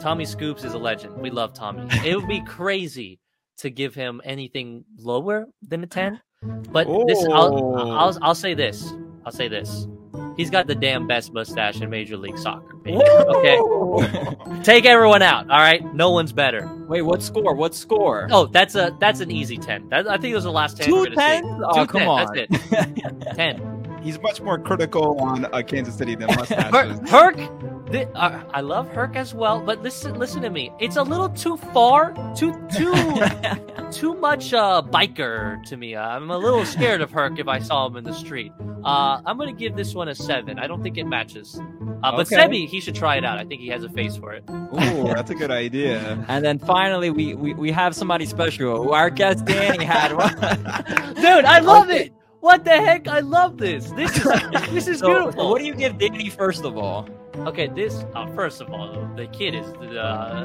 Tommy 0.00 0.24
Scoops 0.24 0.64
is 0.64 0.74
a 0.74 0.78
legend. 0.78 1.16
We 1.16 1.30
love 1.30 1.54
Tommy. 1.54 1.88
It 2.04 2.16
would 2.16 2.28
be 2.28 2.42
crazy 2.42 3.18
to 3.58 3.70
give 3.70 3.94
him 3.94 4.20
anything 4.24 4.84
lower 4.98 5.46
than 5.62 5.82
a 5.82 5.86
ten. 5.86 6.20
But 6.70 6.86
this, 7.06 7.24
I'll. 7.24 7.76
I'll 7.76 8.18
I'll 8.22 8.34
say 8.34 8.54
this. 8.54 8.92
I'll 9.24 9.32
say 9.32 9.48
this. 9.48 9.86
He's 10.36 10.50
got 10.50 10.66
the 10.66 10.74
damn 10.74 11.06
best 11.06 11.32
mustache 11.32 11.80
in 11.80 11.90
Major 11.90 12.16
League 12.16 12.38
Soccer. 12.38 12.74
baby. 12.76 12.98
Okay, 13.02 13.58
take 14.62 14.84
everyone 14.86 15.22
out. 15.22 15.50
All 15.50 15.58
right, 15.58 15.82
no 15.94 16.10
one's 16.10 16.32
better. 16.32 16.68
Wait, 16.88 17.02
what 17.02 17.22
score? 17.22 17.54
What 17.54 17.74
score? 17.74 18.28
Oh, 18.30 18.46
that's 18.46 18.74
a 18.74 18.96
that's 19.00 19.20
an 19.20 19.30
easy 19.30 19.58
ten. 19.58 19.88
That, 19.88 20.08
I 20.08 20.16
think 20.16 20.32
it 20.32 20.34
was 20.34 20.44
the 20.44 20.52
last 20.52 20.76
ten. 20.78 20.86
Two 20.86 20.94
we're 20.94 21.04
gonna 21.10 21.16
see. 21.16 21.20
tens? 21.42 21.62
Oh, 21.64 21.84
Two 21.84 21.86
come 21.92 22.00
tens, 22.02 22.30
on. 22.30 22.34
That's 22.36 22.72
it. 22.72 23.34
Ten. 23.36 23.81
He's 24.02 24.20
much 24.20 24.40
more 24.40 24.58
critical 24.58 25.18
on 25.20 25.46
uh, 25.46 25.62
Kansas 25.62 25.94
City 25.94 26.14
than 26.14 26.26
mustaches. 26.36 27.08
Herc, 27.08 27.38
Herc 27.38 27.72
uh, 28.14 28.42
I 28.52 28.60
love 28.60 28.88
Herc 28.88 29.16
as 29.16 29.34
well, 29.34 29.60
but 29.60 29.82
listen, 29.82 30.14
listen 30.18 30.42
to 30.42 30.50
me. 30.50 30.70
It's 30.78 30.96
a 30.96 31.02
little 31.02 31.28
too 31.28 31.56
far, 31.56 32.14
too 32.34 32.52
too 32.74 32.94
too 33.92 34.14
much 34.14 34.54
uh, 34.54 34.82
biker 34.82 35.62
to 35.64 35.76
me. 35.76 35.94
Uh, 35.94 36.02
I'm 36.02 36.30
a 36.30 36.38
little 36.38 36.64
scared 36.64 37.00
of 37.00 37.10
Herc 37.10 37.38
if 37.38 37.48
I 37.48 37.58
saw 37.58 37.86
him 37.86 37.96
in 37.96 38.04
the 38.04 38.14
street. 38.14 38.52
Uh, 38.84 39.20
I'm 39.26 39.38
gonna 39.38 39.52
give 39.52 39.76
this 39.76 39.94
one 39.94 40.08
a 40.08 40.14
seven. 40.14 40.58
I 40.58 40.66
don't 40.66 40.82
think 40.82 40.96
it 40.96 41.04
matches. 41.04 41.60
Uh, 42.02 42.10
but 42.16 42.32
Okay. 42.32 42.36
Sebi, 42.36 42.66
he 42.66 42.80
should 42.80 42.94
try 42.94 43.16
it 43.16 43.24
out. 43.24 43.38
I 43.38 43.44
think 43.44 43.60
he 43.60 43.68
has 43.68 43.84
a 43.84 43.88
face 43.88 44.16
for 44.16 44.32
it. 44.32 44.44
Ooh, 44.50 45.04
that's 45.04 45.30
a 45.30 45.34
good 45.34 45.50
idea. 45.50 46.24
And 46.28 46.44
then 46.44 46.58
finally, 46.58 47.10
we, 47.10 47.34
we, 47.34 47.52
we 47.54 47.70
have 47.72 47.94
somebody 47.94 48.26
special. 48.26 48.92
Our 48.92 49.10
guest 49.10 49.44
Danny 49.44 49.84
had 49.84 50.16
one. 50.16 50.34
Dude, 51.14 51.44
I 51.44 51.60
love 51.60 51.90
it. 51.90 52.12
What 52.42 52.64
the 52.64 52.72
heck? 52.72 53.06
I 53.06 53.20
love 53.20 53.56
this. 53.56 53.90
This 53.92 54.10
is 54.18 54.24
this 54.74 54.86
is 54.88 54.98
So, 54.98 55.06
beautiful. 55.06 55.48
what 55.50 55.60
do 55.60 55.64
you 55.64 55.74
give 55.74 55.96
Danny 55.98 56.28
first 56.28 56.64
of 56.64 56.76
all? 56.76 57.08
Okay, 57.46 57.68
this 57.68 58.04
uh, 58.14 58.26
first 58.34 58.60
of 58.60 58.68
all, 58.70 59.08
the 59.16 59.26
kid 59.28 59.54
is 59.54 59.66
uh, 59.96 60.42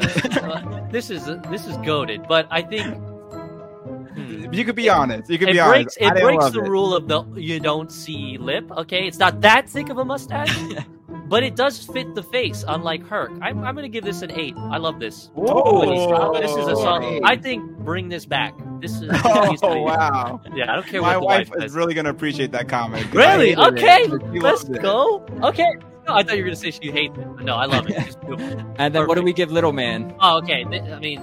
this 0.91 1.09
is 1.09 1.25
this 1.49 1.65
is 1.65 1.75
goaded, 1.77 2.21
but 2.29 2.47
I 2.51 2.61
think 2.61 2.85
hmm, 4.13 4.53
You 4.53 4.63
could 4.63 4.75
be 4.75 4.89
honest. 4.89 5.29
You 5.29 5.37
could 5.39 5.47
be 5.47 5.59
breaks 5.59 5.97
honest. 5.97 5.97
It 5.99 6.13
didn't 6.13 6.23
breaks 6.23 6.49
the 6.51 6.63
it. 6.63 6.69
rule 6.69 6.95
of 6.95 7.07
the 7.07 7.23
you 7.35 7.59
don't 7.59 7.91
see 7.91 8.37
lip. 8.37 8.69
Okay, 8.71 9.07
it's 9.07 9.17
not 9.19 9.41
that 9.41 9.67
thick 9.67 9.89
of 9.89 9.97
a 9.97 10.05
mustache, 10.05 10.53
but 11.27 11.43
it 11.43 11.55
does 11.55 11.85
fit 11.85 12.15
the 12.15 12.23
face. 12.23 12.63
Unlike 12.67 13.07
Herc, 13.07 13.31
I'm, 13.41 13.63
I'm 13.63 13.75
gonna 13.75 13.89
give 13.89 14.03
this 14.03 14.21
an 14.21 14.31
eight. 14.31 14.55
I 14.57 14.77
love 14.77 14.99
this. 14.99 15.29
Whoa. 15.33 16.33
this 16.39 16.51
is 16.51 16.57
a 16.67 16.71
Eight. 16.71 16.75
solid. 16.77 17.21
I 17.23 17.35
think 17.37 17.69
bring 17.79 18.09
this 18.09 18.25
back. 18.25 18.53
This 18.79 18.93
is 18.93 19.01
this 19.01 19.21
Oh 19.25 19.81
wow! 19.81 20.41
yeah. 20.53 20.71
I 20.71 20.75
don't 20.75 20.87
care 20.87 21.01
My 21.01 21.17
what 21.17 21.21
the 21.21 21.25
wife 21.25 21.49
wife 21.49 21.63
is 21.63 21.73
really 21.75 21.93
gonna 21.93 22.09
appreciate 22.11 22.51
that 22.51 22.67
comment. 22.69 23.11
Really? 23.13 23.49
hated 23.55 23.59
it, 23.59 23.73
Okay, 23.73 24.07
let's 24.39 24.63
loved 24.63 24.75
it. 24.77 24.81
go. 24.81 25.25
Okay. 25.43 25.73
No, 26.07 26.13
I 26.13 26.23
thought 26.23 26.37
you 26.37 26.43
were 26.43 26.49
gonna 26.49 26.55
say 26.55 26.71
she 26.71 26.91
hates 26.91 27.17
it. 27.17 27.27
But 27.35 27.43
no, 27.45 27.55
I 27.55 27.65
love 27.65 27.89
it. 27.89 27.97
It's. 28.07 28.15
And 28.79 28.93
then 28.95 29.07
what 29.07 29.15
do 29.15 29.23
we 29.23 29.33
give 29.33 29.51
Little 29.51 29.73
Man? 29.73 30.15
Oh, 30.21 30.37
okay. 30.37 30.63
I 30.63 30.99
mean, 30.99 31.21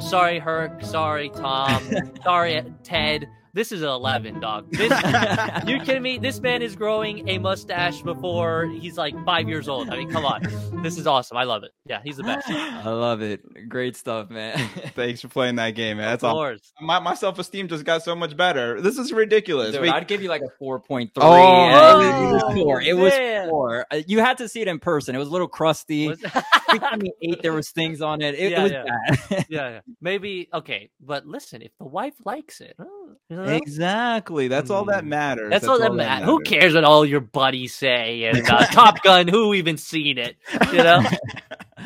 sorry, 0.00 0.38
Herc. 0.40 0.82
Sorry, 0.82 1.28
Tom. 1.30 1.82
sorry, 2.24 2.62
Ted. 2.82 3.28
This 3.52 3.72
is 3.72 3.82
an 3.82 3.88
11, 3.88 4.38
dog. 4.38 4.70
This, 4.70 4.92
you 5.66 5.80
kidding 5.80 6.02
me? 6.02 6.18
This 6.18 6.40
man 6.40 6.62
is 6.62 6.76
growing 6.76 7.28
a 7.28 7.38
mustache 7.38 8.00
before 8.02 8.66
he's 8.66 8.96
like 8.96 9.14
five 9.24 9.48
years 9.48 9.68
old. 9.68 9.90
I 9.90 9.96
mean, 9.96 10.10
come 10.10 10.24
on. 10.24 10.42
This 10.82 10.96
is 10.96 11.06
awesome. 11.06 11.36
I 11.36 11.42
love 11.44 11.64
it. 11.64 11.72
Yeah, 11.84 12.00
he's 12.04 12.16
the 12.16 12.22
best. 12.22 12.48
I 12.48 12.90
love 12.90 13.22
it. 13.22 13.68
Great 13.68 13.96
stuff, 13.96 14.30
man. 14.30 14.56
Thanks 14.94 15.20
for 15.20 15.28
playing 15.28 15.56
that 15.56 15.70
game, 15.70 15.96
man. 15.96 16.06
That's 16.06 16.22
all. 16.22 16.56
My, 16.80 17.00
my 17.00 17.14
self 17.14 17.38
esteem 17.40 17.66
just 17.66 17.84
got 17.84 18.04
so 18.04 18.14
much 18.14 18.36
better. 18.36 18.80
This 18.80 18.98
is 18.98 19.12
ridiculous. 19.12 19.74
Dude, 19.74 19.88
I'd 19.88 20.06
give 20.06 20.22
you 20.22 20.28
like 20.28 20.42
a 20.42 20.62
4.3. 20.62 21.10
Oh, 21.16 22.00
it 22.00 22.32
was 22.32 22.54
four. 22.54 22.80
It 22.80 22.96
was 22.96 23.48
four. 23.48 23.86
Uh, 23.90 24.02
you 24.06 24.20
had 24.20 24.38
to 24.38 24.48
see 24.48 24.60
it 24.60 24.68
in 24.68 24.78
person. 24.78 25.16
It 25.16 25.18
was 25.18 25.28
a 25.28 25.32
little 25.32 25.48
crusty. 25.48 26.08
Was- 26.08 26.22
eight, 27.22 27.42
there 27.42 27.52
was 27.52 27.70
things 27.70 28.00
on 28.00 28.22
it. 28.22 28.34
It, 28.34 28.52
yeah, 28.52 28.60
it 28.60 28.62
was 28.62 28.72
yeah. 28.72 28.84
bad. 28.84 29.46
yeah, 29.48 29.68
yeah, 29.70 29.80
maybe 30.00 30.48
okay, 30.54 30.90
but 31.00 31.26
listen, 31.26 31.62
if 31.62 31.72
the 31.78 31.84
wife 31.84 32.14
likes 32.24 32.60
it, 32.60 32.76
you 33.28 33.36
know? 33.36 33.44
exactly. 33.44 34.48
That's 34.48 34.70
all 34.70 34.84
that 34.86 35.04
mm. 35.04 35.08
matters. 35.08 35.50
That's, 35.50 35.62
That's 35.62 35.70
all, 35.70 35.78
that, 35.78 35.90
all 35.90 35.96
that 35.96 36.04
matters. 36.04 36.26
Who 36.26 36.40
cares 36.40 36.74
what 36.74 36.84
all 36.84 37.04
your 37.04 37.20
buddies 37.20 37.74
say? 37.74 38.24
And 38.24 38.48
uh, 38.48 38.66
Top 38.72 39.02
Gun, 39.02 39.28
who 39.28 39.54
even 39.54 39.76
seen 39.76 40.18
it? 40.18 40.36
You 40.72 40.82
know. 40.82 41.02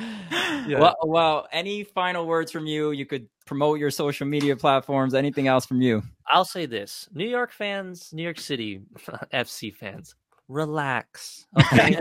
yeah. 0.66 0.80
Well, 0.80 0.96
well, 1.02 1.48
any 1.52 1.84
final 1.84 2.26
words 2.26 2.50
from 2.50 2.66
you? 2.66 2.90
You 2.90 3.06
could 3.06 3.28
promote 3.46 3.78
your 3.78 3.90
social 3.90 4.26
media 4.26 4.56
platforms. 4.56 5.14
Anything 5.14 5.48
else 5.48 5.66
from 5.66 5.82
you? 5.82 6.02
I'll 6.28 6.44
say 6.44 6.66
this: 6.66 7.08
New 7.12 7.28
York 7.28 7.52
fans, 7.52 8.10
New 8.12 8.22
York 8.22 8.40
City 8.40 8.80
FC 9.32 9.74
fans, 9.74 10.14
relax. 10.48 11.46
Okay, 11.58 11.96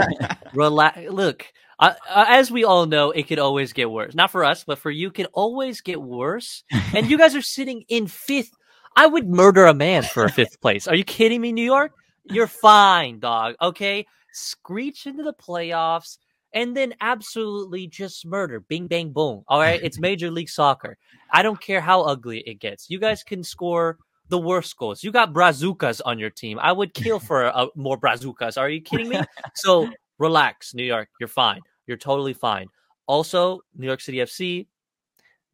relax. 0.54 1.00
Look, 1.10 1.46
uh, 1.80 1.94
as 2.10 2.52
we 2.52 2.64
all 2.64 2.86
know, 2.86 3.12
it 3.12 3.28
could 3.28 3.40
always 3.40 3.74
get 3.74 3.90
worse. 3.92 4.16
Not 4.16 4.32
for 4.32 4.44
us, 4.44 4.64
but 4.64 4.80
for 4.80 4.92
you, 4.92 5.12
can 5.12 5.26
always 5.28 5.82
get 5.82 6.02
worse. 6.02 6.64
and 6.94 7.10
you 7.10 7.18
guys 7.18 7.36
are 7.36 7.42
sitting 7.42 7.84
in 7.88 8.08
fifth. 8.08 8.52
I 8.96 9.08
would 9.08 9.28
murder 9.28 9.66
a 9.66 9.74
man 9.74 10.04
for 10.04 10.24
a 10.24 10.32
fifth 10.32 10.62
place. 10.62 10.88
Are 10.88 10.96
you 10.96 11.04
kidding 11.04 11.42
me, 11.42 11.52
New 11.52 11.66
York? 11.66 11.92
You're 12.26 12.48
fine, 12.48 13.20
dog. 13.20 13.56
Okay, 13.62 14.06
screech 14.32 15.08
into 15.08 15.24
the 15.24 15.34
playoffs 15.34 16.18
and 16.54 16.78
then 16.78 16.94
absolutely 17.02 17.88
just 17.88 18.26
murder. 18.26 18.60
Bing, 18.60 18.88
bang, 18.88 19.12
boom. 19.12 19.44
All 19.48 19.60
right, 19.60 19.80
it's 19.82 20.00
Major 20.00 20.30
League 20.30 20.50
Soccer. 20.50 20.98
I 21.32 21.42
don't 21.42 21.60
care 21.60 21.82
how 21.82 22.04
ugly 22.04 22.40
it 22.40 22.60
gets. 22.60 22.90
You 22.90 23.00
guys 23.00 23.24
can 23.24 23.44
score 23.44 23.98
the 24.30 24.38
worst 24.38 24.78
goals. 24.78 25.04
You 25.04 25.12
got 25.12 25.34
brazucas 25.34 26.00
on 26.06 26.20
your 26.20 26.30
team. 26.30 26.60
I 26.60 26.72
would 26.72 26.94
kill 26.94 27.20
for 27.20 27.44
a, 27.44 27.68
more 27.76 28.00
brazucas. 28.00 28.58
Are 28.58 28.70
you 28.70 28.82
kidding 28.82 29.10
me? 29.10 29.22
So 29.56 29.90
relax, 30.20 30.74
New 30.74 30.84
York. 30.84 31.10
You're 31.20 31.28
fine. 31.28 31.62
You're 31.88 31.98
totally 31.98 32.34
fine. 32.34 32.68
Also, 33.08 33.60
New 33.76 33.88
York 33.88 34.02
City 34.02 34.20
FC, 34.20 34.68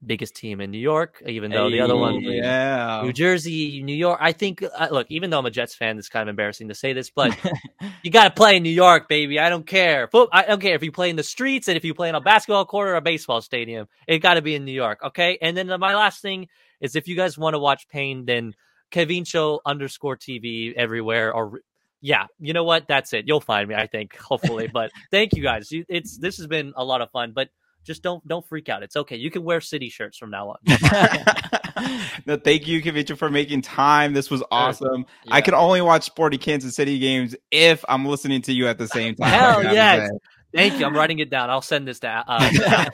biggest 0.05 0.35
team 0.35 0.61
in 0.61 0.71
New 0.71 0.79
York, 0.79 1.21
even 1.25 1.51
though 1.51 1.69
hey, 1.69 1.77
the 1.77 1.81
other 1.81 1.95
one, 1.95 2.21
yeah, 2.21 3.01
New 3.03 3.13
Jersey, 3.13 3.81
New 3.83 3.95
York. 3.95 4.17
I 4.21 4.31
think, 4.31 4.63
uh, 4.63 4.87
look, 4.91 5.07
even 5.09 5.29
though 5.29 5.39
I'm 5.39 5.45
a 5.45 5.51
Jets 5.51 5.75
fan, 5.75 5.97
it's 5.97 6.09
kind 6.09 6.23
of 6.23 6.33
embarrassing 6.33 6.69
to 6.69 6.75
say 6.75 6.93
this, 6.93 7.09
but 7.09 7.37
you 8.03 8.11
got 8.11 8.25
to 8.25 8.31
play 8.31 8.57
in 8.57 8.63
New 8.63 8.69
York, 8.69 9.09
baby. 9.09 9.39
I 9.39 9.49
don't 9.49 9.67
care. 9.67 10.09
I 10.31 10.43
don't 10.43 10.61
care 10.61 10.75
if 10.75 10.83
you 10.83 10.91
play 10.91 11.09
in 11.09 11.15
the 11.15 11.23
streets 11.23 11.67
and 11.67 11.77
if 11.77 11.83
you 11.83 11.93
play 11.93 12.09
in 12.09 12.15
a 12.15 12.21
basketball 12.21 12.65
court 12.65 12.89
or 12.89 12.95
a 12.95 13.01
baseball 13.01 13.41
stadium. 13.41 13.87
It 14.07 14.19
got 14.19 14.35
to 14.35 14.41
be 14.41 14.55
in 14.55 14.65
New 14.65 14.71
York, 14.71 14.99
okay? 15.03 15.37
And 15.41 15.55
then 15.55 15.67
my 15.79 15.95
last 15.95 16.21
thing 16.21 16.47
is 16.79 16.95
if 16.95 17.07
you 17.07 17.15
guys 17.15 17.37
want 17.37 17.55
to 17.55 17.59
watch 17.59 17.87
Pain, 17.89 18.25
then 18.25 18.53
Kevincho 18.91 19.59
underscore 19.65 20.17
TV 20.17 20.73
everywhere 20.73 21.33
or 21.33 21.61
yeah, 22.01 22.27
you 22.39 22.53
know 22.53 22.63
what? 22.63 22.87
That's 22.87 23.11
it. 23.13 23.27
You'll 23.27 23.41
find 23.41 23.67
me, 23.67 23.75
I 23.75 23.87
think, 23.87 24.15
hopefully. 24.15 24.67
but 24.73 24.91
thank 25.11 25.35
you 25.35 25.43
guys. 25.43 25.69
It's 25.71 26.17
this 26.17 26.37
has 26.37 26.47
been 26.47 26.73
a 26.75 26.83
lot 26.83 27.01
of 27.01 27.11
fun, 27.11 27.33
but 27.33 27.49
just 27.83 28.03
don't 28.03 28.25
don't 28.27 28.45
freak 28.45 28.69
out. 28.69 28.83
It's 28.83 28.95
okay. 28.95 29.15
You 29.15 29.31
can 29.31 29.43
wear 29.43 29.61
city 29.61 29.89
shirts 29.89 30.17
from 30.17 30.31
now 30.31 30.49
on. 30.49 30.57
no, 32.25 32.37
thank 32.37 32.67
you, 32.67 32.81
Kevincho, 32.81 33.17
for 33.17 33.29
making 33.29 33.61
time. 33.61 34.13
This 34.13 34.29
was 34.29 34.43
awesome. 34.51 35.05
Yeah. 35.25 35.35
I 35.35 35.41
can 35.41 35.53
only 35.53 35.81
watch 35.81 36.03
Sporting 36.03 36.39
Kansas 36.39 36.75
City 36.75 36.99
games 36.99 37.35
if 37.51 37.83
I'm 37.87 38.05
listening 38.05 38.41
to 38.43 38.53
you 38.53 38.67
at 38.67 38.77
the 38.77 38.87
same 38.89 39.15
time. 39.15 39.29
Hell 39.29 39.63
yes. 39.73 40.09
Thank 40.53 40.79
you. 40.79 40.85
I'm 40.85 40.95
writing 40.95 41.19
it 41.19 41.29
down. 41.29 41.49
I'll 41.49 41.61
send 41.61 41.87
this 41.87 41.99
to. 41.99 42.23
Uh, 42.27 42.85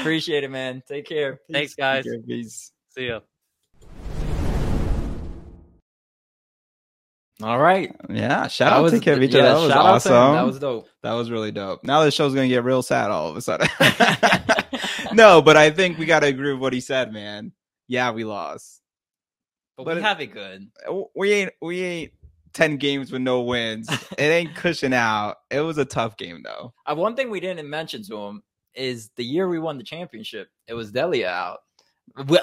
Appreciate 0.00 0.44
it, 0.44 0.50
man. 0.50 0.82
Take 0.86 1.06
care. 1.06 1.36
Peace. 1.46 1.54
Thanks, 1.54 1.74
guys. 1.74 2.04
Peace. 2.26 2.72
See 2.90 3.06
ya. 3.06 3.20
All 7.42 7.58
right. 7.58 7.94
Yeah. 8.08 8.46
Shout 8.48 8.70
that 8.70 8.76
out 8.76 8.82
was, 8.82 8.92
to 8.92 9.00
Kevin. 9.00 9.30
Yeah, 9.30 9.42
that 9.42 9.54
was 9.54 9.70
awesome. 9.70 10.12
That 10.12 10.46
was 10.46 10.58
dope. 10.58 10.88
That 11.02 11.12
was 11.12 11.30
really 11.30 11.50
dope. 11.50 11.84
Now 11.84 12.04
the 12.04 12.10
show's 12.10 12.34
gonna 12.34 12.48
get 12.48 12.64
real 12.64 12.82
sad 12.82 13.10
all 13.10 13.28
of 13.28 13.36
a 13.36 13.40
sudden. 13.40 13.68
no, 15.12 15.42
but 15.42 15.56
I 15.56 15.70
think 15.70 15.98
we 15.98 16.06
gotta 16.06 16.26
agree 16.26 16.52
with 16.52 16.60
what 16.60 16.72
he 16.72 16.80
said, 16.80 17.12
man. 17.12 17.52
Yeah, 17.88 18.12
we 18.12 18.24
lost. 18.24 18.80
But, 19.76 19.84
but 19.84 19.94
we 19.94 20.00
it, 20.00 20.04
have 20.04 20.20
it 20.20 20.26
good. 20.28 20.68
We 21.14 21.32
ain't 21.32 21.52
we 21.60 21.82
ain't 21.82 22.12
10 22.52 22.76
games 22.76 23.10
with 23.10 23.22
no 23.22 23.40
wins. 23.42 23.88
it 23.90 24.22
ain't 24.22 24.54
cushion 24.54 24.92
out. 24.92 25.38
It 25.50 25.60
was 25.60 25.78
a 25.78 25.84
tough 25.84 26.16
game 26.16 26.42
though. 26.44 26.72
Uh, 26.86 26.94
one 26.94 27.16
thing 27.16 27.30
we 27.30 27.40
didn't 27.40 27.68
mention 27.68 28.02
to 28.04 28.16
him 28.16 28.42
is 28.74 29.10
the 29.16 29.24
year 29.24 29.48
we 29.48 29.58
won 29.58 29.78
the 29.78 29.84
championship, 29.84 30.48
it 30.66 30.74
was 30.74 30.92
Delia 30.92 31.28
out 31.28 31.58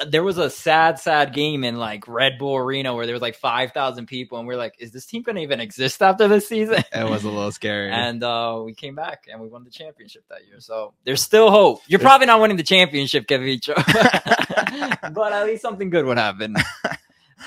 there 0.08 0.24
was 0.24 0.38
a 0.38 0.50
sad, 0.50 1.00
sad 1.00 1.34
game 1.34 1.64
in 1.64 1.76
like 1.78 2.08
Red 2.08 2.38
Bull 2.38 2.56
Arena 2.56 2.96
where 2.96 3.06
there 3.06 3.14
was 3.14 3.22
like 3.22 3.36
five 3.36 3.72
thousand 3.72 4.08
people, 4.08 4.40
and 4.40 4.48
we 4.48 4.54
are 4.54 4.58
like, 4.58 4.76
"Is 4.80 4.92
this 4.92 5.06
team 5.06 5.22
going 5.22 5.36
to 5.36 5.42
even 5.42 5.60
exist 5.60 6.02
after 6.02 6.28
this 6.28 6.48
season?" 6.48 6.84
It 6.92 7.10
was 7.10 7.24
a 7.24 7.30
little 7.30 7.52
scary, 7.54 7.92
and 7.92 8.24
uh, 8.24 8.62
we 8.64 8.74
came 8.74 8.96
back 8.96 9.28
and 9.32 9.40
we 9.40 9.48
won 9.48 9.64
the 9.64 9.70
championship 9.70 10.24
that 10.30 10.46
year. 10.48 10.60
So 10.60 10.94
there's 11.04 11.22
still 11.22 11.52
hope. 11.52 11.82
You're 11.88 12.00
probably 12.00 12.28
not 12.28 12.42
winning 12.42 12.58
the 12.58 12.64
championship, 12.64 13.28
Kevincho, 13.28 13.76
but 15.14 15.34
at 15.34 15.46
least 15.46 15.62
something 15.62 15.90
good 15.90 16.06
would 16.06 16.18
happen. 16.18 16.56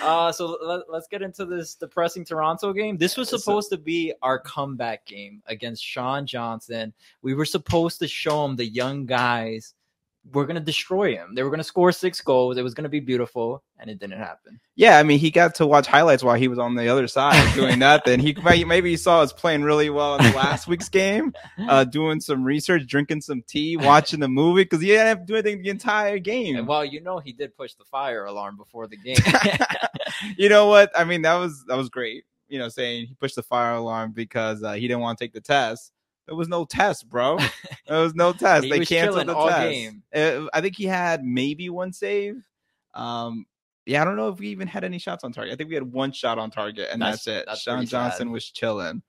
Uh, 0.01 0.33
so 0.33 0.57
let, 0.63 0.89
us 0.99 1.07
get 1.11 1.21
into 1.21 1.45
this 1.45 1.75
depressing 1.75 2.25
Toronto 2.25 2.73
game. 2.73 2.97
This 2.97 3.17
was 3.17 3.29
supposed 3.29 3.71
to 3.71 3.77
be 3.77 4.15
our 4.23 4.39
comeback 4.39 5.05
game 5.05 5.43
against 5.47 5.85
Sean 5.85 6.27
Johnson. 6.27 6.95
We 7.21 7.35
were 7.35 7.45
supposed 7.45 7.99
to 7.99 8.09
show 8.09 8.45
him 8.45 8.57
the 8.57 8.65
young 8.65 9.05
guys 9.05 9.75
we're 10.31 10.45
going 10.45 10.57
to 10.57 10.61
destroy 10.61 11.15
him. 11.15 11.35
They 11.35 11.43
were 11.43 11.51
going 11.51 11.59
to 11.59 11.65
score 11.65 11.91
six 11.91 12.21
goals. 12.21 12.57
It 12.57 12.63
was 12.63 12.75
going 12.75 12.85
to 12.85 12.91
be 12.91 13.01
beautiful, 13.01 13.63
and 13.79 13.91
it 13.91 13.99
didn't 13.99 14.19
happen. 14.19 14.61
Yeah, 14.77 14.99
I 14.99 15.03
mean, 15.03 15.19
he 15.19 15.31
got 15.31 15.57
to 15.57 15.67
watch 15.67 15.87
highlights 15.87 16.23
while 16.23 16.37
he 16.37 16.49
was 16.49 16.59
on 16.59 16.77
the 16.77 16.89
other 16.89 17.09
side 17.09 17.55
doing 17.55 17.79
nothing. 17.81 18.21
He 18.21 18.35
maybe 18.65 18.91
he 18.91 18.97
saw 18.97 19.21
us 19.21 19.33
playing 19.33 19.63
really 19.63 19.91
well 19.91 20.17
in 20.17 20.25
the 20.25 20.37
last 20.37 20.69
week's 20.69 20.89
game, 20.89 21.33
uh, 21.69 21.85
doing 21.93 22.21
some 22.21 22.45
research, 22.45 22.87
drinking 22.87 23.23
some 23.23 23.43
tea, 23.47 23.77
watching 23.77 24.21
the 24.21 24.29
movie 24.29 24.63
because 24.63 24.81
he 24.81 24.89
didn't 24.89 25.07
have 25.07 25.19
to 25.21 25.25
do 25.25 25.35
anything 25.35 25.63
the 25.63 25.71
entire 25.71 26.19
game. 26.19 26.57
And 26.57 26.69
well, 26.69 26.85
you 26.85 27.01
know, 27.01 27.19
he 27.19 27.33
did 27.33 27.57
push 27.57 27.75
the 27.75 27.85
fire 27.85 28.25
alarm 28.25 28.57
before 28.57 28.87
the 28.87 28.97
game. 28.97 29.17
you 30.37 30.49
know 30.49 30.69
what? 30.69 30.93
I 30.97 31.05
mean, 31.05 31.23
that 31.23 31.35
was 31.35 31.65
that 31.67 31.77
was 31.77 31.89
great. 31.89 32.25
You 32.49 32.59
know, 32.59 32.69
saying 32.69 33.07
he 33.07 33.15
pushed 33.15 33.37
the 33.37 33.43
fire 33.43 33.75
alarm 33.75 34.13
because 34.13 34.63
uh, 34.63 34.75
he 34.75 34.83
didn't 34.83 35.01
want 35.01 35.19
to 35.19 35.25
take 35.25 35.33
the 35.33 35.41
test 35.41 35.91
there 36.27 36.37
was 36.37 36.49
no 36.49 36.65
test, 36.65 37.09
bro. 37.09 37.39
There 37.89 38.01
was 38.01 38.15
no 38.15 38.33
test. 38.33 38.69
they 38.71 38.87
canceled 38.87 39.27
the 39.27 39.35
test. 39.35 39.71
Game. 39.71 40.03
I 40.55 40.61
think 40.61 40.77
he 40.77 40.85
had 40.85 41.25
maybe 41.25 41.69
one 41.69 41.93
save. 41.93 42.43
Um, 42.95 43.45
yeah, 43.85 44.01
I 44.01 44.05
don't 44.05 44.17
know 44.17 44.29
if 44.29 44.39
we 44.39 44.49
even 44.49 44.69
had 44.69 44.85
any 44.85 44.99
shots 44.99 45.25
on 45.25 45.33
target. 45.33 45.53
I 45.53 45.57
think 45.57 45.69
we 45.69 45.75
had 45.75 45.93
one 45.93 46.13
shot 46.13 46.39
on 46.39 46.51
target, 46.51 46.89
and 46.93 47.03
that's, 47.03 47.25
that's 47.25 47.41
it. 47.41 47.45
That's 47.47 47.61
Sean 47.61 47.85
Johnson 47.85 48.29
sad. 48.29 48.33
was 48.33 48.51
chilling. 48.51 49.03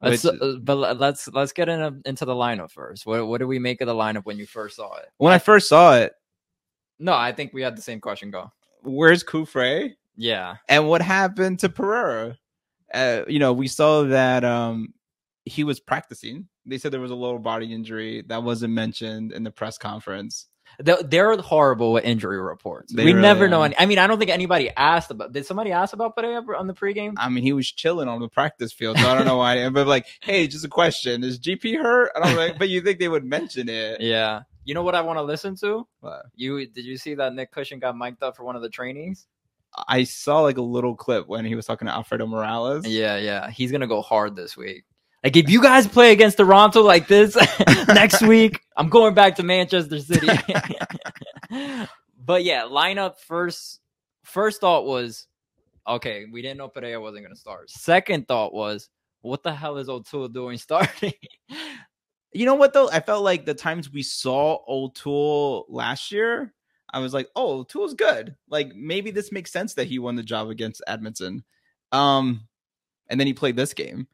Let's, 0.00 0.24
which, 0.24 0.40
uh, 0.40 0.54
but 0.62 0.98
let's 0.98 1.28
let's 1.28 1.52
get 1.52 1.68
in 1.68 1.80
a, 1.80 1.92
into 2.06 2.24
the 2.24 2.34
lineup 2.34 2.70
first. 2.70 3.04
What 3.04 3.26
what 3.26 3.38
do 3.38 3.46
we 3.46 3.58
make 3.58 3.80
of 3.80 3.88
the 3.88 3.94
lineup 3.94 4.24
when 4.24 4.38
you 4.38 4.46
first 4.46 4.76
saw 4.76 4.96
it? 4.96 5.06
When 5.18 5.32
I 5.32 5.38
first 5.38 5.68
saw 5.68 5.96
it, 5.96 6.12
no, 6.98 7.12
I 7.12 7.32
think 7.32 7.52
we 7.52 7.62
had 7.62 7.76
the 7.76 7.82
same 7.82 8.00
question. 8.00 8.30
Go. 8.30 8.50
Where's 8.82 9.24
Cufré? 9.24 9.94
Yeah. 10.16 10.56
And 10.68 10.88
what 10.88 11.02
happened 11.02 11.58
to 11.60 11.68
Pereira? 11.68 12.38
Uh, 12.92 13.22
you 13.28 13.38
know, 13.38 13.52
we 13.52 13.68
saw 13.68 14.04
that 14.04 14.44
um 14.44 14.94
he 15.48 15.64
was 15.64 15.80
practicing. 15.80 16.48
They 16.66 16.78
said 16.78 16.92
there 16.92 17.00
was 17.00 17.10
a 17.10 17.16
lower 17.16 17.38
body 17.38 17.72
injury 17.72 18.22
that 18.28 18.42
wasn't 18.42 18.74
mentioned 18.74 19.32
in 19.32 19.44
the 19.44 19.50
press 19.50 19.78
conference. 19.78 20.46
They're 20.80 21.36
horrible 21.38 21.92
with 21.92 22.04
injury 22.04 22.40
reports. 22.40 22.92
They 22.92 23.04
we 23.04 23.12
really 23.12 23.22
never 23.22 23.46
are. 23.46 23.48
know 23.48 23.62
any. 23.62 23.74
I 23.78 23.86
mean, 23.86 23.98
I 23.98 24.06
don't 24.06 24.18
think 24.18 24.30
anybody 24.30 24.70
asked 24.76 25.10
about. 25.10 25.32
Did 25.32 25.46
somebody 25.46 25.72
ask 25.72 25.92
about 25.92 26.14
Pereira 26.14 26.58
on 26.58 26.66
the 26.66 26.74
pregame? 26.74 27.14
I 27.16 27.28
mean, 27.30 27.42
he 27.42 27.52
was 27.52 27.66
chilling 27.66 28.06
on 28.06 28.20
the 28.20 28.28
practice 28.28 28.72
field, 28.72 28.98
so 28.98 29.08
I 29.08 29.16
don't 29.16 29.26
know 29.26 29.38
why. 29.38 29.68
But 29.78 29.86
like, 29.86 30.06
hey, 30.20 30.46
just 30.46 30.64
a 30.64 30.68
question: 30.68 31.24
Is 31.24 31.40
GP 31.40 31.80
hurt? 31.82 32.12
And 32.14 32.24
I'm 32.24 32.36
like, 32.36 32.58
but 32.58 32.68
you 32.68 32.80
think 32.80 32.98
they 33.00 33.08
would 33.08 33.24
mention 33.24 33.68
it? 33.68 34.00
Yeah. 34.08 34.42
You 34.64 34.74
know 34.74 34.82
what 34.82 34.94
I 34.94 35.00
want 35.00 35.18
to 35.18 35.22
listen 35.22 35.56
to? 35.56 35.88
What? 36.00 36.26
You 36.34 36.66
did 36.66 36.84
you 36.84 36.98
see 36.98 37.14
that 37.14 37.34
Nick 37.34 37.50
Cushing 37.50 37.78
got 37.78 37.96
mic'd 37.96 38.22
up 38.22 38.36
for 38.36 38.44
one 38.44 38.54
of 38.54 38.60
the 38.60 38.68
trainings? 38.68 39.26
I 39.88 40.04
saw 40.04 40.40
like 40.40 40.58
a 40.58 40.62
little 40.62 40.94
clip 40.94 41.26
when 41.26 41.44
he 41.44 41.54
was 41.54 41.66
talking 41.66 41.86
to 41.86 41.94
Alfredo 41.94 42.26
Morales. 42.26 42.86
Yeah, 42.86 43.16
yeah, 43.16 43.50
he's 43.50 43.72
gonna 43.72 43.86
go 43.86 44.02
hard 44.02 44.36
this 44.36 44.56
week. 44.56 44.84
Like 45.24 45.36
if 45.36 45.50
you 45.50 45.60
guys 45.60 45.86
play 45.86 46.12
against 46.12 46.36
Toronto 46.36 46.82
like 46.82 47.08
this 47.08 47.36
next 47.88 48.22
week, 48.26 48.60
I'm 48.76 48.88
going 48.88 49.14
back 49.14 49.36
to 49.36 49.42
Manchester 49.42 49.98
City. 49.98 50.28
but 52.24 52.44
yeah, 52.44 52.62
lineup 52.62 53.18
first 53.18 53.80
first 54.24 54.60
thought 54.60 54.84
was 54.84 55.26
okay, 55.86 56.26
we 56.30 56.42
didn't 56.42 56.58
know 56.58 56.68
Pereira 56.68 57.00
wasn't 57.00 57.24
gonna 57.24 57.36
start. 57.36 57.70
Second 57.70 58.28
thought 58.28 58.54
was, 58.54 58.90
what 59.22 59.42
the 59.42 59.52
hell 59.52 59.78
is 59.78 59.88
O'Toole 59.88 60.28
doing 60.28 60.56
starting? 60.58 61.14
you 62.32 62.46
know 62.46 62.54
what 62.54 62.72
though? 62.72 62.88
I 62.90 63.00
felt 63.00 63.24
like 63.24 63.44
the 63.44 63.54
times 63.54 63.90
we 63.90 64.02
saw 64.02 64.58
O'Toole 64.68 65.66
last 65.68 66.12
year, 66.12 66.54
I 66.92 67.00
was 67.00 67.12
like, 67.12 67.28
oh, 67.34 67.64
Tool's 67.64 67.94
good. 67.94 68.36
Like 68.48 68.72
maybe 68.76 69.10
this 69.10 69.32
makes 69.32 69.50
sense 69.50 69.74
that 69.74 69.88
he 69.88 69.98
won 69.98 70.14
the 70.14 70.22
job 70.22 70.48
against 70.48 70.82
Edmonton. 70.86 71.42
Um, 71.90 72.46
and 73.08 73.18
then 73.18 73.26
he 73.26 73.32
played 73.32 73.56
this 73.56 73.74
game. 73.74 74.06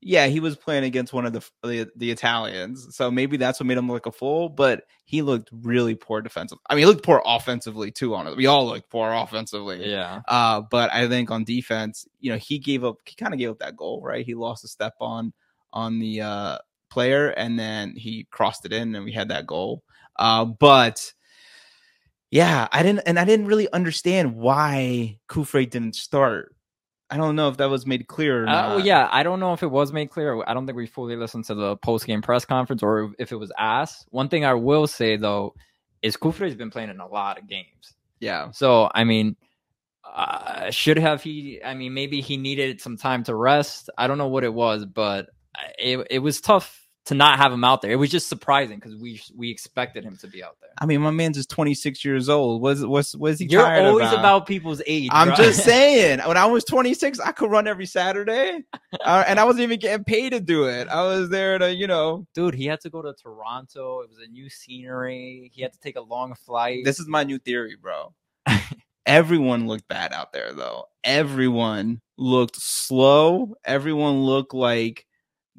Yeah, 0.00 0.26
he 0.26 0.38
was 0.38 0.56
playing 0.56 0.84
against 0.84 1.12
one 1.12 1.26
of 1.26 1.32
the, 1.32 1.44
the 1.64 1.90
the 1.96 2.10
Italians, 2.12 2.94
so 2.94 3.10
maybe 3.10 3.36
that's 3.36 3.58
what 3.58 3.66
made 3.66 3.78
him 3.78 3.90
look 3.90 4.06
a 4.06 4.12
fool. 4.12 4.48
But 4.48 4.84
he 5.04 5.22
looked 5.22 5.50
really 5.52 5.96
poor 5.96 6.20
defensively. 6.20 6.62
I 6.70 6.74
mean, 6.74 6.82
he 6.82 6.86
looked 6.86 7.04
poor 7.04 7.20
offensively 7.26 7.90
too. 7.90 8.14
On 8.14 8.28
it, 8.28 8.36
we 8.36 8.46
all 8.46 8.66
look 8.66 8.88
poor 8.90 9.12
offensively. 9.12 9.90
Yeah. 9.90 10.20
Uh, 10.28 10.60
but 10.60 10.92
I 10.92 11.08
think 11.08 11.32
on 11.32 11.42
defense, 11.42 12.06
you 12.20 12.30
know, 12.30 12.38
he 12.38 12.58
gave 12.60 12.84
up. 12.84 12.98
He 13.06 13.16
kind 13.16 13.34
of 13.34 13.40
gave 13.40 13.50
up 13.50 13.58
that 13.58 13.76
goal, 13.76 14.00
right? 14.02 14.24
He 14.24 14.34
lost 14.34 14.64
a 14.64 14.68
step 14.68 14.94
on 15.00 15.32
on 15.72 15.98
the 15.98 16.20
uh, 16.20 16.58
player, 16.90 17.30
and 17.30 17.58
then 17.58 17.96
he 17.96 18.28
crossed 18.30 18.64
it 18.66 18.72
in, 18.72 18.94
and 18.94 19.04
we 19.04 19.12
had 19.12 19.30
that 19.30 19.46
goal. 19.46 19.82
Uh, 20.16 20.44
but 20.44 21.12
yeah, 22.30 22.68
I 22.70 22.82
didn't, 22.82 23.02
and 23.06 23.18
I 23.18 23.24
didn't 23.24 23.46
really 23.46 23.70
understand 23.72 24.36
why 24.36 25.18
Cufré 25.28 25.68
didn't 25.68 25.96
start. 25.96 26.54
I 27.10 27.16
don't 27.16 27.36
know 27.36 27.48
if 27.48 27.56
that 27.56 27.70
was 27.70 27.86
made 27.86 28.06
clear. 28.06 28.44
Or 28.44 28.48
Uh, 28.48 28.68
well, 28.76 28.80
yeah, 28.80 29.08
I 29.10 29.22
don't 29.22 29.40
know 29.40 29.54
if 29.54 29.62
it 29.62 29.70
was 29.70 29.92
made 29.92 30.10
clear. 30.10 30.42
I 30.46 30.52
don't 30.54 30.66
think 30.66 30.76
we 30.76 30.86
fully 30.86 31.16
listened 31.16 31.44
to 31.46 31.54
the 31.54 31.76
post 31.76 32.06
game 32.06 32.20
press 32.20 32.44
conference 32.44 32.82
or 32.82 33.12
if 33.18 33.32
it 33.32 33.36
was 33.36 33.52
asked. 33.58 34.06
One 34.10 34.28
thing 34.28 34.44
I 34.44 34.54
will 34.54 34.86
say 34.86 35.16
though 35.16 35.54
is 36.02 36.16
Cufré's 36.16 36.54
been 36.54 36.70
playing 36.70 36.90
in 36.90 37.00
a 37.00 37.08
lot 37.08 37.38
of 37.38 37.48
games. 37.48 37.94
yeah, 38.20 38.50
So 38.50 38.90
I 38.94 39.04
mean, 39.04 39.36
uh, 40.04 40.70
should 40.70 40.98
have 40.98 41.22
he? 41.22 41.60
I 41.64 41.74
mean, 41.74 41.94
maybe 41.94 42.20
he 42.20 42.36
needed 42.36 42.80
some 42.80 42.96
time 42.96 43.24
to 43.24 43.34
rest. 43.34 43.90
I 43.96 44.06
don't 44.06 44.18
know 44.18 44.28
what 44.28 44.44
it 44.44 44.52
was, 44.52 44.84
but 44.84 45.28
it 45.78 46.06
it 46.10 46.18
was 46.18 46.40
tough 46.40 46.77
to 47.08 47.14
not 47.14 47.38
have 47.38 47.50
him 47.50 47.64
out 47.64 47.80
there. 47.80 47.90
It 47.90 47.96
was 47.96 48.10
just 48.10 48.28
surprising 48.28 48.76
because 48.76 48.94
we 48.94 49.20
we 49.34 49.50
expected 49.50 50.04
him 50.04 50.18
to 50.18 50.26
be 50.26 50.44
out 50.44 50.56
there. 50.60 50.68
I 50.78 50.84
mean, 50.84 51.00
my 51.00 51.10
man's 51.10 51.38
just 51.38 51.48
26 51.48 52.04
years 52.04 52.28
old. 52.28 52.60
Was 52.60 52.84
was 52.84 53.16
was 53.16 53.38
he? 53.38 53.46
You're 53.46 53.62
tired 53.62 53.86
always 53.86 54.08
about? 54.08 54.18
about 54.18 54.46
people's 54.46 54.82
age. 54.86 55.08
I'm 55.10 55.28
bro. 55.28 55.36
just 55.36 55.64
saying. 55.64 56.20
When 56.20 56.36
I 56.36 56.44
was 56.44 56.64
26, 56.64 57.18
I 57.20 57.32
could 57.32 57.50
run 57.50 57.66
every 57.66 57.86
Saturday, 57.86 58.62
uh, 59.00 59.24
and 59.26 59.40
I 59.40 59.44
wasn't 59.44 59.62
even 59.62 59.78
getting 59.78 60.04
paid 60.04 60.30
to 60.30 60.40
do 60.40 60.64
it. 60.64 60.86
I 60.88 61.02
was 61.02 61.30
there 61.30 61.58
to, 61.58 61.74
you 61.74 61.86
know. 61.86 62.26
dude. 62.34 62.54
He 62.54 62.66
had 62.66 62.80
to 62.82 62.90
go 62.90 63.00
to 63.00 63.14
Toronto. 63.14 64.00
It 64.00 64.10
was 64.10 64.18
a 64.18 64.30
new 64.30 64.50
scenery. 64.50 65.50
He 65.54 65.62
had 65.62 65.72
to 65.72 65.80
take 65.80 65.96
a 65.96 66.02
long 66.02 66.34
flight. 66.34 66.84
This 66.84 67.00
is 67.00 67.08
my 67.08 67.24
new 67.24 67.38
theory, 67.38 67.76
bro. 67.80 68.12
Everyone 69.06 69.66
looked 69.66 69.88
bad 69.88 70.12
out 70.12 70.34
there, 70.34 70.52
though. 70.52 70.84
Everyone 71.02 72.02
looked 72.18 72.56
slow. 72.56 73.54
Everyone 73.64 74.20
looked 74.24 74.52
like 74.52 75.06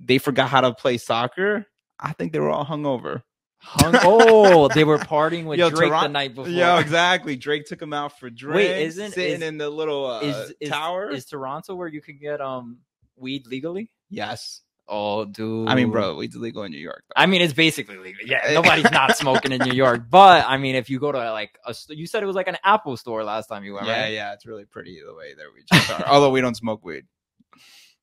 they 0.03 0.17
forgot 0.17 0.49
how 0.49 0.61
to 0.61 0.73
play 0.73 0.97
soccer. 0.97 1.65
I 1.99 2.13
think 2.13 2.31
they 2.31 2.39
were 2.39 2.49
all 2.49 2.65
hungover. 2.65 3.23
Hung- 3.61 3.95
oh, 4.03 4.69
they 4.69 4.85
were 4.85 4.97
partying 4.97 5.45
with 5.45 5.59
Yo, 5.59 5.69
Drake 5.69 5.91
the 5.91 6.07
night 6.07 6.33
before. 6.33 6.51
Yeah, 6.51 6.79
exactly. 6.79 7.35
Drake 7.35 7.65
took 7.65 7.81
him 7.81 7.91
out 7.93 8.17
for 8.17 8.29
drinks. 8.29 8.55
Wait, 8.55 8.85
isn't- 8.85 9.11
sitting 9.11 9.41
is- 9.41 9.41
in 9.41 9.57
the 9.57 9.69
little 9.69 10.05
uh, 10.05 10.21
Is, 10.21 10.53
is 10.61 10.69
tower? 10.69 11.09
is 11.11 11.25
Toronto 11.25 11.75
where 11.75 11.87
you 11.89 12.01
can 12.01 12.17
get 12.17 12.41
um 12.41 12.79
weed 13.17 13.47
legally? 13.47 13.91
yes. 14.09 14.61
Oh, 14.91 15.23
dude. 15.23 15.67
I 15.69 15.75
mean, 15.75 15.91
bro, 15.91 16.15
weed's 16.15 16.35
legal 16.35 16.63
in 16.63 16.71
New 16.71 16.79
York. 16.79 17.03
Though. 17.09 17.21
I 17.21 17.27
mean, 17.27 17.43
it's 17.43 17.53
basically 17.53 17.97
legal. 17.97 18.25
Yeah, 18.25 18.39
nobody's 18.53 18.89
not 18.89 19.15
smoking 19.17 19.51
in 19.51 19.61
New 19.61 19.75
York. 19.75 20.09
But 20.09 20.45
I 20.47 20.57
mean, 20.57 20.73
if 20.73 20.89
you 20.89 20.99
go 20.99 21.11
to 21.11 21.31
like 21.31 21.59
a, 21.63 21.75
you 21.89 22.07
said 22.07 22.23
it 22.23 22.25
was 22.25 22.35
like 22.35 22.47
an 22.47 22.57
Apple 22.63 22.97
store 22.97 23.23
last 23.23 23.45
time 23.45 23.63
you 23.63 23.75
went, 23.75 23.85
yeah, 23.85 24.01
right? 24.01 24.13
yeah, 24.13 24.33
it's 24.33 24.47
really 24.47 24.65
pretty 24.65 24.99
the 25.05 25.13
way 25.13 25.35
that 25.35 25.45
we 25.53 25.61
just 25.71 25.91
are. 25.91 26.07
Although 26.07 26.31
we 26.31 26.41
don't 26.41 26.57
smoke 26.57 26.83
weed. 26.83 27.03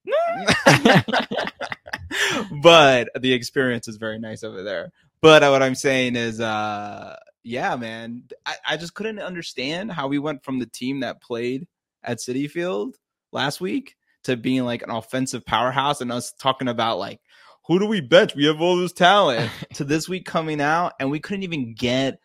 but 2.63 3.09
the 3.21 3.33
experience 3.33 3.89
is 3.89 3.97
very 3.97 4.19
nice 4.19 4.45
over 4.45 4.63
there. 4.63 4.93
But 5.21 5.43
uh, 5.43 5.51
what 5.51 5.63
I'm 5.63 5.75
saying 5.75 6.17
is, 6.17 6.41
uh, 6.41 7.17
yeah, 7.43 7.77
man, 7.77 8.25
I, 8.45 8.55
I 8.69 8.77
just 8.77 8.95
couldn't 8.95 9.19
understand 9.19 9.93
how 9.93 10.09
we 10.09 10.19
went 10.19 10.45
from 10.45 10.59
the 10.59 10.67
team 10.67 11.01
that 11.01 11.23
played 11.23 11.67
at 12.03 12.19
Citi 12.19 12.51
Field 12.51 12.97
last 13.33 13.61
week 13.61 13.97
to 14.25 14.37
being 14.37 14.65
like 14.65 14.83
an 14.83 14.91
offensive 14.91 15.45
powerhouse 15.45 16.01
and 16.01 16.13
us 16.13 16.33
talking 16.33 16.69
about 16.69 16.99
like, 16.99 17.21
who 17.67 17.79
do 17.79 17.87
we 17.87 18.01
bench? 18.01 18.35
We 18.35 18.47
have 18.47 18.61
all 18.61 18.77
this 18.77 18.93
talent 18.93 19.51
to 19.75 19.85
this 19.85 20.09
week 20.09 20.25
coming 20.25 20.61
out, 20.61 20.93
and 21.01 21.11
we 21.11 21.21
couldn't 21.21 21.43
even 21.43 21.75
get 21.75 22.21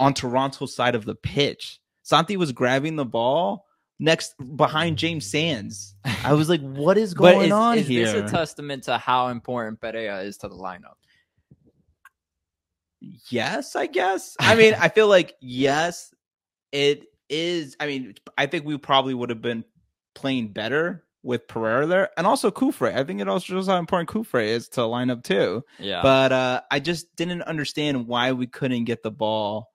on 0.00 0.14
Toronto's 0.14 0.74
side 0.74 0.94
of 0.94 1.04
the 1.04 1.14
pitch. 1.14 1.80
Santi 2.02 2.36
was 2.36 2.52
grabbing 2.52 2.96
the 2.96 3.04
ball 3.04 3.66
next 3.98 4.34
behind 4.56 4.98
James 4.98 5.26
Sands. 5.26 5.94
I 6.24 6.34
was 6.34 6.48
like, 6.48 6.60
what 6.60 6.98
is 6.98 7.14
going 7.14 7.46
is, 7.46 7.52
on 7.52 7.78
is 7.78 7.86
here? 7.86 8.04
this 8.04 8.30
a 8.30 8.34
testament 8.34 8.84
to 8.84 8.98
how 8.98 9.28
important 9.28 9.80
Perea 9.80 10.20
is 10.20 10.36
to 10.38 10.48
the 10.48 10.56
lineup? 10.56 10.94
yes, 13.30 13.76
I 13.76 13.86
guess. 13.86 14.36
I 14.40 14.54
mean, 14.54 14.74
I 14.74 14.88
feel 14.88 15.08
like 15.08 15.34
yes, 15.40 16.12
it 16.72 17.04
is. 17.28 17.76
I 17.80 17.86
mean, 17.86 18.14
I 18.36 18.46
think 18.46 18.64
we 18.64 18.76
probably 18.78 19.14
would 19.14 19.30
have 19.30 19.42
been 19.42 19.64
playing 20.14 20.48
better 20.48 21.04
with 21.22 21.48
Pereira 21.48 21.86
there, 21.86 22.10
and 22.16 22.26
also 22.26 22.50
Cufré. 22.50 22.96
I 22.96 23.04
think 23.04 23.20
it 23.20 23.28
also 23.28 23.44
shows 23.46 23.66
how 23.66 23.76
important 23.76 24.08
Cufré 24.08 24.46
is 24.46 24.68
to 24.70 24.84
line 24.84 25.10
up 25.10 25.22
too. 25.22 25.64
Yeah, 25.78 26.02
But 26.02 26.32
uh, 26.32 26.60
I 26.70 26.80
just 26.80 27.14
didn't 27.16 27.42
understand 27.42 28.06
why 28.06 28.32
we 28.32 28.46
couldn't 28.46 28.84
get 28.84 29.02
the 29.02 29.10
ball 29.10 29.67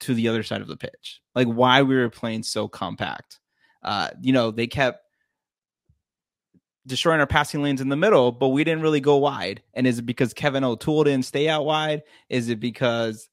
to 0.00 0.14
the 0.14 0.28
other 0.28 0.42
side 0.42 0.60
of 0.60 0.68
the 0.68 0.76
pitch. 0.76 1.20
Like 1.34 1.48
why 1.48 1.82
we 1.82 1.94
were 1.94 2.10
playing 2.10 2.42
so 2.42 2.68
compact. 2.68 3.40
Uh, 3.82 4.10
you 4.20 4.32
know, 4.32 4.50
they 4.50 4.66
kept 4.66 5.00
destroying 6.86 7.20
our 7.20 7.26
passing 7.26 7.62
lanes 7.62 7.80
in 7.80 7.88
the 7.88 7.96
middle, 7.96 8.32
but 8.32 8.48
we 8.48 8.64
didn't 8.64 8.82
really 8.82 9.00
go 9.00 9.16
wide. 9.16 9.62
And 9.74 9.86
is 9.86 9.98
it 9.98 10.06
because 10.06 10.34
Kevin 10.34 10.64
O'Toole 10.64 11.04
didn't 11.04 11.24
stay 11.24 11.48
out 11.48 11.64
wide? 11.64 12.02
Is 12.28 12.48
it 12.48 12.60
because 12.60 13.28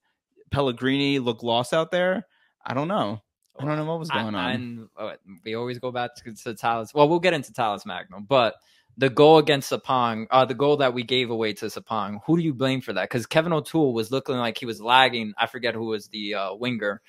Pellegrini 0.51 1.20
looked 1.20 1.43
lost 1.43 1.74
out 1.74 1.91
there? 1.91 2.26
I 2.66 2.74
don't 2.74 2.88
know. 2.88 3.22
I 3.59 3.66
don't 3.66 3.78
know 3.78 3.86
what 3.86 3.99
was 3.99 4.09
going 4.09 4.36
I- 4.36 4.53
on. 4.53 4.55
And 4.55 4.88
uh, 4.97 5.16
we 5.43 5.55
always 5.55 5.80
go 5.80 5.91
back 5.91 6.16
to, 6.16 6.34
to 6.34 6.53
Talles. 6.53 6.93
Well, 6.93 7.09
we'll 7.09 7.20
get 7.20 7.34
into 7.34 7.53
Talles 7.53 7.86
Magno, 7.86 8.20
but 8.22 8.55
the 8.98 9.10
goal 9.10 9.38
against 9.38 9.72
Sapong, 9.72 10.28
uh, 10.32 10.46
the 10.46 10.54
goal 10.54 10.78
that 10.78 10.94
we 10.94 11.04
gave 11.04 11.30
away 11.30 11.54
to 11.54 11.66
Sapong, 11.66 12.20
who 12.26 12.38
do 12.38 12.44
you 12.44 12.54
blame 12.54 12.82
for 12.82 12.94
that? 12.94 13.10
Because 13.10 13.26
Kevin 13.26 13.54
O'Toole 13.54 13.94
was 13.94 14.12
looking 14.12 14.36
like 14.36 14.58
he 14.58 14.66
was 14.66 14.82
lagging. 14.82 15.34
I 15.38 15.48
forget 15.48 15.74
who 15.74 15.86
was 15.86 16.08
the 16.10 16.36
uh, 16.36 16.54
winger, 16.56 17.02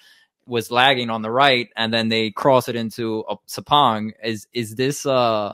was 0.47 0.71
lagging 0.71 1.11
on 1.11 1.23
the 1.23 1.31
right, 1.31 1.69
and 1.77 1.93
then 1.93 2.09
they 2.09 2.31
cross 2.31 2.69
it 2.69 2.77
into 2.77 3.25
uh, 3.25 3.37
Sapong. 3.49 4.13
Is 4.23 4.47
is 4.53 4.75
this 4.75 5.05
uh, 5.05 5.53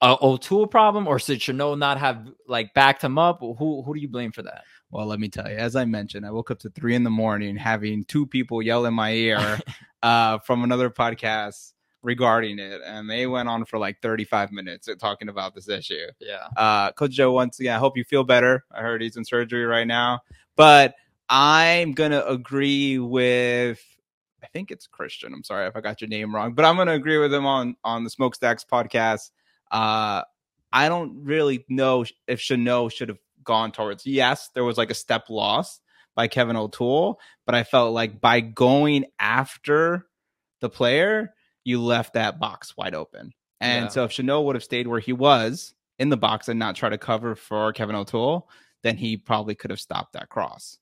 a 0.00 0.16
O'Toole 0.22 0.66
problem, 0.66 1.06
or 1.06 1.18
should 1.18 1.40
Chanot 1.40 1.78
not 1.78 1.98
have 1.98 2.28
like 2.48 2.74
backed 2.74 3.02
him 3.02 3.18
up? 3.18 3.40
Who 3.40 3.82
who 3.82 3.94
do 3.94 4.00
you 4.00 4.08
blame 4.08 4.32
for 4.32 4.42
that? 4.42 4.64
Well, 4.90 5.06
let 5.06 5.20
me 5.20 5.28
tell 5.28 5.48
you, 5.48 5.56
as 5.56 5.74
I 5.74 5.84
mentioned, 5.86 6.26
I 6.26 6.30
woke 6.30 6.50
up 6.50 6.58
to 6.60 6.70
three 6.70 6.94
in 6.94 7.02
the 7.02 7.10
morning 7.10 7.56
having 7.56 8.04
two 8.04 8.26
people 8.26 8.60
yell 8.60 8.84
in 8.84 8.92
my 8.92 9.12
ear 9.12 9.58
uh, 10.02 10.38
from 10.40 10.64
another 10.64 10.90
podcast 10.90 11.72
regarding 12.02 12.58
it. 12.58 12.80
And 12.84 13.08
they 13.08 13.26
went 13.26 13.48
on 13.48 13.64
for 13.64 13.78
like 13.78 14.00
35 14.02 14.52
minutes 14.52 14.88
talking 14.98 15.28
about 15.28 15.54
this 15.54 15.68
issue. 15.68 16.06
Yeah, 16.18 16.46
Uh, 16.56 16.92
Coach 16.92 17.12
Joe, 17.12 17.32
once 17.32 17.60
again, 17.60 17.76
I 17.76 17.78
hope 17.78 17.96
you 17.96 18.04
feel 18.04 18.24
better. 18.24 18.64
I 18.70 18.80
heard 18.80 19.02
he's 19.02 19.16
in 19.16 19.24
surgery 19.24 19.64
right 19.64 19.86
now. 19.86 20.20
But 20.56 20.94
I'm 21.28 21.92
going 21.92 22.10
to 22.10 22.26
agree 22.28 22.98
with, 22.98 23.80
I 24.42 24.46
think 24.48 24.70
it's 24.70 24.86
Christian. 24.86 25.32
I'm 25.32 25.44
sorry 25.44 25.66
if 25.66 25.76
I 25.76 25.80
got 25.80 26.00
your 26.00 26.08
name 26.08 26.34
wrong, 26.34 26.52
but 26.54 26.64
I'm 26.64 26.76
going 26.76 26.88
to 26.88 26.94
agree 26.94 27.18
with 27.18 27.32
him 27.32 27.46
on, 27.46 27.76
on 27.84 28.04
the 28.04 28.10
Smokestacks 28.10 28.66
podcast. 28.70 29.30
Uh, 29.70 30.22
I 30.72 30.88
don't 30.88 31.24
really 31.24 31.64
know 31.68 32.04
if 32.26 32.40
Chanot 32.40 32.92
should 32.92 33.08
have 33.08 33.18
gone 33.44 33.72
towards. 33.72 34.04
Yes, 34.06 34.50
there 34.54 34.64
was 34.64 34.76
like 34.78 34.90
a 34.90 34.94
step 34.94 35.30
loss 35.30 35.80
by 36.14 36.28
Kevin 36.28 36.56
O'Toole, 36.56 37.18
but 37.46 37.54
I 37.54 37.64
felt 37.64 37.94
like 37.94 38.20
by 38.20 38.40
going 38.40 39.06
after 39.18 40.06
the 40.60 40.68
player, 40.68 41.34
you 41.64 41.80
left 41.80 42.14
that 42.14 42.38
box 42.40 42.76
wide 42.76 42.94
open. 42.94 43.32
And 43.60 43.84
Yeah. 43.84 43.88
so 43.90 44.04
if 44.04 44.10
Chanot 44.12 44.44
would 44.44 44.56
have 44.56 44.64
stayed 44.64 44.86
where 44.86 45.00
he 45.00 45.12
was 45.12 45.74
in 45.98 46.08
the 46.08 46.16
box 46.16 46.48
and 46.48 46.58
not 46.58 46.74
try 46.76 46.88
to 46.88 46.98
cover 46.98 47.34
for 47.36 47.72
Kevin 47.72 47.94
O'Toole, 47.96 48.48
then 48.82 48.96
he 48.96 49.16
probably 49.16 49.54
could 49.54 49.70
have 49.70 49.80
stopped 49.80 50.14
that 50.14 50.28
cross. 50.28 50.78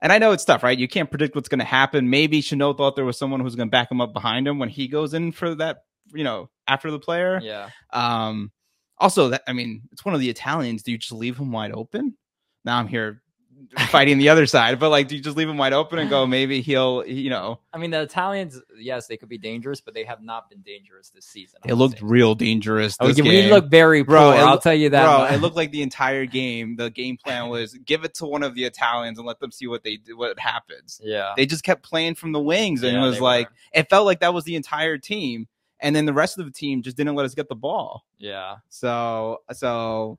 And 0.00 0.12
I 0.12 0.18
know 0.18 0.32
it's 0.32 0.44
tough, 0.44 0.62
right? 0.62 0.78
You 0.78 0.88
can't 0.88 1.10
predict 1.10 1.34
what's 1.34 1.48
going 1.48 1.58
to 1.58 1.64
happen. 1.64 2.08
Maybe 2.08 2.40
Chanot 2.40 2.78
thought 2.78 2.94
there 2.96 3.04
was 3.04 3.18
someone 3.18 3.40
who's 3.40 3.56
going 3.56 3.68
to 3.68 3.70
back 3.72 3.90
him 3.90 4.00
up 4.00 4.12
behind 4.12 4.46
him 4.46 4.58
when 4.58 4.68
he 4.68 4.86
goes 4.88 5.12
in 5.12 5.32
for 5.32 5.54
that, 5.56 5.78
you 6.14 6.24
know, 6.24 6.48
after 6.66 6.90
the 6.90 6.98
player. 7.00 7.40
yeah. 7.42 7.70
Um, 7.92 8.52
also, 9.00 9.28
that 9.28 9.42
I 9.46 9.52
mean, 9.52 9.82
it's 9.92 10.04
one 10.04 10.14
of 10.14 10.20
the 10.20 10.30
Italians. 10.30 10.82
Do 10.82 10.90
you 10.92 10.98
just 10.98 11.12
leave 11.12 11.36
him 11.38 11.52
wide 11.52 11.72
open? 11.72 12.16
Now 12.64 12.78
I'm 12.78 12.88
here 12.88 13.22
fighting 13.90 14.18
the 14.18 14.28
other 14.28 14.46
side, 14.46 14.78
but 14.78 14.90
like, 14.90 15.08
do 15.08 15.16
you 15.16 15.22
just 15.22 15.36
leave 15.36 15.48
him 15.48 15.56
wide 15.58 15.72
open 15.72 15.98
and 15.98 16.08
go? 16.10 16.26
Maybe 16.26 16.60
he'll, 16.60 17.04
you 17.06 17.30
know, 17.30 17.60
I 17.72 17.78
mean, 17.78 17.90
the 17.90 18.02
Italians, 18.02 18.60
yes, 18.78 19.06
they 19.06 19.16
could 19.16 19.28
be 19.28 19.38
dangerous, 19.38 19.80
but 19.80 19.94
they 19.94 20.04
have 20.04 20.22
not 20.22 20.48
been 20.50 20.62
dangerous 20.62 21.10
this 21.10 21.26
season. 21.26 21.60
it 21.66 21.74
looked 21.74 21.98
say. 21.98 22.04
real 22.06 22.34
dangerous. 22.34 22.96
Oh, 23.00 23.08
this 23.08 23.18
yeah, 23.18 23.24
we 23.24 23.30
game. 23.30 23.50
look 23.50 23.70
very 23.70 24.04
poor. 24.04 24.16
Bro, 24.16 24.32
it 24.32 24.36
I'll 24.38 24.52
look- 24.52 24.62
tell 24.62 24.74
you 24.74 24.90
that. 24.90 25.04
Bro, 25.28 25.36
it 25.36 25.40
looked 25.40 25.56
like 25.56 25.70
the 25.72 25.82
entire 25.82 26.26
game. 26.26 26.76
The 26.76 26.90
game 26.90 27.16
plan 27.16 27.48
was 27.48 27.74
give 27.74 28.04
it 28.04 28.14
to 28.14 28.26
one 28.26 28.42
of 28.42 28.54
the 28.54 28.64
Italians 28.64 29.18
and 29.18 29.26
let 29.26 29.40
them 29.40 29.50
see 29.50 29.66
what 29.66 29.82
they 29.84 29.96
do, 29.96 30.16
what 30.16 30.38
happens. 30.38 31.00
yeah. 31.02 31.34
They 31.36 31.46
just 31.46 31.64
kept 31.64 31.82
playing 31.82 32.14
from 32.16 32.32
the 32.32 32.40
wings, 32.40 32.82
and 32.82 32.92
Yeah, 32.94 33.02
it 33.04 33.06
was 33.06 33.20
like 33.20 33.48
were. 33.48 33.54
it 33.80 33.90
felt 33.90 34.06
like 34.06 34.20
that 34.20 34.32
was 34.34 34.44
the 34.44 34.56
entire 34.56 34.98
team. 34.98 35.48
And 35.80 35.94
then 35.94 36.06
the 36.06 36.12
rest 36.12 36.38
of 36.40 36.44
the 36.44 36.50
team 36.50 36.82
just 36.82 36.96
didn't 36.96 37.14
let 37.14 37.24
us 37.24 37.34
get 37.36 37.48
the 37.48 37.54
ball. 37.54 38.04
yeah. 38.18 38.56
So 38.68 39.42
so 39.52 40.18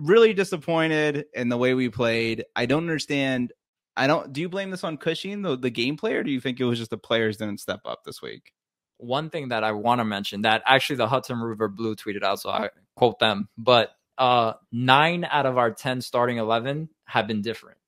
really 0.00 0.32
disappointed 0.32 1.26
in 1.34 1.48
the 1.48 1.56
way 1.56 1.74
we 1.74 1.88
played. 1.88 2.44
I 2.56 2.66
don't 2.66 2.82
understand. 2.82 3.52
I 3.96 4.06
don't. 4.06 4.32
Do 4.32 4.40
you 4.40 4.48
blame 4.48 4.70
this 4.70 4.84
on 4.84 4.96
Cushing, 4.96 5.42
the 5.42 5.56
the 5.56 5.70
gameplay, 5.70 6.14
or 6.14 6.22
do 6.22 6.30
you 6.30 6.40
think 6.40 6.60
it 6.60 6.64
was 6.64 6.78
just 6.78 6.90
the 6.90 6.98
players 6.98 7.36
didn't 7.36 7.60
step 7.60 7.80
up 7.84 8.04
this 8.04 8.22
week? 8.22 8.52
One 8.98 9.30
thing 9.30 9.48
that 9.48 9.64
I 9.64 9.72
want 9.72 10.00
to 10.00 10.04
mention 10.04 10.42
that 10.42 10.62
actually 10.66 10.96
the 10.96 11.08
Hudson 11.08 11.38
River 11.38 11.68
Blue 11.68 11.96
tweeted 11.96 12.22
out, 12.22 12.40
so 12.40 12.50
I 12.50 12.68
quote 12.96 13.18
them, 13.18 13.48
but 13.56 13.90
uh, 14.18 14.54
nine 14.72 15.24
out 15.24 15.46
of 15.46 15.58
our 15.58 15.70
ten 15.70 16.00
starting 16.00 16.38
eleven 16.38 16.88
have 17.04 17.26
been 17.26 17.42
different. 17.42 17.78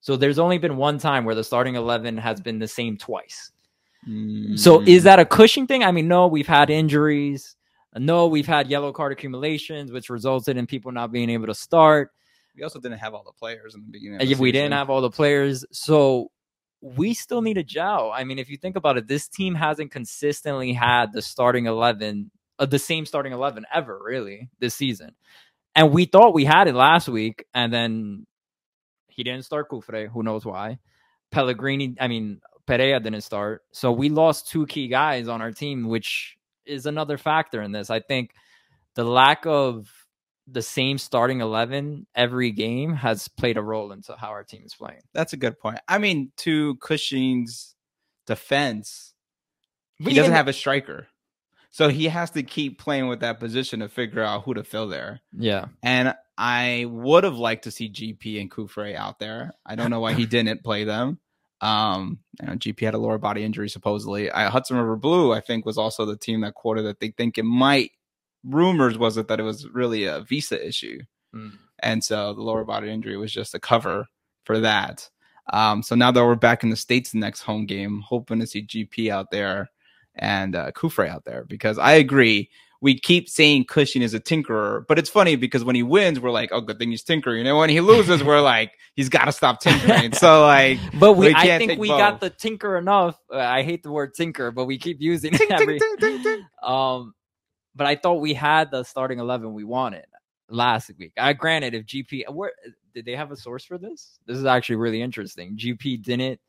So 0.00 0.16
there's 0.16 0.38
only 0.38 0.58
been 0.58 0.76
one 0.76 0.98
time 0.98 1.24
where 1.24 1.34
the 1.34 1.44
starting 1.44 1.76
eleven 1.76 2.16
has 2.16 2.40
been 2.40 2.58
the 2.58 2.68
same 2.68 2.96
twice. 2.96 3.52
Mm. 4.08 4.58
So 4.58 4.82
is 4.82 5.04
that 5.04 5.20
a 5.20 5.24
Cushing 5.24 5.66
thing? 5.66 5.84
I 5.84 5.92
mean, 5.92 6.08
no, 6.08 6.26
we've 6.26 6.46
had 6.48 6.70
injuries. 6.70 7.54
No, 7.96 8.26
we've 8.26 8.46
had 8.46 8.68
yellow 8.68 8.92
card 8.92 9.12
accumulations, 9.12 9.92
which 9.92 10.08
resulted 10.08 10.56
in 10.56 10.66
people 10.66 10.92
not 10.92 11.12
being 11.12 11.28
able 11.30 11.46
to 11.46 11.54
start. 11.54 12.10
We 12.56 12.62
also 12.62 12.80
didn't 12.80 12.98
have 12.98 13.14
all 13.14 13.22
the 13.24 13.32
players 13.32 13.74
in 13.74 13.82
the 13.82 13.90
beginning. 13.90 14.18
The 14.18 14.34
we 14.34 14.52
didn't 14.52 14.72
have 14.72 14.90
all 14.90 15.00
the 15.00 15.10
players, 15.10 15.64
so 15.72 16.30
we 16.80 17.14
still 17.14 17.42
need 17.42 17.58
a 17.58 17.62
gel. 17.62 18.10
I 18.14 18.24
mean, 18.24 18.38
if 18.38 18.50
you 18.50 18.56
think 18.56 18.76
about 18.76 18.98
it, 18.98 19.06
this 19.06 19.28
team 19.28 19.54
hasn't 19.54 19.90
consistently 19.90 20.72
had 20.72 21.12
the 21.12 21.22
starting 21.22 21.66
eleven, 21.66 22.30
uh, 22.58 22.66
the 22.66 22.78
same 22.78 23.06
starting 23.06 23.32
eleven 23.32 23.64
ever, 23.72 23.98
really, 24.02 24.50
this 24.58 24.74
season. 24.74 25.14
And 25.74 25.92
we 25.92 26.04
thought 26.04 26.34
we 26.34 26.44
had 26.44 26.68
it 26.68 26.74
last 26.74 27.08
week, 27.08 27.44
and 27.54 27.72
then 27.72 28.26
he 29.08 29.22
didn't 29.22 29.44
start 29.44 29.70
Cufré. 29.70 30.08
Who 30.08 30.22
knows 30.22 30.44
why? 30.44 30.78
Pellegrini, 31.30 31.94
I 32.00 32.08
mean, 32.08 32.40
Perea 32.66 33.00
didn't 33.00 33.22
start. 33.22 33.62
So 33.72 33.92
we 33.92 34.08
lost 34.10 34.50
two 34.50 34.66
key 34.66 34.88
guys 34.88 35.28
on 35.28 35.40
our 35.40 35.52
team, 35.52 35.88
which 35.88 36.36
is 36.66 36.86
another 36.86 37.18
factor 37.18 37.62
in 37.62 37.72
this. 37.72 37.90
I 37.90 38.00
think 38.00 38.32
the 38.94 39.04
lack 39.04 39.46
of 39.46 39.90
the 40.46 40.62
same 40.62 40.98
starting 40.98 41.40
11 41.40 42.06
every 42.14 42.50
game 42.50 42.94
has 42.94 43.28
played 43.28 43.56
a 43.56 43.62
role 43.62 43.92
into 43.92 44.14
how 44.16 44.28
our 44.28 44.44
team 44.44 44.62
is 44.64 44.74
playing. 44.74 45.00
That's 45.14 45.32
a 45.32 45.36
good 45.36 45.58
point. 45.58 45.78
I 45.88 45.98
mean, 45.98 46.32
to 46.38 46.76
Cushing's 46.76 47.74
defense, 48.26 49.14
he 49.98 50.06
we 50.06 50.14
doesn't 50.14 50.32
have 50.32 50.48
a 50.48 50.52
striker. 50.52 51.06
So 51.70 51.88
he 51.88 52.08
has 52.08 52.30
to 52.32 52.42
keep 52.42 52.78
playing 52.78 53.08
with 53.08 53.20
that 53.20 53.40
position 53.40 53.80
to 53.80 53.88
figure 53.88 54.22
out 54.22 54.42
who 54.44 54.52
to 54.54 54.62
fill 54.62 54.88
there. 54.88 55.20
Yeah. 55.36 55.66
And 55.82 56.14
I 56.36 56.86
would 56.88 57.24
have 57.24 57.36
liked 57.36 57.64
to 57.64 57.70
see 57.70 57.90
GP 57.90 58.40
and 58.40 58.50
Cufré 58.50 58.94
out 58.94 59.18
there. 59.18 59.52
I 59.64 59.74
don't 59.74 59.90
know 59.90 60.00
why 60.00 60.12
he 60.12 60.26
didn't 60.26 60.62
play 60.62 60.84
them. 60.84 61.18
Um, 61.62 62.18
you 62.40 62.48
know, 62.48 62.54
GP 62.54 62.80
had 62.80 62.94
a 62.94 62.98
lower 62.98 63.18
body 63.18 63.44
injury 63.44 63.70
supposedly. 63.70 64.30
I, 64.30 64.50
Hudson 64.50 64.76
River 64.76 64.96
Blue, 64.96 65.32
I 65.32 65.40
think, 65.40 65.64
was 65.64 65.78
also 65.78 66.04
the 66.04 66.16
team 66.16 66.40
that 66.40 66.54
quoted 66.54 66.82
that 66.82 67.00
they 67.00 67.10
think 67.10 67.38
it 67.38 67.44
might. 67.44 67.92
Rumors 68.44 68.98
was 68.98 69.16
it 69.16 69.28
that 69.28 69.38
it 69.38 69.44
was 69.44 69.68
really 69.68 70.04
a 70.04 70.20
visa 70.20 70.66
issue, 70.66 70.98
mm. 71.34 71.52
and 71.78 72.02
so 72.02 72.34
the 72.34 72.42
lower 72.42 72.64
body 72.64 72.90
injury 72.90 73.16
was 73.16 73.32
just 73.32 73.54
a 73.54 73.60
cover 73.60 74.08
for 74.44 74.58
that. 74.58 75.08
Um, 75.52 75.82
so 75.82 75.94
now 75.94 76.10
that 76.10 76.24
we're 76.24 76.34
back 76.34 76.64
in 76.64 76.70
the 76.70 76.76
states, 76.76 77.12
the 77.12 77.18
next 77.18 77.42
home 77.42 77.66
game, 77.66 78.00
hoping 78.00 78.40
to 78.40 78.46
see 78.46 78.66
GP 78.66 79.10
out 79.10 79.30
there 79.30 79.70
and 80.16 80.56
uh, 80.56 80.72
Cufré 80.72 81.08
out 81.08 81.24
there 81.24 81.44
because 81.44 81.78
I 81.78 81.92
agree 81.92 82.50
we 82.82 82.98
keep 82.98 83.28
saying 83.28 83.64
Cushing 83.66 84.02
is 84.02 84.12
a 84.12 84.18
tinkerer, 84.18 84.84
but 84.88 84.98
it's 84.98 85.08
funny 85.08 85.36
because 85.36 85.64
when 85.64 85.76
he 85.76 85.84
wins, 85.84 86.18
we're 86.18 86.32
like, 86.32 86.50
oh, 86.52 86.60
good 86.60 86.80
thing 86.80 86.90
he's 86.90 87.04
tinkering. 87.04 87.44
know. 87.44 87.56
when 87.56 87.70
he 87.70 87.80
loses, 87.80 88.24
we're 88.24 88.40
like, 88.42 88.72
he's 88.96 89.08
got 89.08 89.26
to 89.26 89.32
stop 89.32 89.60
tinkering. 89.60 90.12
So 90.12 90.44
like, 90.44 90.80
but 90.98 91.12
we, 91.12 91.28
we 91.28 91.34
I 91.34 91.58
think 91.58 91.80
we 91.80 91.88
both. 91.88 91.98
got 91.98 92.20
the 92.20 92.28
tinker 92.28 92.76
enough. 92.76 93.16
Uh, 93.32 93.38
I 93.38 93.62
hate 93.62 93.84
the 93.84 93.92
word 93.92 94.14
tinker, 94.14 94.50
but 94.50 94.64
we 94.64 94.78
keep 94.78 95.00
using 95.00 95.32
it. 95.32 95.48
Every, 95.48 95.80
um, 96.62 97.14
but 97.76 97.86
I 97.86 97.94
thought 97.94 98.14
we 98.14 98.34
had 98.34 98.72
the 98.72 98.82
starting 98.82 99.20
eleven 99.20 99.54
we 99.54 99.62
wanted 99.62 100.04
last 100.50 100.90
week. 100.98 101.12
I 101.16 101.34
granted 101.34 101.74
if 101.74 101.86
GP, 101.86 102.28
where 102.30 102.52
did 102.94 103.04
they 103.04 103.14
have 103.14 103.30
a 103.30 103.36
source 103.36 103.64
for 103.64 103.78
this? 103.78 104.18
This 104.26 104.36
is 104.36 104.44
actually 104.44 104.76
really 104.76 105.00
interesting. 105.00 105.56
GP 105.56 106.02
didn't 106.02 106.40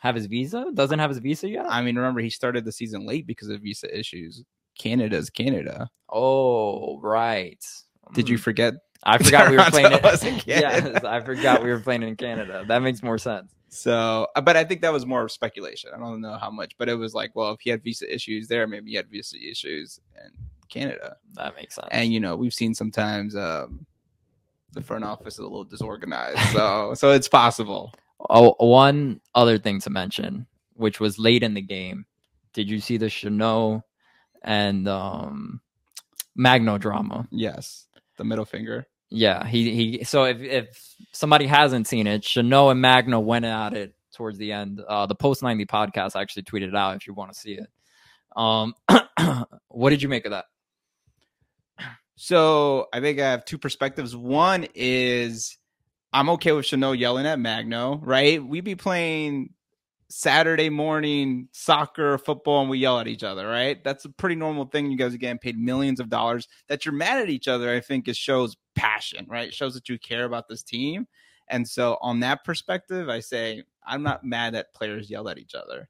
have 0.00 0.14
his 0.14 0.26
visa, 0.26 0.66
doesn't 0.74 0.98
have 0.98 1.08
his 1.08 1.18
visa 1.18 1.48
yet. 1.48 1.64
I 1.66 1.80
mean, 1.80 1.96
remember 1.96 2.20
he 2.20 2.30
started 2.30 2.66
the 2.66 2.72
season 2.72 3.06
late 3.06 3.26
because 3.26 3.48
of 3.48 3.62
visa 3.62 3.98
issues. 3.98 4.44
Canada's 4.78 5.30
Canada. 5.30 5.90
Oh, 6.08 6.98
right. 7.00 7.64
Did 8.14 8.28
you 8.28 8.38
mm. 8.38 8.40
forget? 8.40 8.74
I 9.04 9.18
forgot 9.18 9.50
we 9.50 9.56
were 9.58 9.64
playing 9.64 9.92
it. 9.92 10.42
yes, 10.46 11.04
I 11.04 11.20
forgot 11.20 11.62
we 11.62 11.70
were 11.70 11.80
playing 11.80 12.02
in 12.02 12.16
Canada. 12.16 12.64
That 12.66 12.82
makes 12.82 13.02
more 13.02 13.18
sense. 13.18 13.52
So, 13.68 14.26
uh, 14.34 14.40
but 14.40 14.56
I 14.56 14.64
think 14.64 14.80
that 14.80 14.92
was 14.92 15.04
more 15.04 15.22
of 15.22 15.30
speculation. 15.30 15.90
I 15.94 15.98
don't 15.98 16.20
know 16.20 16.38
how 16.38 16.50
much, 16.50 16.76
but 16.78 16.88
it 16.88 16.94
was 16.94 17.14
like, 17.14 17.30
well, 17.34 17.52
if 17.52 17.60
he 17.60 17.70
had 17.70 17.82
visa 17.82 18.12
issues 18.12 18.48
there, 18.48 18.66
maybe 18.66 18.90
he 18.90 18.96
had 18.96 19.08
visa 19.08 19.36
issues 19.36 20.00
in 20.16 20.30
Canada. 20.68 21.16
That 21.34 21.54
makes 21.54 21.74
sense. 21.74 21.88
And 21.90 22.12
you 22.12 22.20
know, 22.20 22.34
we've 22.34 22.54
seen 22.54 22.74
sometimes 22.74 23.36
um, 23.36 23.86
the 24.72 24.80
front 24.80 25.04
office 25.04 25.34
is 25.34 25.40
a 25.40 25.42
little 25.42 25.64
disorganized, 25.64 26.38
so 26.52 26.94
so 26.96 27.10
it's 27.10 27.28
possible. 27.28 27.92
Oh, 28.30 28.54
one 28.58 29.20
other 29.34 29.58
thing 29.58 29.80
to 29.82 29.90
mention, 29.90 30.46
which 30.74 30.98
was 30.98 31.18
late 31.18 31.42
in 31.42 31.54
the 31.54 31.62
game. 31.62 32.06
Did 32.54 32.68
you 32.68 32.80
see 32.80 32.96
the 32.96 33.06
Chanot 33.06 33.82
and 34.42 34.88
um 34.88 35.60
Magno 36.34 36.78
drama. 36.78 37.26
Yes, 37.30 37.86
the 38.16 38.24
middle 38.24 38.44
finger. 38.44 38.86
Yeah, 39.10 39.46
he 39.46 39.74
he. 39.74 40.04
So 40.04 40.24
if 40.24 40.40
if 40.40 40.94
somebody 41.12 41.46
hasn't 41.46 41.86
seen 41.86 42.06
it, 42.06 42.22
Chanot 42.22 42.72
and 42.72 42.80
Magno 42.80 43.20
went 43.20 43.44
at 43.44 43.74
it 43.74 43.94
towards 44.14 44.38
the 44.38 44.52
end. 44.52 44.80
Uh, 44.80 45.06
the 45.06 45.14
Post 45.14 45.42
ninety 45.42 45.66
podcast 45.66 46.14
actually 46.14 46.42
tweeted 46.42 46.68
it 46.68 46.76
out 46.76 46.96
if 46.96 47.06
you 47.06 47.14
want 47.14 47.32
to 47.32 47.38
see 47.38 47.58
it. 47.58 47.68
Um, 48.36 48.74
what 49.68 49.90
did 49.90 50.02
you 50.02 50.08
make 50.08 50.26
of 50.26 50.32
that? 50.32 50.44
So 52.16 52.88
I 52.92 53.00
think 53.00 53.20
I 53.20 53.30
have 53.30 53.44
two 53.44 53.58
perspectives. 53.58 54.14
One 54.14 54.66
is 54.74 55.56
I'm 56.12 56.28
okay 56.30 56.52
with 56.52 56.66
Chanot 56.66 56.98
yelling 56.98 57.26
at 57.26 57.38
Magno, 57.38 57.98
right? 58.02 58.44
We 58.44 58.60
be 58.60 58.74
playing 58.74 59.50
Saturday 60.10 60.70
morning 60.70 61.48
soccer, 61.52 62.16
football, 62.16 62.62
and 62.62 62.70
we 62.70 62.78
yell 62.78 62.98
at 62.98 63.08
each 63.08 63.22
other, 63.22 63.46
right? 63.46 63.82
That's 63.84 64.06
a 64.06 64.10
pretty 64.10 64.36
normal 64.36 64.64
thing. 64.64 64.90
You 64.90 64.96
guys 64.96 65.14
are 65.14 65.18
getting 65.18 65.38
paid 65.38 65.58
millions 65.58 66.00
of 66.00 66.08
dollars. 66.08 66.48
That 66.68 66.86
you're 66.86 66.94
mad 66.94 67.20
at 67.20 67.28
each 67.28 67.46
other, 67.46 67.70
I 67.70 67.80
think, 67.80 68.08
it 68.08 68.16
shows 68.16 68.56
passion, 68.74 69.26
right? 69.28 69.48
It 69.48 69.54
shows 69.54 69.74
that 69.74 69.88
you 69.88 69.98
care 69.98 70.24
about 70.24 70.48
this 70.48 70.62
team. 70.62 71.06
And 71.48 71.68
so, 71.68 71.98
on 72.00 72.20
that 72.20 72.44
perspective, 72.44 73.08
I 73.08 73.20
say 73.20 73.62
I'm 73.86 74.02
not 74.02 74.24
mad 74.24 74.54
that 74.54 74.72
players 74.74 75.10
yell 75.10 75.28
at 75.28 75.38
each 75.38 75.54
other. 75.54 75.88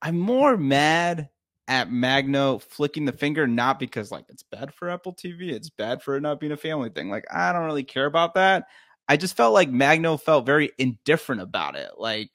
I'm 0.00 0.18
more 0.18 0.56
mad 0.56 1.28
at 1.68 1.90
Magno 1.90 2.58
flicking 2.58 3.04
the 3.04 3.12
finger, 3.12 3.46
not 3.46 3.78
because 3.78 4.10
like 4.10 4.26
it's 4.28 4.42
bad 4.42 4.74
for 4.74 4.90
Apple 4.90 5.14
TV, 5.14 5.52
it's 5.52 5.70
bad 5.70 6.02
for 6.02 6.16
it 6.16 6.20
not 6.20 6.40
being 6.40 6.52
a 6.52 6.56
family 6.56 6.90
thing. 6.90 7.08
Like, 7.08 7.24
I 7.32 7.52
don't 7.52 7.64
really 7.64 7.84
care 7.84 8.06
about 8.06 8.34
that. 8.34 8.66
I 9.08 9.16
just 9.16 9.36
felt 9.36 9.54
like 9.54 9.70
Magno 9.70 10.16
felt 10.16 10.46
very 10.46 10.70
indifferent 10.78 11.40
about 11.40 11.76
it. 11.76 11.90
Like, 11.98 12.30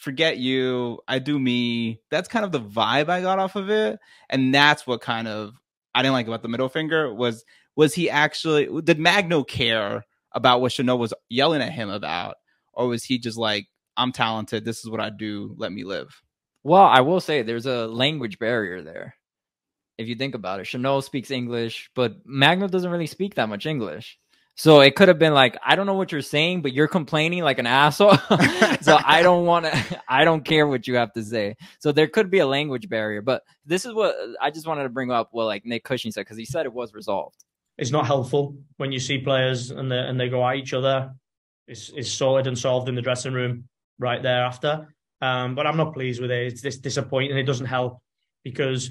forget 0.00 0.38
you, 0.38 0.98
I 1.06 1.18
do 1.18 1.38
me. 1.38 2.00
That's 2.10 2.28
kind 2.28 2.44
of 2.44 2.52
the 2.52 2.60
vibe 2.60 3.08
I 3.08 3.20
got 3.20 3.38
off 3.38 3.56
of 3.56 3.70
it, 3.70 3.98
and 4.28 4.54
that's 4.54 4.86
what 4.86 5.00
kind 5.00 5.28
of 5.28 5.54
I 5.94 6.02
didn't 6.02 6.14
like 6.14 6.26
about 6.26 6.42
the 6.42 6.48
middle 6.48 6.68
finger 6.68 7.12
was 7.12 7.44
was 7.76 7.94
he 7.94 8.10
actually 8.10 8.68
did 8.82 8.98
Magno 8.98 9.44
care 9.44 10.04
about 10.32 10.60
what 10.60 10.72
Chanot 10.72 10.98
was 10.98 11.14
yelling 11.28 11.62
at 11.62 11.72
him 11.72 11.90
about, 11.90 12.36
or 12.72 12.88
was 12.88 13.04
he 13.04 13.18
just 13.18 13.38
like 13.38 13.68
I'm 13.96 14.12
talented, 14.12 14.64
this 14.64 14.80
is 14.80 14.90
what 14.90 15.00
I 15.00 15.10
do, 15.10 15.54
let 15.58 15.72
me 15.72 15.84
live? 15.84 16.22
Well, 16.62 16.82
I 16.82 17.00
will 17.00 17.20
say 17.20 17.42
there's 17.42 17.66
a 17.66 17.86
language 17.86 18.38
barrier 18.38 18.82
there. 18.82 19.14
If 19.98 20.08
you 20.08 20.14
think 20.14 20.34
about 20.34 20.60
it, 20.60 20.64
Chanot 20.64 21.04
speaks 21.04 21.30
English, 21.30 21.90
but 21.94 22.16
Magno 22.24 22.68
doesn't 22.68 22.90
really 22.90 23.06
speak 23.06 23.34
that 23.34 23.50
much 23.50 23.66
English. 23.66 24.18
So 24.60 24.80
it 24.80 24.94
could 24.94 25.08
have 25.08 25.18
been 25.18 25.32
like, 25.32 25.56
I 25.64 25.74
don't 25.74 25.86
know 25.86 25.94
what 25.94 26.12
you're 26.12 26.20
saying, 26.20 26.60
but 26.60 26.74
you're 26.74 26.86
complaining 26.86 27.42
like 27.42 27.58
an 27.58 27.66
asshole. 27.66 28.18
so 28.82 28.98
I 29.02 29.22
don't 29.22 29.46
want 29.46 29.64
to, 29.64 30.02
I 30.08 30.24
don't 30.26 30.44
care 30.44 30.66
what 30.66 30.86
you 30.86 30.96
have 30.96 31.14
to 31.14 31.24
say. 31.24 31.56
So 31.78 31.92
there 31.92 32.08
could 32.08 32.28
be 32.28 32.40
a 32.40 32.46
language 32.46 32.86
barrier, 32.86 33.22
but 33.22 33.42
this 33.64 33.86
is 33.86 33.94
what 33.94 34.14
I 34.38 34.50
just 34.50 34.66
wanted 34.66 34.82
to 34.82 34.90
bring 34.90 35.10
up 35.10 35.30
what 35.32 35.46
like 35.46 35.64
Nick 35.64 35.82
Cushing 35.82 36.12
said, 36.12 36.26
because 36.26 36.36
he 36.36 36.44
said 36.44 36.66
it 36.66 36.74
was 36.74 36.92
resolved. 36.92 37.42
It's 37.78 37.90
not 37.90 38.04
helpful 38.04 38.54
when 38.76 38.92
you 38.92 39.00
see 39.00 39.16
players 39.16 39.70
and 39.70 39.90
they, 39.90 39.96
and 39.96 40.20
they 40.20 40.28
go 40.28 40.46
at 40.46 40.56
each 40.56 40.74
other. 40.74 41.14
It's, 41.66 41.90
it's 41.96 42.12
sorted 42.12 42.46
and 42.46 42.58
solved 42.58 42.90
in 42.90 42.94
the 42.94 43.00
dressing 43.00 43.32
room 43.32 43.64
right 43.98 44.22
thereafter. 44.22 44.94
Um, 45.22 45.54
but 45.54 45.66
I'm 45.66 45.78
not 45.78 45.94
pleased 45.94 46.20
with 46.20 46.30
it. 46.30 46.52
It's 46.52 46.60
this 46.60 46.76
disappointing. 46.76 47.34
It 47.34 47.44
doesn't 47.44 47.64
help 47.64 48.02
because 48.44 48.90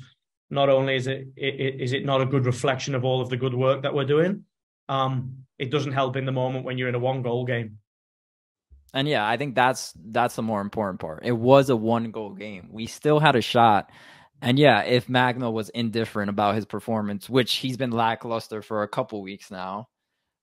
not 0.49 0.69
only 0.69 0.95
is 0.95 1.05
it, 1.05 1.27
it 1.35 1.79
is 1.79 1.93
it 1.93 2.05
not 2.05 2.21
a 2.21 2.25
good 2.25 2.47
reflection 2.47 2.95
of 2.95 3.05
all 3.05 3.21
of 3.21 3.29
the 3.29 3.37
good 3.37 3.53
work 3.53 3.83
that 3.83 3.93
we're 3.93 4.05
doing, 4.05 4.45
um, 4.89 5.45
it 5.57 5.71
doesn't 5.71 5.93
help 5.93 6.17
in 6.17 6.25
the 6.25 6.31
moment 6.31 6.65
when 6.65 6.77
you're 6.77 6.89
in 6.89 6.95
a 6.95 6.99
one 6.99 7.21
goal 7.21 7.45
game. 7.45 7.77
And 8.93 9.07
yeah, 9.07 9.27
I 9.27 9.37
think 9.37 9.55
that's 9.55 9.93
that's 10.07 10.35
the 10.35 10.41
more 10.41 10.61
important 10.61 10.99
part. 10.99 11.23
It 11.23 11.31
was 11.31 11.69
a 11.69 11.75
one 11.75 12.11
goal 12.11 12.33
game. 12.33 12.69
We 12.71 12.87
still 12.87 13.19
had 13.19 13.35
a 13.35 13.41
shot. 13.41 13.91
And 14.41 14.57
yeah, 14.57 14.83
if 14.83 15.07
Magno 15.07 15.51
was 15.51 15.69
indifferent 15.69 16.29
about 16.29 16.55
his 16.55 16.65
performance, 16.65 17.29
which 17.29 17.55
he's 17.55 17.77
been 17.77 17.91
lackluster 17.91 18.61
for 18.61 18.83
a 18.83 18.87
couple 18.87 19.21
weeks 19.21 19.51
now, 19.51 19.89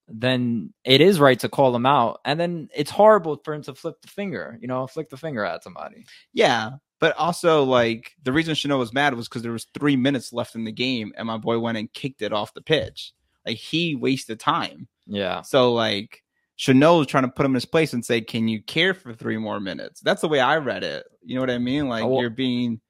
then 0.07 0.73
it 0.85 1.01
is 1.01 1.19
right 1.19 1.39
to 1.39 1.49
call 1.49 1.75
him 1.75 1.85
out. 1.85 2.21
And 2.23 2.39
then 2.39 2.69
it's 2.73 2.91
horrible 2.91 3.41
for 3.43 3.53
him 3.53 3.63
to 3.63 3.73
flip 3.73 3.95
the 4.01 4.07
finger, 4.07 4.57
you 4.61 4.67
know, 4.67 4.87
flick 4.87 5.09
the 5.09 5.17
finger 5.17 5.43
at 5.43 5.63
somebody. 5.63 6.05
Yeah. 6.31 6.71
But 6.99 7.17
also, 7.17 7.63
like 7.63 8.13
the 8.23 8.31
reason 8.31 8.55
Chanot 8.55 8.79
was 8.79 8.93
mad 8.93 9.13
was 9.13 9.27
because 9.27 9.41
there 9.41 9.51
was 9.51 9.67
three 9.77 9.95
minutes 9.95 10.31
left 10.31 10.55
in 10.55 10.63
the 10.63 10.71
game, 10.71 11.11
and 11.17 11.27
my 11.27 11.37
boy 11.37 11.59
went 11.59 11.77
and 11.77 11.91
kicked 11.91 12.21
it 12.21 12.33
off 12.33 12.53
the 12.53 12.61
pitch. 12.61 13.13
Like 13.47 13.57
he 13.57 13.95
wasted 13.95 14.39
time. 14.39 14.87
Yeah. 15.07 15.41
So 15.41 15.73
like 15.73 16.23
Chanot 16.59 16.99
was 16.99 17.07
trying 17.07 17.23
to 17.23 17.29
put 17.29 17.45
him 17.45 17.51
in 17.51 17.55
his 17.55 17.65
place 17.65 17.93
and 17.93 18.05
say, 18.05 18.21
"Can 18.21 18.47
you 18.47 18.61
care 18.61 18.93
for 18.93 19.13
three 19.13 19.37
more 19.37 19.59
minutes?" 19.59 20.01
That's 20.01 20.21
the 20.21 20.27
way 20.27 20.39
I 20.39 20.57
read 20.57 20.83
it. 20.83 21.05
You 21.23 21.35
know 21.35 21.41
what 21.41 21.49
I 21.49 21.57
mean? 21.57 21.87
Like 21.87 22.03
Oh, 22.03 22.19
you're 22.19 22.29
being 22.29 22.81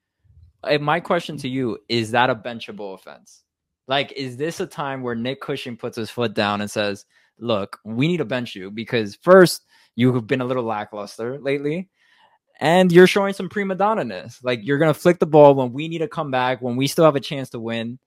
my 0.80 1.00
question 1.00 1.36
to 1.38 1.48
you 1.48 1.78
is 1.88 2.10
that 2.10 2.30
a 2.30 2.34
benchable 2.34 2.94
offense? 2.94 3.44
Like, 3.86 4.12
is 4.12 4.36
this 4.36 4.60
a 4.60 4.66
time 4.66 5.02
where 5.02 5.14
Nick 5.14 5.40
Cushing 5.40 5.76
puts 5.76 5.96
his 5.96 6.10
foot 6.10 6.34
down 6.34 6.60
and 6.60 6.70
says, 6.70 7.06
Look, 7.38 7.78
we 7.84 8.08
need 8.08 8.18
to 8.18 8.24
bench 8.24 8.54
you 8.54 8.70
because 8.70 9.16
first, 9.22 9.64
you 9.94 10.12
have 10.14 10.26
been 10.26 10.40
a 10.40 10.44
little 10.44 10.64
lackluster 10.64 11.38
lately, 11.40 11.88
and 12.60 12.92
you're 12.92 13.06
showing 13.06 13.32
some 13.32 13.48
prima 13.48 13.74
donna-ness. 13.74 14.40
Like, 14.42 14.60
you're 14.62 14.78
going 14.78 14.92
to 14.92 14.98
flick 14.98 15.18
the 15.18 15.26
ball 15.26 15.54
when 15.54 15.72
we 15.72 15.88
need 15.88 15.98
to 15.98 16.08
come 16.08 16.30
back, 16.30 16.60
when 16.60 16.76
we 16.76 16.86
still 16.86 17.04
have 17.04 17.16
a 17.16 17.20
chance 17.20 17.50
to 17.50 17.60
win. 17.60 17.98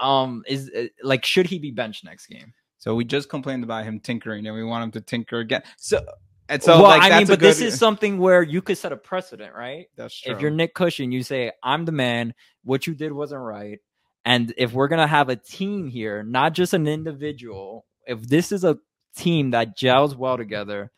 Um, 0.00 0.42
is 0.46 0.70
uh, 0.76 0.86
like, 1.02 1.24
should 1.24 1.46
he 1.46 1.58
be 1.58 1.70
benched 1.70 2.04
next 2.04 2.26
game? 2.26 2.54
so 2.80 2.94
we 2.94 3.04
just 3.04 3.28
complained 3.28 3.62
about 3.62 3.84
him 3.84 4.00
tinkering 4.00 4.46
and 4.46 4.56
we 4.56 4.64
want 4.64 4.82
him 4.84 4.90
to 4.92 5.00
tinker 5.02 5.38
again. 5.38 5.62
So 5.76 6.00
and 6.48 6.62
so 6.62 6.80
well, 6.80 6.88
like 6.88 7.12
I 7.12 7.18
mean, 7.18 7.28
but 7.28 7.38
this 7.38 7.60
is 7.60 7.78
something 7.78 8.18
where 8.18 8.42
you 8.42 8.62
could 8.62 8.78
set 8.78 8.90
a 8.90 8.96
precedent, 8.96 9.54
right? 9.54 9.86
that's 9.96 10.18
true. 10.18 10.32
If 10.32 10.40
you're 10.40 10.50
Nick 10.50 10.74
Cushing, 10.74 11.12
you 11.12 11.22
say, 11.22 11.52
I'm 11.62 11.84
the 11.84 11.92
man. 11.92 12.34
What 12.64 12.86
you 12.86 12.94
did 12.94 13.12
wasn't 13.12 13.42
right. 13.42 13.78
And 14.24 14.52
if 14.56 14.72
we're 14.72 14.88
to 14.98 15.06
have 15.06 15.28
a 15.28 15.36
team 15.36 15.86
here, 15.88 16.22
not 16.22 16.54
just 16.54 16.72
an 16.72 16.88
individual, 16.88 17.84
if 18.06 18.22
this 18.22 18.50
is 18.50 18.64
a 18.64 18.78
team 19.14 19.50
that 19.50 19.76
gels 19.76 20.16
well 20.16 20.36
together, 20.36 20.90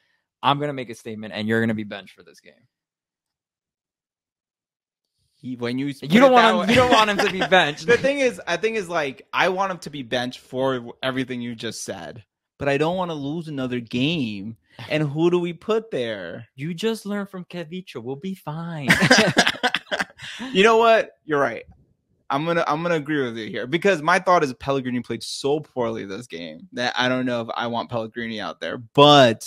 I'm 0.43 0.59
to 0.69 0.75
make 0.75 0.89
a 0.89 0.95
statement 0.95 1.35
and 1.35 1.47
you're 1.49 1.61
to 1.69 1.75
be 1.75 1.85
benched 1.85 2.15
for 2.15 2.23
this 2.23 2.41
game. 2.41 2.55
He- 5.43 5.57
when 5.57 5.77
you 5.79 5.89
You 6.03 6.21
don't 6.21 6.33
want 6.33 6.47
him, 6.47 6.57
way- 6.59 6.67
you 6.69 6.75
don't 6.77 6.91
want 6.93 7.11
him 7.11 7.19
to 7.19 7.31
be 7.31 7.41
benched. 7.51 7.87
the 7.87 7.99
thing 7.99 8.21
is, 8.21 8.41
I 8.47 8.57
think 8.57 8.77
is 8.79 8.89
like 8.89 9.27
I 9.33 9.51
want 9.51 9.73
him 9.73 9.79
to 9.81 9.91
be 9.91 10.03
benched 10.03 10.39
for 10.41 10.95
everything 11.03 11.43
you 11.43 11.55
just 11.55 11.83
said, 11.85 12.25
but 12.59 12.69
I 12.69 12.79
don't 12.79 12.97
want 12.97 13.11
to 13.11 13.15
lose 13.15 13.49
another 13.49 13.81
game. 13.81 14.57
And 14.89 15.03
who 15.03 15.31
do 15.31 15.39
we 15.39 15.53
put 15.53 15.91
there? 15.91 16.47
you 16.57 16.73
just 16.73 17.05
learned 17.05 17.29
from 17.29 17.45
Kevincho. 17.45 18.03
We'll 18.03 18.17
be 18.17 18.35
fine. 18.35 18.89
you 20.53 20.63
know 20.63 20.79
what? 20.79 21.11
You're 21.25 21.41
right. 21.41 21.65
I'm 22.31 22.47
gonna 22.47 22.65
I'm 22.67 22.83
gonna 22.83 22.95
agree 22.95 23.23
with 23.23 23.37
you 23.37 23.49
here 23.49 23.67
because 23.67 24.01
my 24.01 24.19
thought 24.19 24.43
is 24.43 24.55
Pellegrini 24.55 25.01
played 25.01 25.23
so 25.23 25.61
poorly 25.61 26.07
this 26.07 26.27
game 26.27 26.69
that 26.73 26.95
I 26.97 27.09
don't 27.11 27.27
know 27.27 27.43
if 27.43 27.49
I 27.55 27.67
want 27.67 27.91
Pellegrini 27.91 28.41
out 28.41 28.59
there. 28.61 28.79
But 28.79 29.47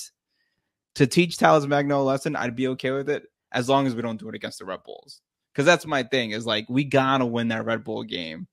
to 0.95 1.07
teach 1.07 1.37
Talles 1.37 1.65
Magno 1.65 2.01
a 2.01 2.03
lesson, 2.03 2.35
I'd 2.35 2.55
be 2.55 2.67
okay 2.69 2.91
with 2.91 3.09
it 3.09 3.23
as 3.51 3.67
long 3.67 3.87
as 3.87 3.95
we 3.95 4.03
don't 4.03 4.19
do 4.19 4.29
it 4.29 4.35
against 4.35 4.59
the 4.59 4.65
Red 4.65 4.83
Bulls. 4.83 5.21
Because 5.55 5.65
that's 5.65 5.85
my 5.85 6.03
thing 6.03 6.31
is 6.31 6.45
like 6.45 6.65
we 6.69 6.83
gotta 6.83 7.25
win 7.25 7.47
that 7.47 7.63
Red 7.63 7.85
Bull 7.85 8.03
game. 8.03 8.47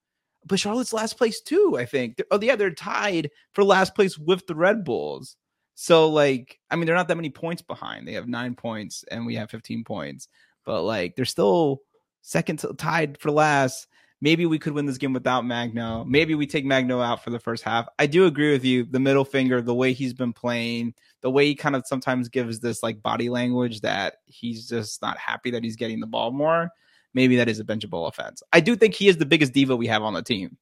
But 0.46 0.60
Charlotte's 0.60 0.92
last 0.92 1.18
place 1.18 1.40
too, 1.40 1.76
I 1.76 1.84
think. 1.84 2.16
They're- 2.16 2.26
Oh 2.30 2.38
yeah, 2.40 2.54
they're 2.54 2.70
tied 2.70 3.30
for 3.52 3.64
last 3.64 3.96
place 3.96 4.16
with 4.16 4.46
the 4.46 4.54
Red 4.54 4.84
Bulls. 4.84 5.36
So 5.74 6.08
like, 6.08 6.60
I 6.70 6.76
mean, 6.76 6.86
they're 6.86 6.94
not 6.94 7.08
that 7.08 7.16
many 7.16 7.30
points 7.30 7.62
behind. 7.62 8.06
They 8.06 8.12
have 8.12 8.28
nine 8.28 8.54
points 8.54 9.04
and 9.10 9.26
we 9.26 9.34
have 9.34 9.50
15 9.50 9.82
points. 9.84 10.28
But 10.64 10.82
like, 10.82 11.16
they're 11.16 11.24
still 11.24 11.80
second 12.20 12.60
to, 12.60 12.72
tied 12.74 13.18
for 13.18 13.32
last. 13.32 13.88
Maybe 14.20 14.46
we 14.46 14.60
could 14.60 14.72
win 14.72 14.86
this 14.86 14.98
game 14.98 15.12
without 15.12 15.44
Magno. 15.44 16.04
Maybe 16.04 16.36
we 16.36 16.46
take 16.46 16.64
Magno 16.64 17.00
out 17.00 17.24
for 17.24 17.30
the 17.30 17.40
first 17.40 17.64
half. 17.64 17.88
I 17.98 18.06
do 18.06 18.26
agree 18.26 18.52
with 18.52 18.64
you. 18.64 18.84
The 18.84 19.00
middle 19.00 19.24
finger, 19.24 19.60
the 19.60 19.74
way 19.74 19.92
he's 19.92 20.14
been 20.14 20.32
playing, 20.32 20.94
the 21.22 21.30
way 21.30 21.46
he 21.46 21.56
kind 21.56 21.74
of 21.74 21.82
sometimes 21.84 22.28
gives 22.28 22.60
this 22.60 22.84
like 22.84 23.02
body 23.02 23.28
language 23.28 23.80
that 23.80 24.18
he's 24.26 24.68
just 24.68 25.02
not 25.02 25.18
happy 25.18 25.50
that 25.50 25.64
he's 25.64 25.74
getting 25.74 25.98
the 25.98 26.06
ball 26.06 26.30
more. 26.30 26.70
Maybe 27.14 27.36
that 27.36 27.48
is 27.48 27.60
a 27.60 27.64
benchable 27.64 28.08
offense. 28.08 28.42
I 28.52 28.60
do 28.60 28.74
think 28.76 28.94
he 28.94 29.08
is 29.08 29.16
the 29.18 29.26
biggest 29.26 29.52
diva 29.52 29.76
we 29.76 29.86
have 29.88 30.02
on 30.02 30.14
the 30.14 30.22
team. 30.22 30.56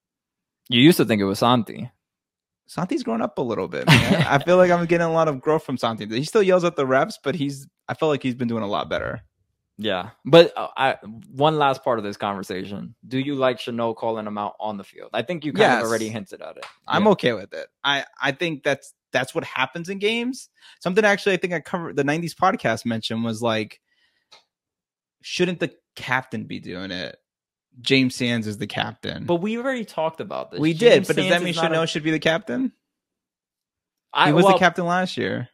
you 0.69 0.81
used 0.81 0.97
to 0.99 1.05
think 1.05 1.21
it 1.21 1.25
was 1.27 1.39
Santi. 1.41 1.91
Santi's 2.67 3.03
grown 3.03 3.21
up 3.21 3.37
a 3.39 3.43
little 3.43 3.67
bit, 3.69 3.87
man. 3.87 4.23
I 4.29 4.39
feel 4.39 4.57
like 4.57 4.71
I'm 4.71 4.87
getting 4.87 5.07
a 5.07 5.13
lot 5.13 5.27
of 5.29 5.41
growth 5.41 5.65
from 5.65 5.77
Santi. 5.77 6.07
He 6.07 6.25
still 6.25 6.43
yells 6.43 6.65
at 6.65 6.77
the 6.77 6.85
refs, 6.87 7.15
but 7.23 7.35
he's 7.35 7.67
I 7.89 7.95
feel 7.95 8.09
like 8.09 8.23
he's 8.23 8.37
been 8.37 8.49
doing 8.49 8.63
a 8.63 8.69
lot 8.69 8.89
better. 8.89 9.23
Yeah. 9.77 10.11
But 10.27 10.53
uh, 10.57 10.69
I, 10.77 10.97
one 11.33 11.57
last 11.59 11.83
part 11.83 11.99
of 11.99 12.05
this 12.05 12.19
conversation. 12.19 12.95
Do 13.09 13.19
you 13.19 13.35
like 13.35 13.57
Chanot 13.59 13.97
calling 13.97 14.27
him 14.27 14.37
out 14.37 14.55
on 14.61 14.77
the 14.77 14.85
field? 14.85 15.09
I 15.15 15.23
think 15.23 15.45
you 15.45 15.53
kind 15.53 15.61
Yes. 15.61 15.83
of 15.83 15.89
already 15.89 16.11
hinted 16.11 16.43
at 16.43 16.59
it. 16.59 16.67
I'm 16.87 17.05
Yeah. 17.05 17.11
okay 17.13 17.33
with 17.33 17.53
it. 17.55 17.67
I 17.83 18.05
I 18.21 18.33
think 18.33 18.63
that's 18.63 18.93
that's 19.13 19.35
what 19.35 19.43
happens 19.43 19.89
in 19.89 19.99
games. 19.99 20.49
Something 20.81 21.05
actually 21.05 21.33
I 21.33 21.39
think 21.39 21.55
I 21.55 21.61
covered 21.61 21.97
the 21.97 22.05
90s 22.05 22.35
podcast 22.35 22.85
mentioned 22.85 23.25
was 23.25 23.41
like 23.43 23.81
shouldn't 25.23 25.61
the 25.61 25.73
captain 25.97 26.45
be 26.45 26.61
doing 26.61 26.91
it? 26.91 27.17
James 27.81 28.15
Sands 28.15 28.47
is 28.47 28.59
the 28.59 28.67
captain. 28.67 29.25
But 29.27 29.37
we 29.37 29.57
already 29.57 29.85
talked 29.85 30.21
about 30.21 30.51
this. 30.51 30.61
we 30.61 30.75
James 30.75 31.07
did, 31.07 31.07
but 31.07 31.17
does 31.17 31.29
that 31.31 31.43
mean 31.43 31.55
not 31.55 31.73
a- 31.73 31.75
Chanot 31.75 31.89
should 31.89 32.03
be 32.03 32.11
the 32.11 32.19
captain? 32.19 32.73
I, 34.13 34.29
he 34.29 34.33
was 34.33 34.45
well, 34.45 34.55
the 34.55 34.59
captain 34.59 34.87
last 34.87 35.17
year. 35.17 35.49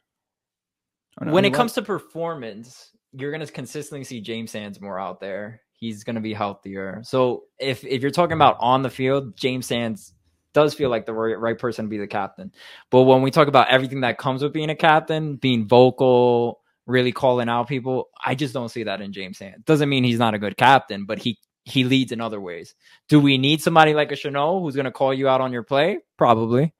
No, 1.20 1.32
when 1.32 1.44
it 1.44 1.50
was- 1.50 1.56
comes 1.56 1.72
to 1.74 1.82
performance, 1.82 2.90
you're 3.12 3.32
gonna 3.32 3.46
consistently 3.46 4.04
see 4.04 4.20
James 4.20 4.50
Sands 4.50 4.80
more 4.80 4.98
out 4.98 5.20
there. 5.20 5.60
He's 5.72 6.04
gonna 6.04 6.20
be 6.20 6.32
healthier. 6.32 7.00
So 7.04 7.44
if 7.58 7.84
if 7.84 8.02
you're 8.02 8.10
talking 8.10 8.34
about 8.34 8.56
on 8.60 8.82
the 8.82 8.90
field, 8.90 9.36
James 9.36 9.66
Sands 9.66 10.14
does 10.54 10.72
feel 10.72 10.88
like 10.88 11.04
the 11.04 11.12
right, 11.12 11.38
right 11.38 11.58
person 11.58 11.84
to 11.84 11.88
be 11.90 11.98
the 11.98 12.06
captain. 12.06 12.50
But 12.90 13.02
when 13.02 13.20
we 13.20 13.30
talk 13.30 13.46
about 13.46 13.68
everything 13.68 14.00
that 14.00 14.16
comes 14.16 14.42
with 14.42 14.54
being 14.54 14.70
a 14.70 14.74
captain, 14.74 15.36
being 15.36 15.68
vocal, 15.68 16.60
really 16.86 17.12
calling 17.12 17.48
out 17.48 17.68
people, 17.68 18.08
I 18.24 18.34
just 18.34 18.54
don't 18.54 18.68
see 18.68 18.84
that 18.84 19.00
in 19.00 19.12
James 19.12 19.38
Sands. 19.38 19.64
Doesn't 19.64 19.88
mean 19.88 20.04
he's 20.04 20.18
not 20.18 20.34
a 20.34 20.38
good 20.38 20.56
captain, 20.56 21.04
but 21.04 21.18
he 21.18 21.38
he 21.64 21.82
leads 21.84 22.12
in 22.12 22.20
other 22.20 22.40
ways. 22.40 22.74
Do 23.08 23.18
we 23.18 23.38
need 23.38 23.60
somebody 23.60 23.92
like 23.92 24.12
a 24.12 24.14
Chanot 24.14 24.60
who's 24.62 24.76
gonna 24.76 24.92
call 24.92 25.12
you 25.12 25.28
out 25.28 25.40
on 25.40 25.52
your 25.52 25.64
play? 25.64 25.98
Probably. 26.16 26.72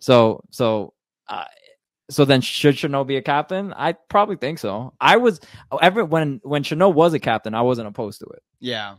So 0.00 0.42
so 0.50 0.94
uh, 1.28 1.44
so 2.10 2.24
then 2.24 2.40
should 2.40 2.74
Chanot 2.76 3.06
be 3.06 3.16
a 3.16 3.22
captain? 3.22 3.72
I 3.76 3.92
probably 3.92 4.36
think 4.36 4.58
so. 4.58 4.94
I 5.00 5.16
was 5.18 5.40
ever 5.80 6.04
when 6.04 6.40
when 6.42 6.62
Chanot 6.64 6.94
was 6.94 7.12
a 7.14 7.18
captain, 7.18 7.54
I 7.54 7.62
wasn't 7.62 7.88
opposed 7.88 8.20
to 8.20 8.26
it. 8.26 8.42
yeah, 8.60 8.96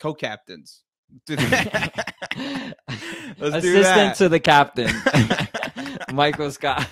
co-captains. 0.00 0.82
Assistant 3.40 4.16
to 4.16 4.28
the 4.28 4.40
captain, 4.40 4.90
Michael 6.12 6.50
Scott. 6.50 6.86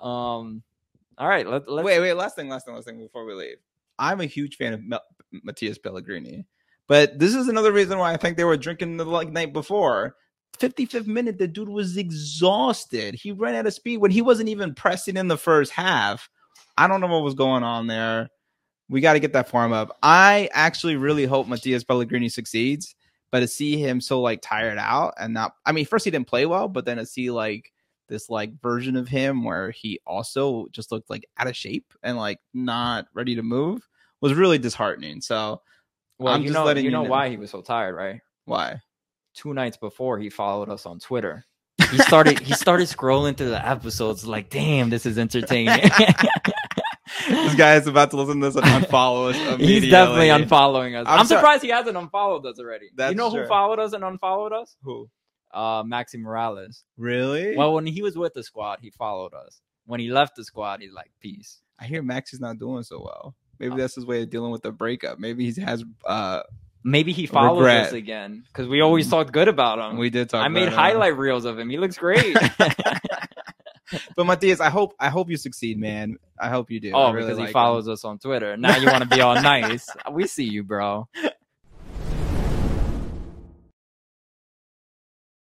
um, 0.00 0.62
all 1.18 1.28
right. 1.28 1.46
Let, 1.46 1.68
let's 1.68 1.84
wait, 1.84 2.00
wait. 2.00 2.12
Last 2.14 2.36
thing, 2.36 2.48
last 2.48 2.66
thing, 2.66 2.74
last 2.74 2.86
thing 2.86 2.98
before 2.98 3.24
we 3.24 3.34
leave. 3.34 3.56
I'm 3.98 4.20
a 4.20 4.26
huge 4.26 4.56
fan 4.56 4.74
of 4.74 4.82
Mel- 4.82 5.04
Matías 5.46 5.82
Pellegrini, 5.82 6.46
but 6.86 7.18
this 7.18 7.34
is 7.34 7.48
another 7.48 7.72
reason 7.72 7.98
why 7.98 8.12
I 8.12 8.16
think 8.16 8.36
they 8.36 8.44
were 8.44 8.56
drinking 8.56 8.96
the 8.96 9.04
like, 9.04 9.30
night 9.30 9.52
before. 9.52 10.16
55th 10.58 11.06
minute, 11.06 11.38
the 11.38 11.48
dude 11.48 11.68
was 11.68 11.96
exhausted. 11.96 13.14
He 13.14 13.32
ran 13.32 13.54
out 13.54 13.66
of 13.66 13.74
speed 13.74 13.98
when 13.98 14.10
he 14.10 14.22
wasn't 14.22 14.48
even 14.48 14.74
pressing 14.74 15.16
in 15.16 15.28
the 15.28 15.36
first 15.36 15.72
half. 15.72 16.30
I 16.78 16.88
don't 16.88 17.00
know 17.00 17.06
what 17.06 17.22
was 17.22 17.34
going 17.34 17.62
on 17.62 17.86
there. 17.86 18.30
We 18.88 19.00
got 19.00 19.14
to 19.14 19.20
get 19.20 19.32
that 19.32 19.48
form 19.48 19.72
up. 19.72 19.98
I 20.02 20.48
actually 20.52 20.96
really 20.96 21.24
hope 21.24 21.46
Matías 21.46 21.86
Pellegrini 21.86 22.28
succeeds, 22.28 22.94
but 23.30 23.40
to 23.40 23.48
see 23.48 23.78
him 23.78 24.00
so 24.00 24.20
like 24.20 24.40
tired 24.42 24.78
out 24.78 25.14
and 25.18 25.34
not, 25.34 25.54
I 25.64 25.72
mean, 25.72 25.86
first 25.86 26.04
he 26.04 26.10
didn't 26.10 26.28
play 26.28 26.46
well, 26.46 26.68
but 26.68 26.84
then 26.84 26.98
to 26.98 27.06
see 27.06 27.30
like 27.30 27.72
this 28.08 28.30
like 28.30 28.60
version 28.60 28.96
of 28.96 29.08
him 29.08 29.44
where 29.44 29.70
he 29.70 30.00
also 30.06 30.66
just 30.70 30.92
looked 30.92 31.10
like 31.10 31.28
out 31.38 31.48
of 31.48 31.56
shape 31.56 31.92
and 32.02 32.16
like 32.16 32.38
not 32.54 33.06
ready 33.14 33.34
to 33.34 33.42
move 33.42 33.86
was 34.20 34.34
really 34.34 34.58
disheartening. 34.58 35.20
So 35.20 35.60
well, 36.18 36.34
I'm 36.34 36.42
you 36.42 36.50
know, 36.50 36.68
you 36.70 36.82
you 36.82 36.90
know 36.90 37.02
know. 37.02 37.10
why 37.10 37.28
he 37.28 37.36
was 37.36 37.50
so 37.50 37.60
tired, 37.60 37.94
right? 37.94 38.20
why? 38.46 38.80
Two 39.34 39.52
nights 39.52 39.76
before, 39.76 40.18
he 40.18 40.30
followed 40.30 40.70
us 40.70 40.86
on 40.86 40.98
Twitter. 40.98 41.44
He 41.90 41.98
started 41.98 42.40
he 42.40 42.54
started 42.54 42.84
scrolling 42.88 43.36
through 43.36 43.50
the 43.50 43.68
episodes, 43.68 44.26
like, 44.26 44.48
damn, 44.48 44.88
this 44.88 45.04
is 45.04 45.18
entertaining. 45.18 45.78
this 47.28 47.54
guy 47.54 47.76
is 47.76 47.86
about 47.86 48.10
to 48.12 48.16
listen 48.16 48.40
to 48.40 48.46
this 48.46 48.56
and 48.56 48.64
unfollow 48.64 49.30
us. 49.30 49.60
He's 49.60 49.90
definitely 49.90 50.28
unfollowing 50.28 50.98
us. 50.98 51.06
I'm 51.06 51.20
I'm, 51.20 51.26
surprised 51.26 51.62
he 51.62 51.68
hasn't 51.68 51.96
unfollowed 51.96 52.46
us 52.46 52.58
already. 52.58 52.90
That's 52.94 53.10
you 53.10 53.16
know 53.16 53.30
true. 53.30 53.42
who 53.42 53.48
followed 53.48 53.78
us 53.78 53.92
and 53.92 54.02
unfollowed 54.02 54.52
us? 54.52 54.76
Who? 54.82 55.10
Uh, 55.56 55.82
Maxi 55.84 56.16
Moralez. 56.16 56.82
Really? 56.98 57.56
Well, 57.56 57.72
when 57.74 57.86
he 57.86 58.02
was 58.02 58.16
with 58.16 58.34
the 58.34 58.42
squad, 58.42 58.78
he 58.82 58.90
followed 58.90 59.32
us. 59.34 59.60
When 59.86 60.00
he 60.00 60.10
left 60.10 60.36
the 60.36 60.44
squad, 60.44 60.80
he's 60.82 60.92
like, 60.92 61.10
peace. 61.20 61.60
I 61.80 61.86
hear 61.86 62.02
Max 62.02 62.32
is 62.34 62.40
not 62.40 62.58
doing 62.58 62.82
so 62.82 63.00
well. 63.02 63.34
Maybe 63.58 63.72
Oh. 63.72 63.76
that's 63.78 63.94
his 63.94 64.04
way 64.04 64.22
of 64.22 64.28
dealing 64.30 64.50
with 64.52 64.62
the 64.62 64.70
breakup. 64.72 65.18
Maybe 65.18 65.50
he 65.50 65.60
has. 65.62 65.82
uh 66.04 66.42
Maybe 66.84 67.12
he 67.12 67.26
follows 67.26 67.58
Regret. 67.58 67.86
us 67.88 67.92
again 67.94 68.44
because 68.46 68.68
we 68.68 68.80
always 68.80 69.08
talked 69.10 69.32
good 69.32 69.48
about 69.48 69.78
him. 69.80 69.96
We 69.98 70.08
did 70.10 70.28
talk. 70.30 70.44
I 70.44 70.48
made 70.48 70.68
it. 70.68 70.72
highlight 70.72 71.16
reels 71.16 71.44
of 71.44 71.58
him. 71.58 71.68
He 71.70 71.78
looks 71.78 71.96
great. 71.98 72.36
But 74.16 74.26
Matías, 74.26 74.60
I 74.60 74.68
hope 74.68 74.94
I 74.98 75.08
hope 75.10 75.30
you 75.30 75.36
succeed, 75.36 75.78
man. 75.78 76.16
I 76.40 76.48
hope 76.48 76.72
you 76.72 76.80
do. 76.80 76.90
oh, 76.92 77.12
really 77.12 77.26
because 77.26 77.38
like 77.38 77.46
he 77.46 77.50
him. 77.50 77.52
follows 77.52 77.88
us 77.88 78.04
on 78.04 78.18
Twitter. 78.18 78.56
Now 78.56 78.76
you 78.78 78.86
want 78.88 79.02
to 79.04 79.08
be 79.08 79.20
all 79.20 79.34
nice. 79.40 79.88
We 80.10 80.26
see 80.26 80.42
you, 80.44 80.64
bro. 80.64 81.08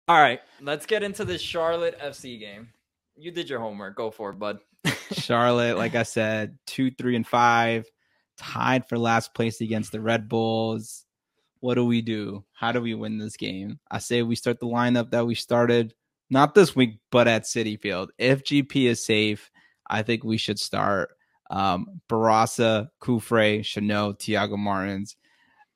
All 0.06 0.20
right, 0.20 0.40
let's 0.60 0.84
get 0.84 1.02
into 1.02 1.24
this 1.24 1.40
Charlotte 1.40 1.98
FC 1.98 2.38
game. 2.38 2.68
You 3.16 3.30
did 3.30 3.48
your 3.48 3.60
homework. 3.60 3.96
Go 3.96 4.10
for 4.10 4.30
it, 4.30 4.38
bud. 4.38 4.58
Charlotte, 5.12 5.78
like 5.78 5.94
I 5.94 6.02
said, 6.02 6.58
two, 6.66 6.90
three, 6.90 7.16
and 7.16 7.26
five, 7.26 7.86
tied 8.36 8.86
for 8.86 8.98
last 8.98 9.32
place 9.32 9.62
against 9.62 9.92
the 9.92 10.02
Red 10.02 10.28
Bulls. 10.28 11.06
What 11.60 11.76
do 11.76 11.86
we 11.86 12.02
do? 12.02 12.44
How 12.52 12.72
do 12.72 12.82
we 12.82 12.92
win 12.92 13.16
this 13.16 13.38
game? 13.38 13.78
I 13.90 13.98
say 13.98 14.22
we 14.22 14.36
start 14.36 14.60
the 14.60 14.66
lineup 14.66 15.10
that 15.12 15.26
we 15.26 15.34
started 15.34 15.94
not 16.28 16.54
this 16.54 16.76
week, 16.76 16.98
but 17.10 17.26
at 17.26 17.44
Citi 17.44 17.80
Field. 17.80 18.10
If 18.18 18.44
GP 18.44 18.86
is 18.86 19.04
safe, 19.04 19.50
I 19.88 20.02
think 20.02 20.22
we 20.22 20.36
should 20.36 20.58
start 20.58 21.10
um, 21.48 22.00
Barraza, 22.10 22.88
Cufré, 23.00 23.60
Chanot, 23.60 24.18
Thiago 24.18 24.58
Martins, 24.58 25.16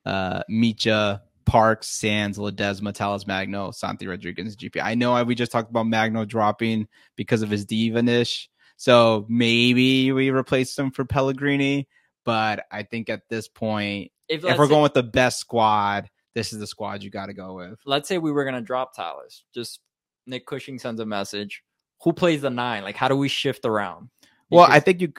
uh, 0.04 0.42
Mitja, 0.50 1.20
Parks, 1.48 1.88
Sands, 1.88 2.36
Ledesma, 2.36 2.92
Talles 2.92 3.26
Magno, 3.26 3.70
Santi 3.70 4.06
Rodriguez, 4.06 4.54
GP. 4.54 4.82
I 4.82 4.94
know 4.94 5.22
we 5.24 5.34
just 5.34 5.50
talked 5.50 5.70
about 5.70 5.86
Magno 5.86 6.26
dropping 6.26 6.86
because 7.16 7.40
of 7.40 7.48
his 7.48 7.64
diva-nish. 7.64 8.50
So 8.76 9.24
maybe 9.28 10.12
we 10.12 10.30
replace 10.30 10.78
him 10.78 10.90
for 10.90 11.04
Pellegrini. 11.06 11.88
But 12.24 12.66
I 12.70 12.82
think 12.82 13.08
at 13.08 13.22
this 13.30 13.48
point, 13.48 14.12
if, 14.28 14.44
if 14.44 14.58
we're 14.58 14.66
say, 14.66 14.68
going 14.68 14.82
with 14.82 14.92
the 14.92 15.02
best 15.02 15.40
squad, 15.40 16.10
this 16.34 16.52
is 16.52 16.58
the 16.58 16.66
squad 16.66 17.02
you 17.02 17.08
got 17.08 17.26
to 17.26 17.32
go 17.32 17.54
with. 17.54 17.80
Let's 17.86 18.08
say 18.08 18.18
we 18.18 18.30
were 18.30 18.44
going 18.44 18.54
to 18.54 18.60
drop 18.60 18.94
Talles. 18.94 19.44
Just 19.54 19.80
Nick 20.26 20.46
Cushing 20.46 20.78
sends 20.78 21.00
a 21.00 21.06
message. 21.06 21.62
Who 22.02 22.12
plays 22.12 22.42
the 22.42 22.50
nine? 22.50 22.82
Like, 22.82 22.96
how 22.96 23.08
do 23.08 23.16
we 23.16 23.28
shift 23.28 23.64
around? 23.64 24.10
Because, 24.20 24.30
well, 24.50 24.66
I 24.68 24.80
think 24.80 25.00
you 25.00 25.14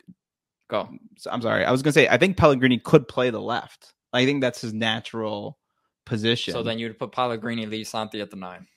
go. 0.69 0.88
I'm 1.30 1.41
sorry. 1.41 1.65
I 1.65 1.71
was 1.71 1.82
going 1.82 1.93
to 1.93 1.99
say, 1.99 2.07
I 2.07 2.17
think 2.17 2.38
Pellegrini 2.38 2.77
could 2.77 3.07
play 3.07 3.32
the 3.32 3.41
left. 3.41 3.93
I 4.13 4.25
think 4.25 4.41
that's 4.41 4.61
his 4.61 4.73
natural 4.73 5.57
position. 6.10 6.53
So 6.53 6.64
then 6.64 6.80
you'd 6.80 6.99
put 6.99 7.12
Pellegrini, 7.14 7.66
Lee 7.66 7.86
Santi 7.86 8.20
at 8.20 8.30
the 8.30 8.36
nine. 8.36 8.68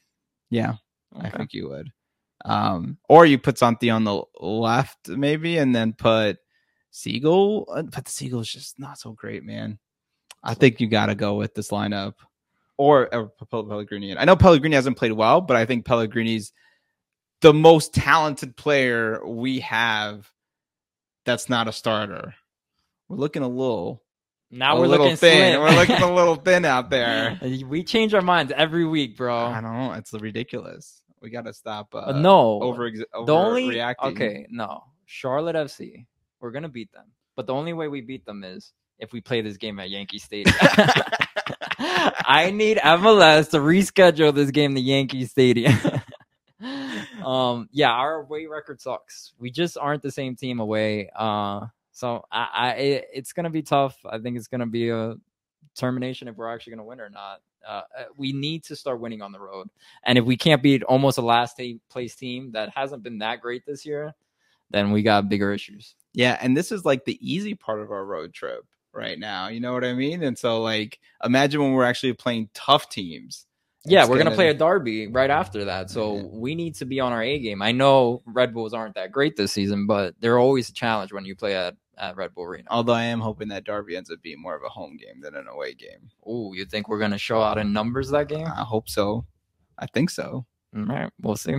Yeah, 0.51 0.75
okay. 1.17 1.27
I 1.27 1.31
think 1.31 1.53
you 1.53 1.69
would. 1.71 1.91
Um, 2.45 2.99
or 3.09 3.27
you 3.27 3.39
put 3.39 3.59
Santi 3.59 3.91
on 3.91 4.05
the 4.05 4.23
left, 4.41 5.09
maybe, 5.09 5.59
and 5.59 5.75
then 5.75 5.95
put 5.95 6.39
Siegel. 6.91 7.67
Uh, 7.75 7.83
but 7.83 8.05
the 8.05 8.11
Siegel 8.11 8.41
is 8.41 8.49
just 8.49 8.79
not 8.79 8.99
so 8.99 9.13
great, 9.13 9.45
man. 9.45 9.79
I 10.45 10.55
think 10.55 10.81
you 10.81 10.89
got 10.89 11.07
to 11.07 11.15
go 11.15 11.35
with 11.35 11.55
this 11.55 11.71
lineup 11.71 12.15
or, 12.77 13.13
or 13.15 13.33
Pellegrini. 13.51 14.17
I 14.17 14.25
know 14.25 14.37
Pellegrini 14.37 14.75
hasn't 14.75 14.99
played 14.99 15.13
well, 15.13 15.41
but 15.41 15.57
I 15.57 15.65
think 15.67 15.85
Pellegrini's 15.85 16.53
the 17.41 17.55
most 17.55 17.95
talented 17.95 18.57
player 18.57 19.25
we 19.27 19.61
have 19.61 20.31
that's 21.25 21.49
not 21.49 21.69
a 21.69 21.73
starter. 21.73 22.35
We're 23.09 23.19
looking 23.19 23.43
a 23.43 23.49
little 23.49 24.03
now 24.53 24.79
we're 24.79 24.87
looking 24.87 25.17
thin. 25.17 25.59
We're 25.59 25.71
looking 25.71 25.97
a 25.97 26.15
little 26.15 26.37
thin 26.37 26.65
out 26.65 26.91
there. 26.91 27.41
We 27.67 27.83
change 27.83 28.13
our 28.13 28.21
minds 28.21 28.53
every 28.55 28.85
week, 28.85 29.17
bro. 29.17 29.35
I 29.35 29.61
don't 29.61 29.73
know. 29.73 29.93
It's 29.95 30.13
ridiculous. 30.13 31.01
We 31.21 31.31
got 31.31 31.47
to 31.47 31.55
stop. 31.55 31.95
Uh, 31.95 32.13
no, 32.13 32.61
over, 32.63 32.91
over 33.15 33.27
the 33.27 33.33
only 33.33 33.69
reacting. 33.69 34.11
Okay, 34.11 34.47
no. 34.51 34.85
Charlotte 35.07 35.57
FC. 35.57 36.07
We're 36.41 36.51
gonna 36.51 36.69
beat 36.69 36.93
them, 36.93 37.07
but 37.37 37.47
the 37.47 37.55
only 37.55 37.73
way 37.73 37.89
we 37.89 38.01
beat 38.01 38.27
them 38.27 38.45
is 38.45 38.73
if 38.99 39.13
we 39.13 39.21
play 39.21 39.41
this 39.41 39.57
game 39.57 39.79
at 39.81 39.91
Yankee 39.91 40.19
Stadium. 40.19 40.55
I 41.79 42.51
need 42.53 42.79
MLS 42.79 43.51
to 43.51 43.59
reschedule 43.59 44.35
this 44.35 44.51
game 44.51 44.75
to 44.75 44.81
Yankee 44.81 45.25
Stadium. 45.27 45.75
um, 47.25 47.69
yeah, 47.73 47.91
our 47.91 48.17
away 48.17 48.47
record 48.47 48.81
sucks. 48.81 49.33
We 49.39 49.51
just 49.51 49.79
aren't 49.79 50.03
the 50.03 50.11
same 50.11 50.37
team 50.37 50.61
away. 50.61 51.11
Uh, 51.17 51.67
so 51.93 52.25
I, 52.33 52.49
I 52.53 52.71
it, 52.73 53.09
it's 53.13 53.33
gonna 53.33 53.51
be 53.51 53.63
tough. 53.63 53.97
I 54.09 54.19
think 54.19 54.37
it's 54.37 54.49
gonna 54.49 54.67
be 54.67 54.91
a 54.91 55.15
termination 55.77 56.29
if 56.29 56.37
we're 56.37 56.53
actually 56.53 56.73
gonna 56.73 56.85
win 56.85 57.01
or 57.01 57.11
not. 57.11 57.41
Uh, 57.67 57.83
uh, 57.97 58.05
we 58.17 58.33
need 58.33 58.65
to 58.65 58.75
start 58.75 58.99
winning 59.01 59.23
on 59.23 59.31
the 59.31 59.39
road, 59.39 59.69
and 60.05 60.19
if 60.19 60.25
we 60.25 60.37
can't 60.37 60.63
beat 60.63 60.83
almost 60.85 61.19
a 61.19 61.23
last 61.23 61.61
place 61.89 62.17
team 62.17 62.51
that 62.53 62.71
hasn't 62.75 63.03
been 63.03 63.19
that 63.19 63.41
great 63.41 63.65
this 63.67 63.87
year, 63.87 64.13
then 64.71 64.91
we 64.91 65.03
got 65.03 65.29
bigger 65.29 65.53
issues. 65.53 65.95
Yeah, 66.13 66.39
and 66.41 66.57
this 66.57 66.73
is 66.73 66.85
like 66.85 67.05
the 67.05 67.19
easy 67.21 67.55
part 67.55 67.81
of 67.81 67.93
our 67.93 68.05
road 68.05 68.33
trip 68.33 68.65
right 68.93 69.19
now. 69.19 69.49
You 69.49 69.61
know 69.61 69.73
what 69.73 69.85
I 69.85 69.95
mean? 69.95 70.23
And 70.23 70.37
so, 70.37 70.61
like, 70.61 70.99
imagine 71.25 71.61
when 71.61 71.73
we're 71.73 71.85
actually 71.85 72.13
playing 72.15 72.49
tough 72.55 72.89
teams. 72.89 73.47
Yeah, 73.85 74.05
we're 74.05 74.19
gonna, 74.19 74.25
gonna 74.25 74.37
play 74.37 74.49
a 74.49 74.55
derby 74.55 75.09
right 75.09 75.31
after 75.31 75.65
that, 75.65 75.91
so 75.91 76.17
yeah. 76.17 76.23
we 76.31 76.55
need 76.55 76.77
to 76.77 76.85
be 76.85 77.01
on 77.01 77.13
our 77.13 77.23
A 77.23 77.39
game. 77.41 77.63
I 77.63 77.73
know 77.73 78.23
Red 78.27 78.55
Bulls 78.55 78.75
aren't 78.75 78.95
that 78.95 79.11
great 79.11 79.35
this 79.35 79.53
season, 79.53 79.87
but 79.87 80.15
they're 80.21 80.39
always 80.39 80.69
a 80.69 80.73
challenge 80.73 81.13
when 81.13 81.25
you 81.25 81.35
play 81.35 81.57
at, 81.57 81.75
at 81.99 82.17
Red 82.17 82.33
Bull 82.33 82.45
Arena. 82.45 82.69
Although 82.71 82.93
I 82.93 83.03
am 83.03 83.21
hoping 83.21 83.49
that 83.49 83.65
derby 83.65 83.97
ends 83.97 84.11
up 84.11 84.23
being 84.23 84.41
more 84.41 84.55
of 84.55 84.63
a 84.63 84.69
home 84.69 84.97
game 84.97 85.21
than 85.21 85.35
an 85.35 85.49
away 85.49 85.75
game. 85.75 86.11
Oh, 86.25 86.53
you 86.53 86.65
think 86.65 86.89
we're 86.89 87.01
gonna 87.01 87.19
show 87.19 87.43
out 87.43 87.59
in 87.59 87.73
numbers 87.73 88.11
that 88.11 88.29
game? 88.29 88.47
I 88.47 88.63
hope 88.63 88.89
so. 88.89 89.27
I 89.79 89.87
think 89.87 90.11
so. 90.11 90.47
All 90.77 90.85
right, 90.85 91.11
we'll 91.21 91.35
see. 91.35 91.57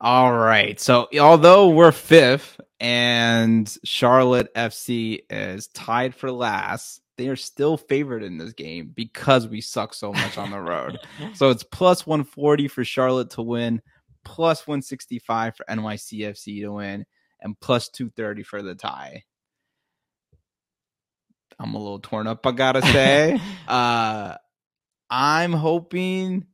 All 0.00 0.32
right. 0.32 0.80
So 0.80 1.08
although 1.20 1.70
we're 1.70 1.92
fifth 1.92 2.60
and 2.80 3.72
Charlotte 3.84 4.52
FC 4.54 5.20
is 5.30 5.68
tied 5.68 6.12
for 6.12 6.32
last, 6.32 7.02
they 7.18 7.28
are 7.28 7.36
still 7.36 7.76
favored 7.76 8.22
in 8.22 8.38
this 8.38 8.52
game 8.52 8.92
because 8.94 9.46
we 9.46 9.60
suck 9.60 9.94
so 9.94 10.12
much 10.12 10.38
on 10.38 10.50
the 10.50 10.60
road. 10.60 10.98
so 11.34 11.50
it's 11.50 11.62
plus 11.62 12.06
140 12.06 12.68
for 12.68 12.84
Charlotte 12.84 13.30
to 13.30 13.42
win, 13.42 13.82
plus 14.24 14.66
165 14.66 15.56
for 15.56 15.64
NYCFC 15.68 16.62
to 16.62 16.72
win, 16.72 17.04
and 17.40 17.58
plus 17.60 17.88
230 17.88 18.42
for 18.42 18.62
the 18.62 18.74
tie. 18.74 19.24
I'm 21.58 21.74
a 21.74 21.78
little 21.78 22.00
torn 22.00 22.26
up, 22.26 22.46
I 22.46 22.52
gotta 22.52 22.82
say. 22.82 23.40
uh, 23.68 24.36
I'm 25.10 25.52
hoping 25.52 26.46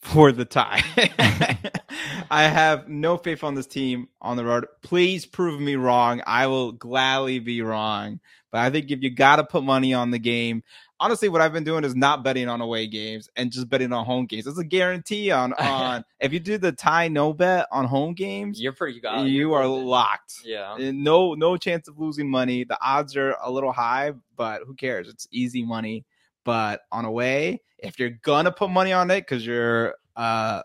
for 0.00 0.32
the 0.32 0.44
tie. 0.44 0.82
I 2.30 2.44
have 2.44 2.88
no 2.88 3.16
faith 3.16 3.42
on 3.42 3.54
this 3.54 3.66
team 3.66 4.08
on 4.20 4.36
the 4.36 4.44
road. 4.44 4.66
Please 4.82 5.26
prove 5.26 5.60
me 5.60 5.76
wrong. 5.76 6.22
I 6.26 6.46
will 6.46 6.72
gladly 6.72 7.38
be 7.38 7.62
wrong. 7.62 8.20
But 8.50 8.60
I 8.60 8.70
think 8.70 8.90
if 8.90 9.02
you 9.02 9.10
got 9.10 9.36
to 9.36 9.44
put 9.44 9.62
money 9.62 9.92
on 9.92 10.10
the 10.10 10.18
game, 10.18 10.62
honestly, 11.00 11.28
what 11.28 11.40
I've 11.40 11.52
been 11.52 11.64
doing 11.64 11.84
is 11.84 11.94
not 11.94 12.24
betting 12.24 12.48
on 12.48 12.60
away 12.60 12.86
games 12.86 13.28
and 13.36 13.50
just 13.50 13.68
betting 13.68 13.92
on 13.92 14.04
home 14.04 14.26
games. 14.26 14.46
It's 14.46 14.58
a 14.58 14.64
guarantee 14.64 15.30
on 15.30 15.52
on 15.58 16.04
if 16.20 16.32
you 16.32 16.40
do 16.40 16.58
the 16.58 16.72
tie 16.72 17.08
no 17.08 17.32
bet 17.32 17.66
on 17.70 17.84
home 17.84 18.14
games, 18.14 18.60
you're 18.60 18.72
pretty 18.72 19.00
you, 19.02 19.24
you 19.24 19.54
are 19.54 19.66
locked. 19.66 20.34
Yeah, 20.44 20.76
no 20.78 21.34
no 21.34 21.56
chance 21.56 21.88
of 21.88 21.98
losing 21.98 22.30
money. 22.30 22.64
The 22.64 22.78
odds 22.82 23.16
are 23.16 23.36
a 23.42 23.50
little 23.50 23.72
high, 23.72 24.12
but 24.36 24.62
who 24.66 24.74
cares? 24.74 25.08
It's 25.08 25.28
easy 25.30 25.62
money. 25.62 26.04
But 26.44 26.80
on 26.90 27.04
away, 27.04 27.60
if 27.78 27.98
you're 27.98 28.18
gonna 28.22 28.52
put 28.52 28.70
money 28.70 28.92
on 28.92 29.10
it 29.10 29.20
because 29.20 29.46
you're 29.46 29.94
a 30.16 30.62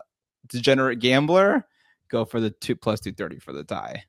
degenerate 0.48 0.98
gambler, 0.98 1.66
go 2.08 2.24
for 2.24 2.40
the 2.40 2.50
two 2.50 2.76
plus 2.76 3.00
two 3.00 3.12
thirty 3.12 3.38
for 3.38 3.52
the 3.52 3.64
tie. 3.64 4.04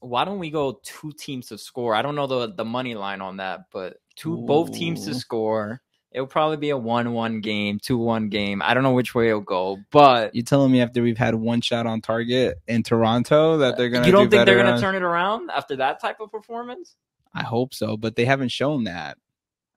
Why 0.00 0.24
don't 0.24 0.38
we 0.38 0.50
go 0.50 0.80
two 0.84 1.12
teams 1.12 1.46
to 1.48 1.58
score? 1.58 1.94
I 1.94 2.02
don't 2.02 2.14
know 2.14 2.26
the 2.26 2.52
the 2.52 2.64
money 2.64 2.94
line 2.94 3.20
on 3.20 3.38
that, 3.38 3.66
but 3.72 3.96
two 4.14 4.34
Ooh. 4.34 4.46
both 4.46 4.72
teams 4.72 5.04
to 5.06 5.14
score. 5.14 5.80
It'll 6.12 6.26
probably 6.26 6.56
be 6.56 6.70
a 6.70 6.78
one-one 6.78 7.42
game, 7.42 7.78
two-one 7.78 8.30
game. 8.30 8.62
I 8.62 8.72
don't 8.72 8.82
know 8.82 8.92
which 8.92 9.14
way 9.14 9.28
it'll 9.28 9.42
go, 9.42 9.76
but 9.90 10.34
you 10.34 10.42
telling 10.42 10.72
me 10.72 10.80
after 10.80 11.02
we've 11.02 11.18
had 11.18 11.34
one 11.34 11.60
shot 11.60 11.86
on 11.86 12.00
target 12.00 12.58
in 12.66 12.82
Toronto 12.82 13.58
that 13.58 13.76
they're 13.76 13.90
gonna? 13.90 14.06
You 14.06 14.12
don't 14.12 14.30
do 14.30 14.30
think 14.30 14.46
they're 14.46 14.56
gonna 14.56 14.76
on... 14.76 14.80
turn 14.80 14.94
it 14.94 15.02
around 15.02 15.50
after 15.50 15.76
that 15.76 16.00
type 16.00 16.20
of 16.20 16.30
performance? 16.30 16.96
I 17.34 17.42
hope 17.42 17.74
so, 17.74 17.98
but 17.98 18.16
they 18.16 18.24
haven't 18.24 18.48
shown 18.48 18.84
that. 18.84 19.18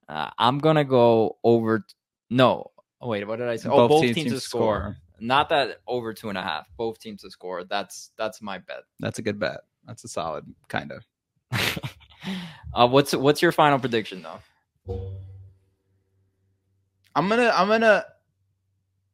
Uh, 0.08 0.30
I'm 0.38 0.58
gonna 0.58 0.84
go 0.84 1.36
over. 1.44 1.84
No, 2.30 2.70
wait, 3.02 3.26
what 3.26 3.38
did 3.38 3.48
I 3.48 3.56
say? 3.56 3.68
Both 3.68 3.78
oh, 3.78 3.88
both 3.88 4.02
teams, 4.02 4.14
teams 4.14 4.32
to 4.32 4.40
score. 4.40 4.78
score. 4.78 4.96
Not 5.20 5.48
that 5.50 5.80
over 5.86 6.14
two 6.14 6.28
and 6.28 6.38
a 6.38 6.42
half. 6.42 6.66
Both 6.76 7.00
teams 7.00 7.22
to 7.22 7.30
score. 7.30 7.64
That's 7.64 8.12
that's 8.16 8.40
my 8.40 8.58
bet. 8.58 8.82
That's 9.00 9.18
a 9.18 9.22
good 9.22 9.38
bet. 9.38 9.60
That's 9.86 10.04
a 10.04 10.08
solid 10.08 10.46
kind 10.68 10.92
of. 10.92 11.04
uh, 12.72 12.88
what's 12.88 13.14
what's 13.14 13.42
your 13.42 13.52
final 13.52 13.78
prediction 13.78 14.22
though? 14.22 14.40
I'm 17.14 17.28
gonna 17.28 17.52
I'm 17.54 17.68
gonna. 17.68 18.04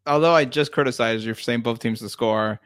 Although 0.07 0.35
I 0.35 0.45
just 0.45 0.71
criticized 0.71 1.25
you 1.25 1.35
for 1.35 1.41
saying 1.41 1.63
both 1.63 1.81
teams 1.81 1.99
to 2.01 2.09
score, 2.09 2.61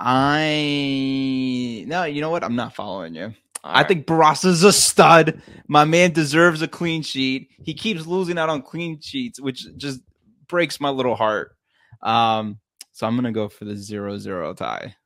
I 0.00 1.84
no. 1.86 2.04
You 2.04 2.20
know 2.20 2.30
what? 2.30 2.42
I'm 2.42 2.56
not 2.56 2.74
following 2.74 3.14
you. 3.14 3.34
All 3.64 3.72
I 3.72 3.78
right. 3.78 3.88
think 3.88 4.06
Barraza's 4.06 4.64
a 4.64 4.72
stud. 4.72 5.40
My 5.68 5.84
man 5.84 6.12
deserves 6.12 6.62
a 6.62 6.68
clean 6.68 7.02
sheet. 7.02 7.48
He 7.62 7.74
keeps 7.74 8.06
losing 8.06 8.38
out 8.38 8.48
on 8.48 8.62
clean 8.62 9.00
sheets, 9.00 9.40
which 9.40 9.66
just 9.76 10.00
breaks 10.48 10.80
my 10.80 10.90
little 10.90 11.14
heart. 11.14 11.56
Um, 12.02 12.58
so 12.92 13.06
I'm 13.06 13.14
gonna 13.14 13.32
go 13.32 13.48
for 13.48 13.64
the 13.64 13.76
zero 13.76 14.18
zero 14.18 14.52
tie. 14.54 14.96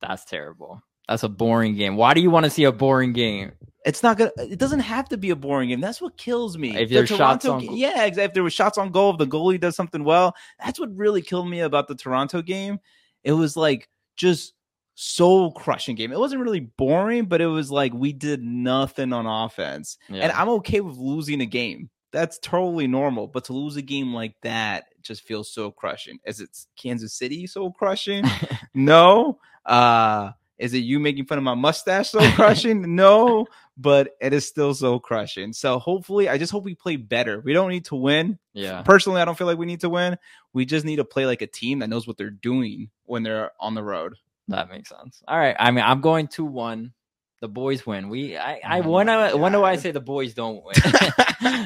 That's 0.00 0.24
terrible. 0.24 0.80
That's 1.08 1.22
a 1.22 1.28
boring 1.28 1.74
game. 1.74 1.96
Why 1.96 2.14
do 2.14 2.20
you 2.20 2.30
want 2.30 2.44
to 2.44 2.50
see 2.50 2.64
a 2.64 2.72
boring 2.72 3.12
game? 3.12 3.52
It's 3.84 4.02
not 4.02 4.18
gonna. 4.18 4.32
It 4.38 4.58
doesn't 4.58 4.80
have 4.80 5.08
to 5.10 5.16
be 5.16 5.30
a 5.30 5.36
boring 5.36 5.70
game. 5.70 5.80
That's 5.80 6.00
what 6.00 6.16
kills 6.16 6.58
me. 6.58 6.76
If 6.76 6.90
there's 6.90 7.08
the 7.08 7.16
shots 7.16 7.46
on, 7.46 7.60
game, 7.60 7.72
yeah, 7.72 8.04
exactly. 8.04 8.24
If 8.24 8.34
there 8.34 8.42
was 8.42 8.52
shots 8.52 8.76
on 8.76 8.90
goal, 8.90 9.12
if 9.12 9.18
the 9.18 9.26
goalie 9.26 9.60
does 9.60 9.76
something 9.76 10.04
well, 10.04 10.34
that's 10.62 10.78
what 10.78 10.94
really 10.94 11.22
killed 11.22 11.48
me 11.48 11.60
about 11.60 11.88
the 11.88 11.94
Toronto 11.94 12.42
game. 12.42 12.78
It 13.24 13.32
was 13.32 13.56
like 13.56 13.88
just 14.16 14.54
soul 15.00 15.52
crushing 15.52 15.94
game. 15.94 16.12
It 16.12 16.18
wasn't 16.18 16.42
really 16.42 16.60
boring, 16.60 17.26
but 17.26 17.40
it 17.40 17.46
was 17.46 17.70
like 17.70 17.92
we 17.94 18.12
did 18.12 18.42
nothing 18.42 19.12
on 19.12 19.26
offense, 19.26 19.98
yeah. 20.08 20.22
and 20.22 20.32
I'm 20.32 20.48
okay 20.50 20.80
with 20.80 20.96
losing 20.96 21.40
a 21.40 21.46
game 21.46 21.90
that's 22.10 22.38
totally 22.38 22.86
normal. 22.86 23.26
But 23.26 23.44
to 23.44 23.52
lose 23.52 23.76
a 23.76 23.82
game 23.82 24.14
like 24.14 24.34
that 24.42 24.86
just 25.02 25.22
feels 25.22 25.50
so 25.50 25.70
crushing. 25.70 26.18
As 26.26 26.40
it's 26.40 26.66
Kansas 26.76 27.14
City 27.14 27.46
so 27.46 27.70
crushing? 27.70 28.24
no. 28.74 29.38
Uh 29.64 30.32
Is 30.58 30.74
it 30.74 30.78
you 30.78 30.98
making 30.98 31.26
fun 31.26 31.38
of 31.38 31.44
my 31.44 31.54
mustache 31.54 32.10
so 32.10 32.30
crushing? 32.32 32.94
no, 32.96 33.46
but 33.76 34.16
it 34.20 34.32
is 34.32 34.46
still 34.46 34.74
so 34.74 34.98
crushing. 34.98 35.52
So 35.52 35.78
hopefully, 35.78 36.28
I 36.28 36.38
just 36.38 36.52
hope 36.52 36.64
we 36.64 36.74
play 36.74 36.96
better. 36.96 37.40
We 37.40 37.52
don't 37.52 37.70
need 37.70 37.84
to 37.86 37.96
win. 37.96 38.38
Yeah. 38.54 38.82
Personally, 38.82 39.20
I 39.20 39.24
don't 39.24 39.36
feel 39.36 39.46
like 39.46 39.58
we 39.58 39.66
need 39.66 39.80
to 39.80 39.90
win. 39.90 40.18
We 40.52 40.64
just 40.64 40.84
need 40.84 40.96
to 40.96 41.04
play 41.04 41.26
like 41.26 41.42
a 41.42 41.46
team 41.46 41.80
that 41.80 41.88
knows 41.88 42.06
what 42.06 42.16
they're 42.16 42.30
doing 42.30 42.90
when 43.04 43.22
they're 43.22 43.52
on 43.60 43.74
the 43.74 43.84
road. 43.84 44.14
That 44.48 44.70
makes 44.70 44.88
sense. 44.88 45.22
All 45.28 45.38
right. 45.38 45.56
I 45.58 45.70
mean, 45.70 45.84
I'm 45.84 46.00
going 46.00 46.28
to 46.28 46.44
one. 46.44 46.92
The 47.40 47.48
boys 47.48 47.86
win. 47.86 48.08
We 48.08 48.36
I 48.36 48.60
I 48.64 48.80
Oh 48.80 48.90
when 48.90 49.06
my 49.06 49.28
I 49.28 49.34
when 49.34 49.52
do 49.52 49.62
I 49.62 49.76
say 49.76 49.92
the 49.92 50.00
boys 50.00 50.34
don't 50.34 50.64
win? 50.64 50.74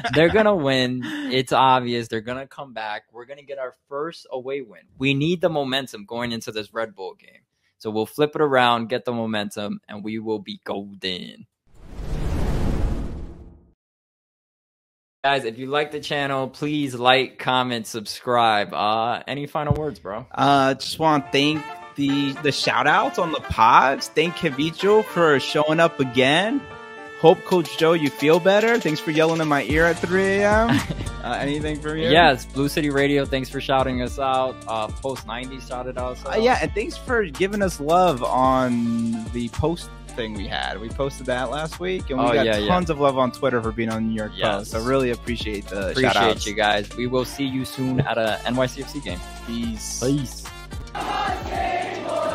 They're 0.13 0.29
gonna 0.29 0.55
win. 0.55 1.01
It's 1.03 1.51
obvious. 1.51 2.07
They're 2.07 2.21
gonna 2.21 2.45
come 2.45 2.73
back. 2.73 3.05
We're 3.11 3.25
gonna 3.25 3.41
get 3.41 3.57
our 3.57 3.73
first 3.89 4.27
away 4.31 4.61
win. 4.61 4.81
We 4.99 5.15
need 5.15 5.41
the 5.41 5.49
momentum 5.49 6.05
going 6.05 6.31
into 6.31 6.51
this 6.51 6.75
Red 6.75 6.93
Bull 6.93 7.15
game. 7.15 7.41
So 7.79 7.89
we'll 7.89 8.05
flip 8.05 8.35
it 8.35 8.41
around, 8.41 8.89
get 8.89 9.03
the 9.03 9.13
momentum, 9.13 9.79
and 9.89 10.03
we 10.03 10.19
will 10.19 10.37
be 10.37 10.61
golden. 10.63 11.47
Guys, 15.23 15.45
if 15.45 15.57
you 15.57 15.65
like 15.67 15.91
the 15.91 16.01
channel, 16.01 16.49
please 16.49 16.93
like, 16.93 17.39
comment, 17.39 17.87
subscribe. 17.87 18.75
Uh 18.75 19.23
any 19.25 19.47
final 19.47 19.73
words, 19.73 19.97
bro? 19.99 20.27
Uh, 20.31 20.75
just 20.75 20.99
want 20.99 21.25
to 21.25 21.31
thank 21.31 21.65
the 21.95 22.33
the 22.43 22.51
shout 22.51 22.87
outs 22.87 23.17
on 23.19 23.31
the 23.31 23.39
pods. 23.39 24.07
Thank 24.09 24.35
Kevincho 24.35 25.03
for 25.05 25.39
showing 25.39 25.79
up 25.79 25.99
again. 25.99 26.61
Hope 27.19 27.41
Coach 27.45 27.77
Joe, 27.77 27.93
you 27.93 28.09
feel 28.09 28.39
better. 28.41 28.77
Thanks 28.79 28.99
for 28.99 29.11
yelling 29.11 29.39
in 29.39 29.47
my 29.47 29.63
ear 29.63 29.85
at 29.85 29.97
3 29.97 30.21
a.m. 30.21 30.69
uh, 31.23 31.37
anything 31.39 31.79
from 31.79 31.97
you? 31.97 32.09
Yes, 32.09 32.45
Blue 32.45 32.67
City 32.67 32.89
Radio. 32.89 33.23
Thanks 33.23 33.47
for 33.49 33.61
shouting 33.61 34.01
us 34.01 34.19
out. 34.19 34.57
Uh, 34.67 34.87
Post 34.87 35.25
90 35.25 35.61
shouted 35.61 35.97
us 35.97 36.19
out. 36.25 36.33
Uh, 36.33 36.37
yeah, 36.41 36.59
and 36.61 36.69
thanks 36.73 36.97
for 36.97 37.23
giving 37.23 37.61
us 37.61 37.79
love 37.79 38.21
on 38.23 39.23
the 39.31 39.47
post 39.53 39.89
thing 40.07 40.33
we 40.33 40.47
had. 40.47 40.81
We 40.81 40.89
posted 40.89 41.25
that 41.27 41.49
last 41.49 41.79
week, 41.79 42.09
and 42.09 42.19
we 42.19 42.25
Oh, 42.25 42.33
got 42.33 42.45
yeah, 42.45 42.57
yeah. 42.57 42.67
tons 42.67 42.89
of 42.89 42.99
love 42.99 43.17
on 43.17 43.31
Twitter 43.31 43.61
for 43.63 43.71
being 43.71 43.89
on 43.89 44.09
New 44.09 44.15
York 44.15 44.33
Yes. 44.35 44.55
Post. 44.57 44.71
So 44.71 44.81
really 44.83 45.11
appreciate 45.11 45.65
the 45.67 45.93
shout 45.93 46.17
Appreciate 46.17 46.45
you 46.45 46.53
guys. 46.55 46.93
We 46.97 47.07
will 47.07 47.23
see 47.25 47.45
you 47.45 47.63
soon 47.63 48.01
at 48.01 48.17
a 48.17 48.37
NYCFC 48.43 49.01
game. 49.01 49.19
Peace. 49.47 50.03
Peace. 50.03 50.42
Hallelujah. 50.95 52.32